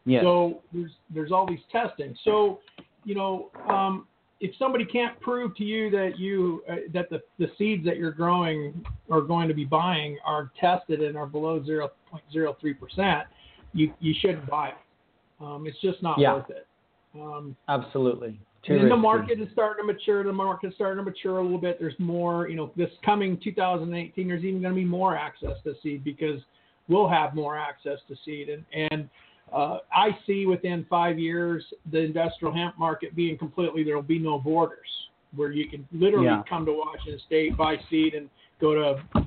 Yes. 0.04 0.24
So 0.24 0.62
there's 0.72 0.90
there's 1.14 1.30
all 1.30 1.46
these 1.46 1.60
testing. 1.70 2.16
So 2.24 2.58
you 3.04 3.14
know, 3.14 3.50
um, 3.68 4.06
if 4.40 4.52
somebody 4.58 4.84
can't 4.84 5.18
prove 5.20 5.54
to 5.56 5.64
you 5.64 5.90
that 5.90 6.18
you 6.18 6.64
uh, 6.68 6.76
that 6.92 7.08
the, 7.08 7.20
the 7.38 7.46
seeds 7.56 7.84
that 7.84 7.98
you're 7.98 8.10
growing 8.12 8.84
or 9.08 9.22
going 9.22 9.46
to 9.46 9.54
be 9.54 9.64
buying 9.64 10.18
are 10.26 10.50
tested 10.60 11.00
and 11.02 11.16
are 11.16 11.26
below 11.26 11.60
0.03 11.60 12.78
percent, 12.80 13.28
you 13.72 13.92
you 14.00 14.14
shouldn't 14.20 14.48
buy 14.50 14.70
it. 14.70 14.74
Um, 15.40 15.66
it's 15.66 15.80
just 15.80 16.02
not 16.02 16.18
Yeah. 16.18 16.34
worth 16.34 16.50
it. 16.50 16.66
Um, 17.14 17.56
Absolutely. 17.68 18.40
Too 18.64 18.74
and 18.74 18.90
the 18.90 18.96
market 18.96 19.40
is 19.40 19.48
starting 19.52 19.86
to 19.86 19.92
mature. 19.92 20.22
The 20.22 20.32
market 20.32 20.68
is 20.68 20.74
starting 20.76 21.04
to 21.04 21.10
mature 21.10 21.38
a 21.38 21.42
little 21.42 21.58
bit. 21.58 21.78
There's 21.80 21.98
more, 21.98 22.48
you 22.48 22.54
know, 22.54 22.70
this 22.76 22.90
coming 23.04 23.38
2018, 23.42 24.28
there's 24.28 24.44
even 24.44 24.62
going 24.62 24.72
to 24.72 24.80
be 24.80 24.84
more 24.84 25.16
access 25.16 25.56
to 25.64 25.74
seed 25.82 26.04
because 26.04 26.40
we'll 26.88 27.08
have 27.08 27.34
more 27.34 27.58
access 27.58 27.98
to 28.08 28.16
seed. 28.24 28.48
And, 28.50 28.64
and 28.72 29.08
uh, 29.52 29.78
I 29.92 30.16
see 30.26 30.46
within 30.46 30.86
five 30.88 31.18
years 31.18 31.64
the 31.90 31.98
industrial 31.98 32.54
hemp 32.54 32.78
market 32.78 33.16
being 33.16 33.36
completely, 33.36 33.82
there 33.82 33.96
will 33.96 34.02
be 34.02 34.18
no 34.18 34.38
borders 34.38 34.86
where 35.34 35.50
you 35.50 35.68
can 35.68 35.86
literally 35.92 36.26
Yeah. 36.26 36.42
come 36.48 36.64
to 36.66 36.72
Washington 36.72 37.20
State, 37.26 37.56
buy 37.56 37.76
seed, 37.90 38.14
and 38.14 38.28
go 38.60 38.74
to, 38.74 39.26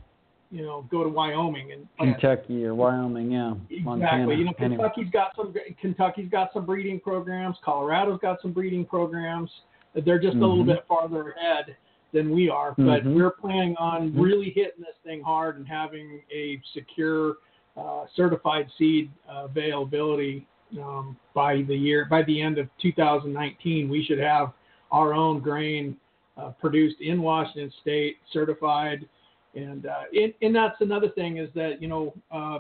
you 0.56 0.64
know, 0.64 0.86
go 0.90 1.04
to 1.04 1.10
Wyoming 1.10 1.74
and 1.74 1.88
plant 1.98 2.18
Kentucky 2.18 2.66
or 2.66 2.74
Wyoming, 2.74 3.32
yeah. 3.32 3.54
Montana. 3.84 4.24
Exactly. 4.24 4.36
You 4.36 4.46
know, 4.46 4.54
Anyway. 4.58 4.78
Kentucky's 4.78 5.10
got 5.12 5.36
some. 5.36 5.54
Kentucky's 5.82 6.30
got 6.30 6.54
some 6.54 6.66
breeding 6.66 7.00
programs. 7.02 7.58
Colorado's 7.64 8.20
got 8.22 8.42
some 8.42 8.54
breeding 8.54 8.86
programs. 8.86 9.50
They're 10.06 10.20
just 10.20 10.38
a 10.38 10.40
little 10.40 10.64
Mhm. 10.64 10.68
bit 10.68 10.86
farther 10.88 11.32
ahead 11.32 11.76
than 12.14 12.32
we 12.32 12.50
are, 12.50 12.74
but 12.78 13.04
Mhm. 13.04 13.16
we're 13.16 13.32
planning 13.32 13.76
on 13.78 14.12
Mhm. 14.12 14.22
really 14.24 14.50
hitting 14.50 14.82
this 14.82 14.96
thing 15.04 15.22
hard 15.22 15.58
and 15.58 15.68
having 15.68 16.22
a 16.32 16.62
secure, 16.74 17.38
uh, 17.76 18.06
certified 18.14 18.72
seed 18.78 19.12
availability 19.28 20.48
um, 20.82 21.18
by 21.34 21.62
the 21.64 21.76
year 21.76 22.06
by 22.06 22.24
the 22.24 22.42
end 22.42 22.58
of 22.58 22.70
2019. 22.78 23.90
We 23.90 24.04
should 24.04 24.20
have 24.20 24.54
our 24.92 25.14
own 25.14 25.40
grain 25.40 25.98
uh, 26.38 26.50
produced 26.60 27.00
in 27.00 27.22
Washington 27.22 27.72
State, 27.82 28.18
certified, 28.32 29.08
and 29.56 29.86
uh, 29.86 30.04
and, 30.14 30.34
and 30.42 30.56
that's 30.56 30.80
another 30.82 31.10
thing 31.10 31.38
is 31.38 31.50
that 31.56 31.82
you 31.82 31.88
know. 31.88 32.14
Uh, 32.32 32.60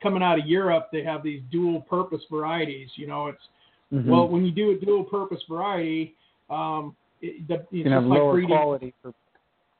coming 0.00 0.22
out 0.22 0.38
of 0.38 0.46
Europe, 0.46 0.90
they 0.92 1.02
have 1.02 1.24
these 1.24 1.42
dual 1.50 1.80
purpose 1.80 2.22
varieties. 2.30 2.88
You 2.94 3.08
know, 3.08 3.26
it's 3.26 3.42
Mhm. 3.92 4.06
well 4.06 4.28
when 4.28 4.44
you 4.44 4.52
do 4.52 4.70
a 4.70 4.74
dual 4.76 5.02
purpose 5.02 5.42
variety, 5.48 6.14
um, 6.50 6.94
it, 7.20 7.48
the, 7.48 7.54
it's 7.54 7.66
you 7.72 7.82
just 7.82 8.06
like 8.06 8.22
breeding. 8.30 8.56
quality 8.56 8.94
for 9.02 9.12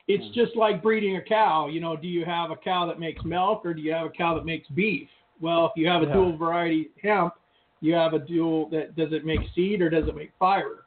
It's 0.08 0.24
yeah. 0.34 0.44
just 0.44 0.56
like 0.56 0.82
breeding 0.82 1.18
a 1.18 1.22
cow. 1.22 1.68
You 1.68 1.78
know, 1.78 1.94
do 1.94 2.08
you 2.08 2.24
have 2.24 2.50
a 2.50 2.56
cow 2.56 2.84
that 2.86 2.98
makes 2.98 3.24
milk 3.24 3.64
or 3.64 3.74
do 3.74 3.80
you 3.80 3.92
have 3.92 4.06
a 4.06 4.10
cow 4.10 4.34
that 4.34 4.44
makes 4.44 4.66
beef? 4.70 5.08
Well, 5.40 5.66
if 5.66 5.72
you 5.76 5.86
have 5.86 6.02
a 6.02 6.06
Yeah. 6.06 6.14
dual 6.14 6.36
variety 6.36 6.90
hemp, 7.00 7.34
you 7.80 7.94
have 7.94 8.12
a 8.12 8.18
dual 8.18 8.68
that 8.70 8.96
does 8.96 9.12
it 9.12 9.24
make 9.24 9.48
seed 9.54 9.80
or 9.80 9.88
does 9.88 10.08
it 10.08 10.16
make 10.16 10.32
fiber? 10.36 10.86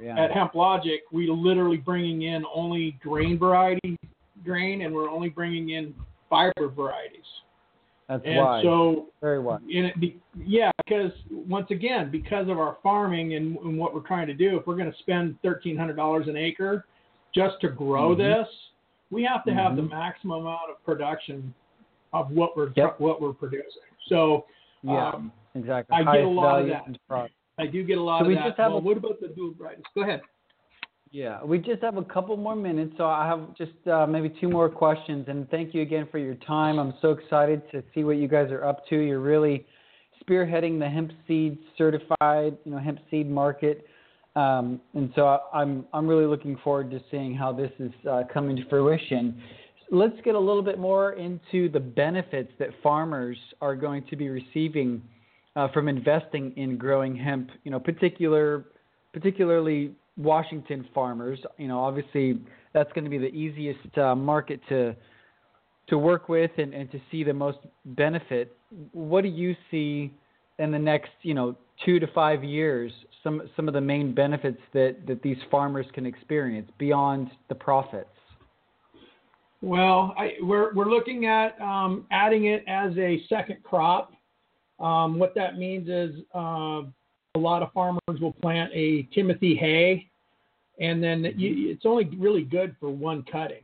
Yeah. 0.00 0.16
At 0.16 0.30
Hemp 0.30 0.54
Logic, 0.54 1.00
we 1.10 1.26
literally 1.26 1.78
bringing 1.78 2.22
in 2.22 2.44
only 2.54 2.92
grain 3.02 3.36
variety 3.36 3.98
grain, 4.44 4.82
and 4.82 4.94
we're 4.94 5.10
only 5.10 5.28
bringing 5.28 5.70
in 5.70 5.94
fiber 6.30 6.68
varieties. 6.68 7.24
That's 8.08 8.22
And 8.24 8.36
why. 8.38 8.62
so 8.62 9.06
Very 9.20 9.38
wise. 9.38 9.60
it 9.68 10.00
be, 10.00 10.18
yeah, 10.38 10.70
because 10.84 11.12
once 11.30 11.70
again, 11.70 12.10
because 12.10 12.48
of 12.48 12.58
our 12.58 12.78
farming 12.82 13.34
and, 13.34 13.56
and 13.58 13.78
what 13.78 13.94
we're 13.94 14.00
trying 14.06 14.26
to 14.28 14.34
do, 14.34 14.56
if 14.58 14.66
we're 14.66 14.76
going 14.76 14.90
to 14.90 14.98
spend 14.98 15.36
thirteen 15.42 15.76
hundred 15.76 15.96
dollars 15.96 16.26
an 16.26 16.36
acre 16.36 16.86
just 17.34 17.60
to 17.60 17.68
grow 17.68 18.14
Mhm. 18.14 18.18
this, 18.18 18.48
we 19.10 19.22
have 19.24 19.44
to 19.44 19.52
have 19.52 19.76
the 19.76 19.82
Mhm. 19.82 19.90
maximum 19.90 20.40
amount 20.40 20.70
of 20.70 20.82
production 20.84 21.52
of 22.14 22.30
what 22.30 22.56
we're 22.56 22.70
Yep. 22.76 22.98
what 23.00 23.20
we're 23.20 23.34
producing. 23.34 23.82
So 24.06 24.46
Yeah. 24.82 25.10
um, 25.10 25.30
exactly. 25.54 25.94
I 25.94 26.02
get 26.16 26.24
a 26.24 26.28
lot 26.28 26.62
of 26.62 26.68
that. 26.68 27.30
I 27.58 27.66
do 27.66 27.82
get 27.84 27.98
a 27.98 28.02
lot 28.02 28.20
So 28.20 28.22
of 28.22 28.28
we 28.28 28.36
that. 28.36 28.44
just 28.46 28.56
have 28.56 28.70
well, 28.72 28.78
a- 28.80 28.82
what 28.84 28.96
about 28.96 29.20
the 29.20 29.28
dual 29.28 29.52
varieties? 29.52 29.84
Go 29.94 30.00
ahead. 30.02 30.22
Yeah, 31.10 31.42
we 31.42 31.58
just 31.58 31.82
have 31.82 31.96
a 31.96 32.04
couple 32.04 32.36
more 32.36 32.56
minutes, 32.56 32.92
so 32.98 33.06
I 33.06 33.26
have 33.26 33.56
just 33.56 33.72
uh, 33.90 34.06
maybe 34.06 34.28
two 34.40 34.48
more 34.48 34.68
questions. 34.68 35.26
And 35.28 35.48
thank 35.48 35.74
you 35.74 35.80
again 35.80 36.06
for 36.10 36.18
your 36.18 36.34
time. 36.34 36.78
I'm 36.78 36.94
so 37.00 37.12
excited 37.12 37.62
to 37.72 37.82
see 37.94 38.04
what 38.04 38.16
you 38.18 38.28
guys 38.28 38.50
are 38.50 38.64
up 38.64 38.86
to. 38.88 38.96
You're 38.96 39.20
really 39.20 39.64
spearheading 40.22 40.78
the 40.78 40.88
hemp 40.88 41.12
seed 41.26 41.58
certified, 41.78 42.58
you 42.64 42.72
know, 42.72 42.78
hemp 42.78 42.98
seed 43.10 43.30
market. 43.30 43.86
Um, 44.36 44.80
and 44.94 45.10
so 45.14 45.40
I'm 45.52 45.86
I'm 45.92 46.06
really 46.06 46.26
looking 46.26 46.58
forward 46.62 46.90
to 46.90 47.00
seeing 47.10 47.34
how 47.34 47.52
this 47.52 47.72
is 47.78 47.92
uh, 48.08 48.24
coming 48.32 48.56
to 48.56 48.68
fruition. 48.68 49.42
Let's 49.90 50.20
get 50.22 50.34
a 50.34 50.38
little 50.38 50.62
bit 50.62 50.78
more 50.78 51.12
into 51.12 51.70
the 51.70 51.80
benefits 51.80 52.52
that 52.58 52.68
farmers 52.82 53.38
are 53.62 53.74
going 53.74 54.04
to 54.10 54.16
be 54.16 54.28
receiving 54.28 55.02
uh, 55.56 55.68
from 55.72 55.88
investing 55.88 56.52
in 56.56 56.76
growing 56.76 57.16
hemp. 57.16 57.48
You 57.64 57.70
know, 57.70 57.80
particular 57.80 58.66
particularly 59.14 59.92
Washington 60.18 60.86
farmers. 60.92 61.38
You 61.56 61.68
know, 61.68 61.82
obviously 61.82 62.40
that's 62.74 62.92
going 62.92 63.04
to 63.04 63.10
be 63.10 63.18
the 63.18 63.28
easiest 63.28 63.96
uh, 63.96 64.14
market 64.14 64.60
to 64.68 64.94
to 65.88 65.96
work 65.96 66.28
with 66.28 66.50
and, 66.58 66.74
and 66.74 66.90
to 66.92 67.00
see 67.10 67.24
the 67.24 67.32
most 67.32 67.58
benefit. 67.86 68.54
What 68.92 69.22
do 69.22 69.28
you 69.28 69.56
see 69.70 70.12
in 70.58 70.70
the 70.70 70.78
next, 70.78 71.12
you 71.22 71.32
know, 71.32 71.56
two 71.86 71.98
to 71.98 72.06
five 72.08 72.44
years? 72.44 72.92
Some 73.22 73.42
some 73.56 73.68
of 73.68 73.74
the 73.74 73.80
main 73.80 74.14
benefits 74.14 74.60
that 74.74 75.06
that 75.06 75.22
these 75.22 75.38
farmers 75.50 75.86
can 75.94 76.04
experience 76.04 76.70
beyond 76.78 77.30
the 77.48 77.54
profits. 77.54 78.10
Well, 79.62 80.14
I, 80.16 80.34
we're 80.42 80.74
we're 80.74 80.90
looking 80.90 81.26
at 81.26 81.60
um, 81.60 82.06
adding 82.10 82.46
it 82.46 82.64
as 82.68 82.96
a 82.98 83.22
second 83.28 83.62
crop. 83.62 84.12
Um, 84.78 85.18
what 85.18 85.34
that 85.34 85.58
means 85.58 85.88
is 85.88 86.20
uh, 86.32 86.82
a 87.38 87.40
lot 87.40 87.62
of 87.62 87.72
farmers 87.72 88.20
will 88.20 88.32
plant 88.32 88.70
a 88.74 89.02
Timothy 89.14 89.54
hay, 89.54 90.08
and 90.80 91.02
then 91.02 91.24
you, 91.36 91.70
it's 91.70 91.86
only 91.86 92.04
really 92.18 92.42
good 92.42 92.74
for 92.80 92.90
one 92.90 93.24
cutting. 93.30 93.62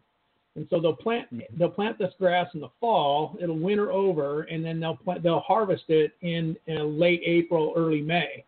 And 0.56 0.66
so 0.70 0.80
they'll 0.80 0.94
plant 0.94 1.26
they'll 1.58 1.68
plant 1.68 1.98
this 1.98 2.14
grass 2.18 2.48
in 2.54 2.60
the 2.60 2.70
fall. 2.80 3.36
It'll 3.40 3.58
winter 3.58 3.90
over, 3.90 4.42
and 4.42 4.64
then 4.64 4.78
they'll 4.78 4.96
plant, 4.96 5.22
they'll 5.22 5.40
harvest 5.40 5.84
it 5.88 6.12
in, 6.22 6.56
in 6.66 6.98
late 6.98 7.22
April, 7.24 7.72
early 7.76 8.00
May. 8.00 8.44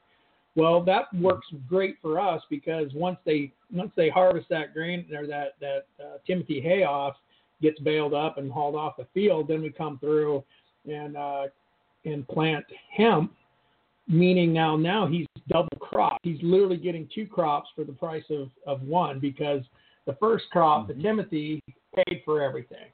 Well, 0.54 0.82
that 0.84 1.12
works 1.14 1.46
great 1.68 1.96
for 2.00 2.20
us 2.20 2.42
because 2.48 2.92
once 2.94 3.18
they 3.26 3.52
once 3.72 3.90
they 3.96 4.08
harvest 4.08 4.48
that 4.50 4.72
grain 4.72 5.04
or 5.14 5.26
that 5.26 5.54
that 5.60 5.86
uh, 6.00 6.18
Timothy 6.26 6.60
hay 6.60 6.84
off, 6.84 7.16
gets 7.60 7.80
baled 7.80 8.14
up 8.14 8.38
and 8.38 8.50
hauled 8.50 8.76
off 8.76 8.96
the 8.96 9.06
field, 9.12 9.48
then 9.48 9.60
we 9.60 9.70
come 9.70 9.98
through 9.98 10.44
and 10.88 11.16
uh, 11.16 11.46
and 12.04 12.26
plant 12.28 12.64
hemp. 12.96 13.32
Meaning 14.09 14.52
now 14.52 14.76
now 14.76 15.07
he's 15.07 15.26
double 15.48 15.76
crop. 15.80 16.18
He's 16.22 16.38
literally 16.42 16.76
getting 16.76 17.09
two 17.14 17.26
crops 17.26 17.68
for 17.74 17.84
the 17.84 17.92
price 17.92 18.24
of, 18.30 18.50
of 18.66 18.82
one 18.82 19.18
because 19.18 19.62
the 20.07 20.14
first 20.20 20.44
crop, 20.52 20.88
mm-hmm. 20.88 20.96
the 20.96 21.02
Timothy, 21.02 21.62
paid 21.94 22.22
for 22.24 22.40
everything. 22.42 22.86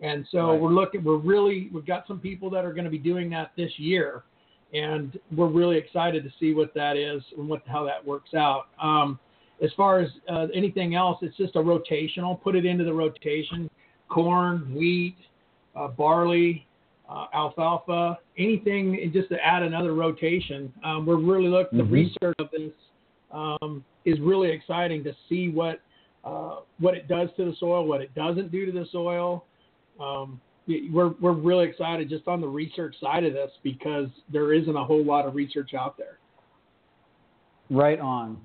And 0.00 0.26
so 0.30 0.50
right. 0.50 0.60
we're 0.60 0.70
looking, 0.70 1.02
we're 1.02 1.16
really, 1.16 1.70
we've 1.72 1.86
got 1.86 2.06
some 2.06 2.20
people 2.20 2.50
that 2.50 2.64
are 2.64 2.72
going 2.72 2.84
to 2.84 2.90
be 2.90 2.98
doing 2.98 3.30
that 3.30 3.52
this 3.56 3.70
year, 3.78 4.24
and 4.74 5.18
we're 5.34 5.48
really 5.48 5.78
excited 5.78 6.22
to 6.24 6.30
see 6.38 6.52
what 6.52 6.74
that 6.74 6.96
is 6.96 7.22
and 7.38 7.48
what 7.48 7.62
how 7.66 7.84
that 7.84 8.04
works 8.04 8.34
out. 8.34 8.66
Um, 8.80 9.18
as 9.62 9.70
far 9.74 10.00
as 10.00 10.10
uh, 10.30 10.48
anything 10.54 10.94
else, 10.94 11.18
it's 11.22 11.36
just 11.38 11.56
a 11.56 11.60
rotational. 11.60 12.40
Put 12.42 12.56
it 12.56 12.66
into 12.66 12.84
the 12.84 12.92
rotation: 12.92 13.70
corn, 14.10 14.74
wheat, 14.74 15.16
uh, 15.74 15.88
barley, 15.88 16.65
uh, 17.08 17.26
alfalfa, 17.34 18.18
anything 18.38 19.10
just 19.12 19.28
to 19.28 19.36
add 19.44 19.62
another 19.62 19.94
rotation. 19.94 20.72
Um, 20.84 21.06
we're 21.06 21.16
really 21.16 21.48
looking. 21.48 21.78
Mm-hmm. 21.78 21.90
The 21.90 22.02
research 22.02 22.36
of 22.38 22.48
this 22.50 22.72
um, 23.30 23.84
is 24.04 24.18
really 24.20 24.50
exciting 24.50 25.04
to 25.04 25.12
see 25.28 25.48
what 25.48 25.80
uh, 26.24 26.60
what 26.78 26.94
it 26.94 27.06
does 27.06 27.28
to 27.36 27.44
the 27.44 27.54
soil, 27.58 27.86
what 27.86 28.00
it 28.00 28.14
doesn't 28.14 28.50
do 28.50 28.66
to 28.66 28.72
the 28.72 28.86
soil. 28.90 29.44
Um, 30.00 30.40
we're 30.66 31.10
we're 31.20 31.32
really 31.32 31.68
excited 31.68 32.08
just 32.08 32.26
on 32.26 32.40
the 32.40 32.48
research 32.48 32.96
side 33.00 33.24
of 33.24 33.32
this 33.32 33.50
because 33.62 34.08
there 34.32 34.52
isn't 34.52 34.74
a 34.74 34.84
whole 34.84 35.04
lot 35.04 35.26
of 35.26 35.34
research 35.34 35.74
out 35.74 35.96
there. 35.96 36.18
Right 37.70 38.00
on. 38.00 38.38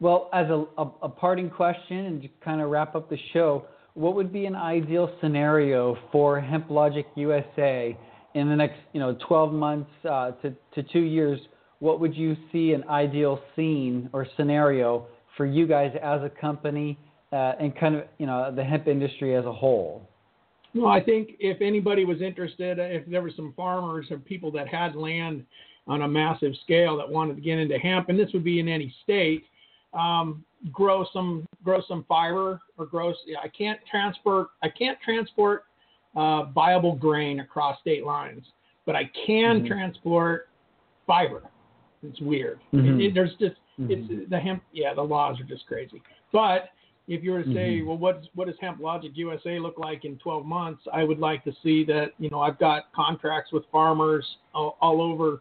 Well, 0.00 0.30
as 0.32 0.46
a, 0.48 0.64
a, 0.78 0.90
a 1.02 1.08
parting 1.08 1.50
question 1.50 2.06
and 2.06 2.22
to 2.22 2.28
kind 2.42 2.60
of 2.60 2.70
wrap 2.70 2.94
up 2.94 3.10
the 3.10 3.18
show, 3.32 3.66
what 3.98 4.14
would 4.14 4.32
be 4.32 4.46
an 4.46 4.54
ideal 4.54 5.10
scenario 5.20 5.98
for 6.12 6.40
HempLogic 6.40 7.04
USA 7.16 7.98
in 8.34 8.48
the 8.48 8.54
next, 8.54 8.78
you 8.92 9.00
know, 9.00 9.18
12 9.26 9.52
months 9.52 9.90
uh, 10.08 10.30
to, 10.42 10.54
to 10.76 10.84
two 10.84 11.00
years? 11.00 11.40
What 11.80 11.98
would 11.98 12.14
you 12.14 12.36
see 12.52 12.74
an 12.74 12.84
ideal 12.88 13.40
scene 13.56 14.08
or 14.12 14.24
scenario 14.36 15.08
for 15.36 15.46
you 15.46 15.66
guys 15.66 15.92
as 16.00 16.22
a 16.22 16.28
company 16.28 16.96
uh, 17.32 17.54
and 17.60 17.76
kind 17.76 17.96
of 17.96 18.04
you 18.18 18.26
know 18.26 18.52
the 18.54 18.62
hemp 18.62 18.86
industry 18.86 19.34
as 19.34 19.44
a 19.44 19.52
whole? 19.52 20.08
Well, 20.74 20.92
I 20.92 21.02
think 21.02 21.30
if 21.40 21.60
anybody 21.60 22.04
was 22.04 22.22
interested, 22.22 22.78
if 22.78 23.04
there 23.06 23.22
were 23.22 23.32
some 23.34 23.52
farmers 23.56 24.06
or 24.10 24.18
people 24.18 24.52
that 24.52 24.68
had 24.68 24.94
land 24.94 25.44
on 25.88 26.02
a 26.02 26.08
massive 26.08 26.52
scale 26.62 26.96
that 26.98 27.08
wanted 27.08 27.34
to 27.34 27.40
get 27.40 27.58
into 27.58 27.78
hemp, 27.78 28.10
and 28.10 28.18
this 28.18 28.30
would 28.32 28.44
be 28.44 28.60
in 28.60 28.68
any 28.68 28.94
state, 29.02 29.44
um, 29.92 30.44
grow 30.72 31.06
some 31.12 31.46
grow 31.64 31.80
some 31.86 32.04
fiber 32.08 32.60
or 32.76 32.86
grow. 32.86 33.12
I 33.42 33.48
can't 33.48 33.78
transport 33.90 34.48
I 34.62 34.68
can't 34.68 34.98
transport 35.04 35.64
uh, 36.16 36.44
viable 36.44 36.96
grain 36.96 37.40
across 37.40 37.78
state 37.80 38.04
lines, 38.04 38.44
but 38.86 38.96
I 38.96 39.10
can 39.26 39.58
mm-hmm. 39.58 39.66
transport 39.66 40.48
fiber. 41.06 41.42
It's 42.02 42.20
weird. 42.20 42.60
Mm-hmm. 42.72 43.00
It, 43.00 43.06
it, 43.06 43.14
there's 43.14 43.34
just 43.38 43.56
mm-hmm. 43.78 43.90
it's 43.90 44.30
the 44.30 44.38
hemp. 44.38 44.62
Yeah, 44.72 44.94
the 44.94 45.02
laws 45.02 45.40
are 45.40 45.44
just 45.44 45.66
crazy. 45.66 46.02
But 46.32 46.70
if 47.08 47.24
you 47.24 47.32
were 47.32 47.42
to 47.42 47.54
say, 47.54 47.78
mm-hmm. 47.78 47.88
well, 47.88 47.98
what 47.98 48.24
what 48.34 48.46
does 48.46 48.56
Hemp 48.60 48.80
Logic 48.80 49.12
USA 49.14 49.58
look 49.58 49.78
like 49.78 50.04
in 50.04 50.18
12 50.18 50.44
months? 50.44 50.82
I 50.92 51.04
would 51.04 51.18
like 51.18 51.42
to 51.44 51.52
see 51.62 51.84
that. 51.86 52.12
You 52.18 52.30
know, 52.30 52.40
I've 52.40 52.58
got 52.58 52.92
contracts 52.92 53.50
with 53.50 53.64
farmers 53.72 54.26
all, 54.54 54.76
all 54.80 55.00
over 55.00 55.40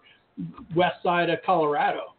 west 0.75 1.03
side 1.03 1.29
of 1.29 1.39
Colorado. 1.45 2.13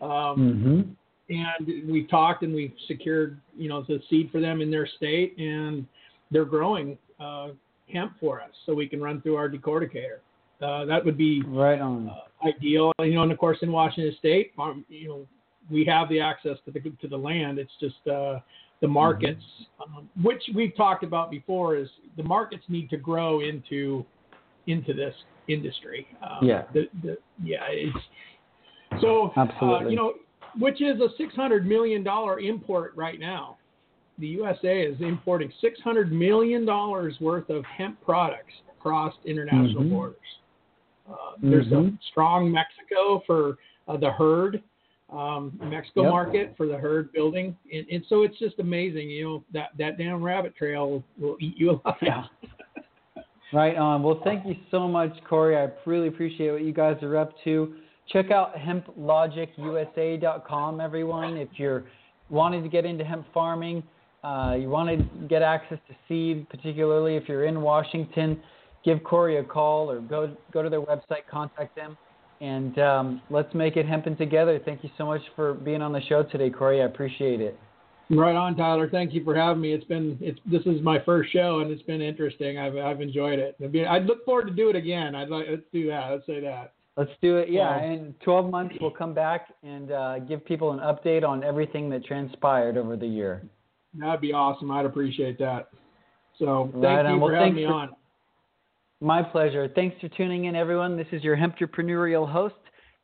Um, 0.00 0.08
mm-hmm. 0.10 0.80
And 1.28 1.90
we've 1.90 2.08
talked 2.08 2.42
and 2.42 2.54
we've 2.54 2.72
secured, 2.86 3.38
you 3.56 3.68
know, 3.68 3.84
the 3.86 4.00
seed 4.08 4.30
for 4.32 4.40
them 4.40 4.60
in 4.60 4.70
their 4.70 4.86
state, 4.96 5.36
and 5.38 5.86
they're 6.30 6.46
growing 6.46 6.96
uh, 7.20 7.48
hemp 7.92 8.12
for 8.18 8.40
us, 8.40 8.50
so 8.64 8.74
we 8.74 8.88
can 8.88 9.00
run 9.00 9.20
through 9.20 9.36
our 9.36 9.48
decorticator. 9.48 10.20
Uh, 10.62 10.84
that 10.86 11.04
would 11.04 11.18
be 11.18 11.42
right 11.46 11.80
on 11.80 12.08
uh, 12.08 12.48
ideal. 12.48 12.92
You 13.00 13.14
know, 13.14 13.22
and 13.22 13.32
of 13.32 13.38
course 13.38 13.58
in 13.62 13.70
Washington 13.70 14.14
State, 14.18 14.52
farm, 14.56 14.84
you 14.88 15.08
know, 15.08 15.26
we 15.70 15.84
have 15.84 16.08
the 16.08 16.20
access 16.20 16.56
to 16.64 16.70
the 16.70 16.80
to 16.80 17.08
the 17.08 17.16
land. 17.16 17.58
It's 17.58 17.70
just 17.78 18.06
uh, 18.08 18.40
the 18.80 18.88
markets, 18.88 19.42
mm-hmm. 19.80 19.98
um, 19.98 20.08
which 20.22 20.42
we've 20.54 20.76
talked 20.76 21.04
about 21.04 21.30
before, 21.30 21.76
is 21.76 21.88
the 22.16 22.22
markets 22.22 22.64
need 22.68 22.90
to 22.90 22.96
grow 22.96 23.40
into 23.40 24.04
into 24.66 24.92
this 24.92 25.14
industry. 25.48 26.06
Um, 26.22 26.46
yeah. 26.46 26.62
The, 26.72 26.88
the, 27.02 27.16
yeah. 27.42 27.58
It's 27.70 27.96
so 29.00 29.32
absolutely. 29.36 29.86
Uh, 29.86 29.88
you 29.90 29.96
know, 29.96 30.12
which 30.58 30.80
is 30.80 31.00
a 31.00 31.08
six 31.16 31.34
hundred 31.34 31.66
million 31.66 32.02
dollar 32.02 32.40
import 32.40 32.92
right 32.96 33.20
now. 33.20 33.56
The 34.18 34.26
USA 34.28 34.82
is 34.82 35.00
importing 35.00 35.52
six 35.60 35.80
hundred 35.80 36.12
million 36.12 36.64
dollars 36.64 37.14
worth 37.20 37.48
of 37.50 37.64
hemp 37.64 38.02
products 38.04 38.52
across 38.78 39.14
international 39.24 39.82
mm-hmm. 39.82 39.90
borders. 39.90 40.16
Uh, 41.08 41.14
there's 41.42 41.66
mm-hmm. 41.66 41.94
a 41.94 41.98
strong 42.10 42.52
Mexico 42.52 43.22
for 43.26 43.56
uh, 43.86 43.96
the 43.96 44.10
hurd 44.10 44.62
um, 45.10 45.58
Mexico 45.62 46.02
yep. 46.02 46.10
market 46.10 46.54
for 46.56 46.66
the 46.66 46.76
hurd 46.76 47.12
building, 47.12 47.56
and, 47.72 47.86
and 47.90 48.04
so 48.08 48.22
it's 48.22 48.38
just 48.38 48.58
amazing. 48.58 49.08
You 49.08 49.24
know 49.24 49.44
that 49.52 49.70
that 49.78 49.96
damn 49.96 50.22
rabbit 50.22 50.54
trail 50.56 51.02
will 51.18 51.36
eat 51.40 51.54
you 51.56 51.70
alive. 51.70 51.96
Yeah. 52.02 52.24
right 53.52 53.76
on. 53.76 54.02
Well, 54.02 54.20
thank 54.24 54.44
you 54.44 54.56
so 54.70 54.86
much, 54.86 55.12
Cory. 55.28 55.56
I 55.56 55.70
really 55.86 56.08
appreciate 56.08 56.50
what 56.50 56.62
you 56.62 56.72
guys 56.72 56.96
are 57.02 57.16
up 57.16 57.32
to. 57.44 57.74
Check 58.12 58.30
out 58.30 58.54
hemplogicusa.com, 58.56 60.80
everyone. 60.80 61.36
If 61.36 61.48
you're 61.56 61.84
wanting 62.30 62.62
to 62.62 62.68
get 62.68 62.84
into 62.84 63.04
hemp 63.04 63.26
farming, 63.34 63.82
uh, 64.24 64.56
you 64.58 64.68
want 64.68 64.88
to 64.88 64.96
get 65.28 65.42
access 65.42 65.78
to 65.88 65.94
seed, 66.08 66.48
particularly 66.48 67.14
if 67.16 67.28
you're 67.28 67.44
in 67.44 67.60
Washington, 67.60 68.40
give 68.84 69.04
Cory 69.04 69.38
a 69.38 69.44
call 69.44 69.90
or 69.90 70.00
go 70.00 70.34
go 70.52 70.62
to 70.62 70.70
their 70.70 70.80
website, 70.80 71.26
contact 71.30 71.76
them 71.76 71.96
and 72.40 72.78
um, 72.78 73.22
let's 73.30 73.52
make 73.54 73.76
it 73.76 73.86
hemping 73.86 74.16
together. 74.16 74.60
Thank 74.64 74.84
you 74.84 74.90
so 74.96 75.06
much 75.06 75.22
for 75.34 75.54
being 75.54 75.82
on 75.82 75.92
the 75.92 76.00
show 76.08 76.22
today, 76.22 76.50
Cory. 76.50 76.82
I 76.82 76.84
appreciate 76.84 77.40
it. 77.40 77.58
Right 78.10 78.36
on, 78.36 78.56
Tyler. 78.56 78.88
Thank 78.88 79.12
you 79.12 79.22
for 79.22 79.34
having 79.34 79.60
me. 79.60 79.72
It's 79.72 79.84
been 79.84 80.16
it's 80.20 80.38
this 80.50 80.62
is 80.64 80.80
my 80.82 80.98
first 81.04 81.30
show 81.30 81.60
and 81.60 81.70
it's 81.70 81.82
been 81.82 82.00
interesting. 82.00 82.58
I've 82.58 82.76
I've 82.76 83.02
enjoyed 83.02 83.38
it. 83.38 83.56
I'd 83.86 84.06
look 84.06 84.24
forward 84.24 84.46
to 84.46 84.54
do 84.54 84.70
it 84.70 84.76
again. 84.76 85.14
I'd 85.14 85.28
like 85.28 85.46
let's 85.50 85.62
do 85.72 85.88
that. 85.88 86.10
Let's 86.10 86.26
say 86.26 86.40
that. 86.40 86.72
Let's 86.98 87.12
do 87.22 87.36
it. 87.36 87.48
Yeah, 87.48 87.80
in 87.80 88.12
12 88.24 88.50
months 88.50 88.74
we'll 88.80 88.90
come 88.90 89.14
back 89.14 89.54
and 89.62 89.92
uh, 89.92 90.18
give 90.18 90.44
people 90.44 90.72
an 90.72 90.80
update 90.80 91.22
on 91.22 91.44
everything 91.44 91.88
that 91.90 92.04
transpired 92.04 92.76
over 92.76 92.96
the 92.96 93.06
year. 93.06 93.44
That'd 93.94 94.20
be 94.20 94.32
awesome. 94.32 94.68
I'd 94.72 94.84
appreciate 94.84 95.38
that. 95.38 95.68
So 96.40 96.68
thank 96.72 96.84
right 96.84 97.14
you 97.14 97.20
for 97.20 97.32
having 97.32 97.54
me 97.54 97.66
for, 97.66 97.72
on. 97.72 97.90
My 99.00 99.22
pleasure. 99.22 99.68
Thanks 99.72 99.96
for 100.00 100.08
tuning 100.08 100.46
in, 100.46 100.56
everyone. 100.56 100.96
This 100.96 101.06
is 101.12 101.22
your 101.22 101.36
Hemptrepreneurial 101.36 102.28
host, 102.28 102.56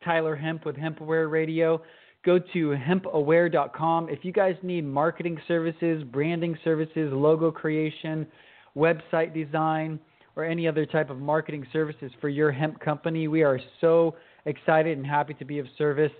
Tyler 0.03 0.35
Hemp 0.35 0.65
with 0.65 0.75
HempAware 0.75 1.31
Radio. 1.31 1.81
Go 2.25 2.37
to 2.37 2.75
hempaware.com. 2.75 4.09
If 4.09 4.25
you 4.25 4.33
guys 4.33 4.55
need 4.61 4.83
marketing 4.83 5.39
services, 5.47 6.03
branding 6.03 6.57
services, 6.65 7.13
logo 7.13 7.49
creation, 7.49 8.27
website 8.75 9.33
design, 9.33 10.01
or 10.35 10.43
any 10.43 10.67
other 10.67 10.85
type 10.85 11.09
of 11.09 11.19
marketing 11.19 11.65
services 11.71 12.11
for 12.19 12.29
your 12.29 12.51
hemp 12.51 12.79
company, 12.79 13.27
we 13.27 13.43
are 13.43 13.59
so 13.81 14.15
excited 14.45 14.97
and 14.97 15.05
happy 15.05 15.33
to 15.35 15.45
be 15.45 15.59
of 15.59 15.65
service. 15.77 16.11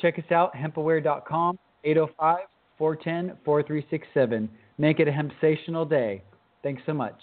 Check 0.00 0.18
us 0.18 0.30
out, 0.30 0.54
hempaware.com, 0.54 1.58
805 1.84 2.38
410 2.78 3.36
4367. 3.44 4.48
Make 4.78 5.00
it 5.00 5.08
a 5.08 5.12
hempsational 5.12 5.88
day. 5.88 6.22
Thanks 6.62 6.82
so 6.86 6.94
much. 6.94 7.20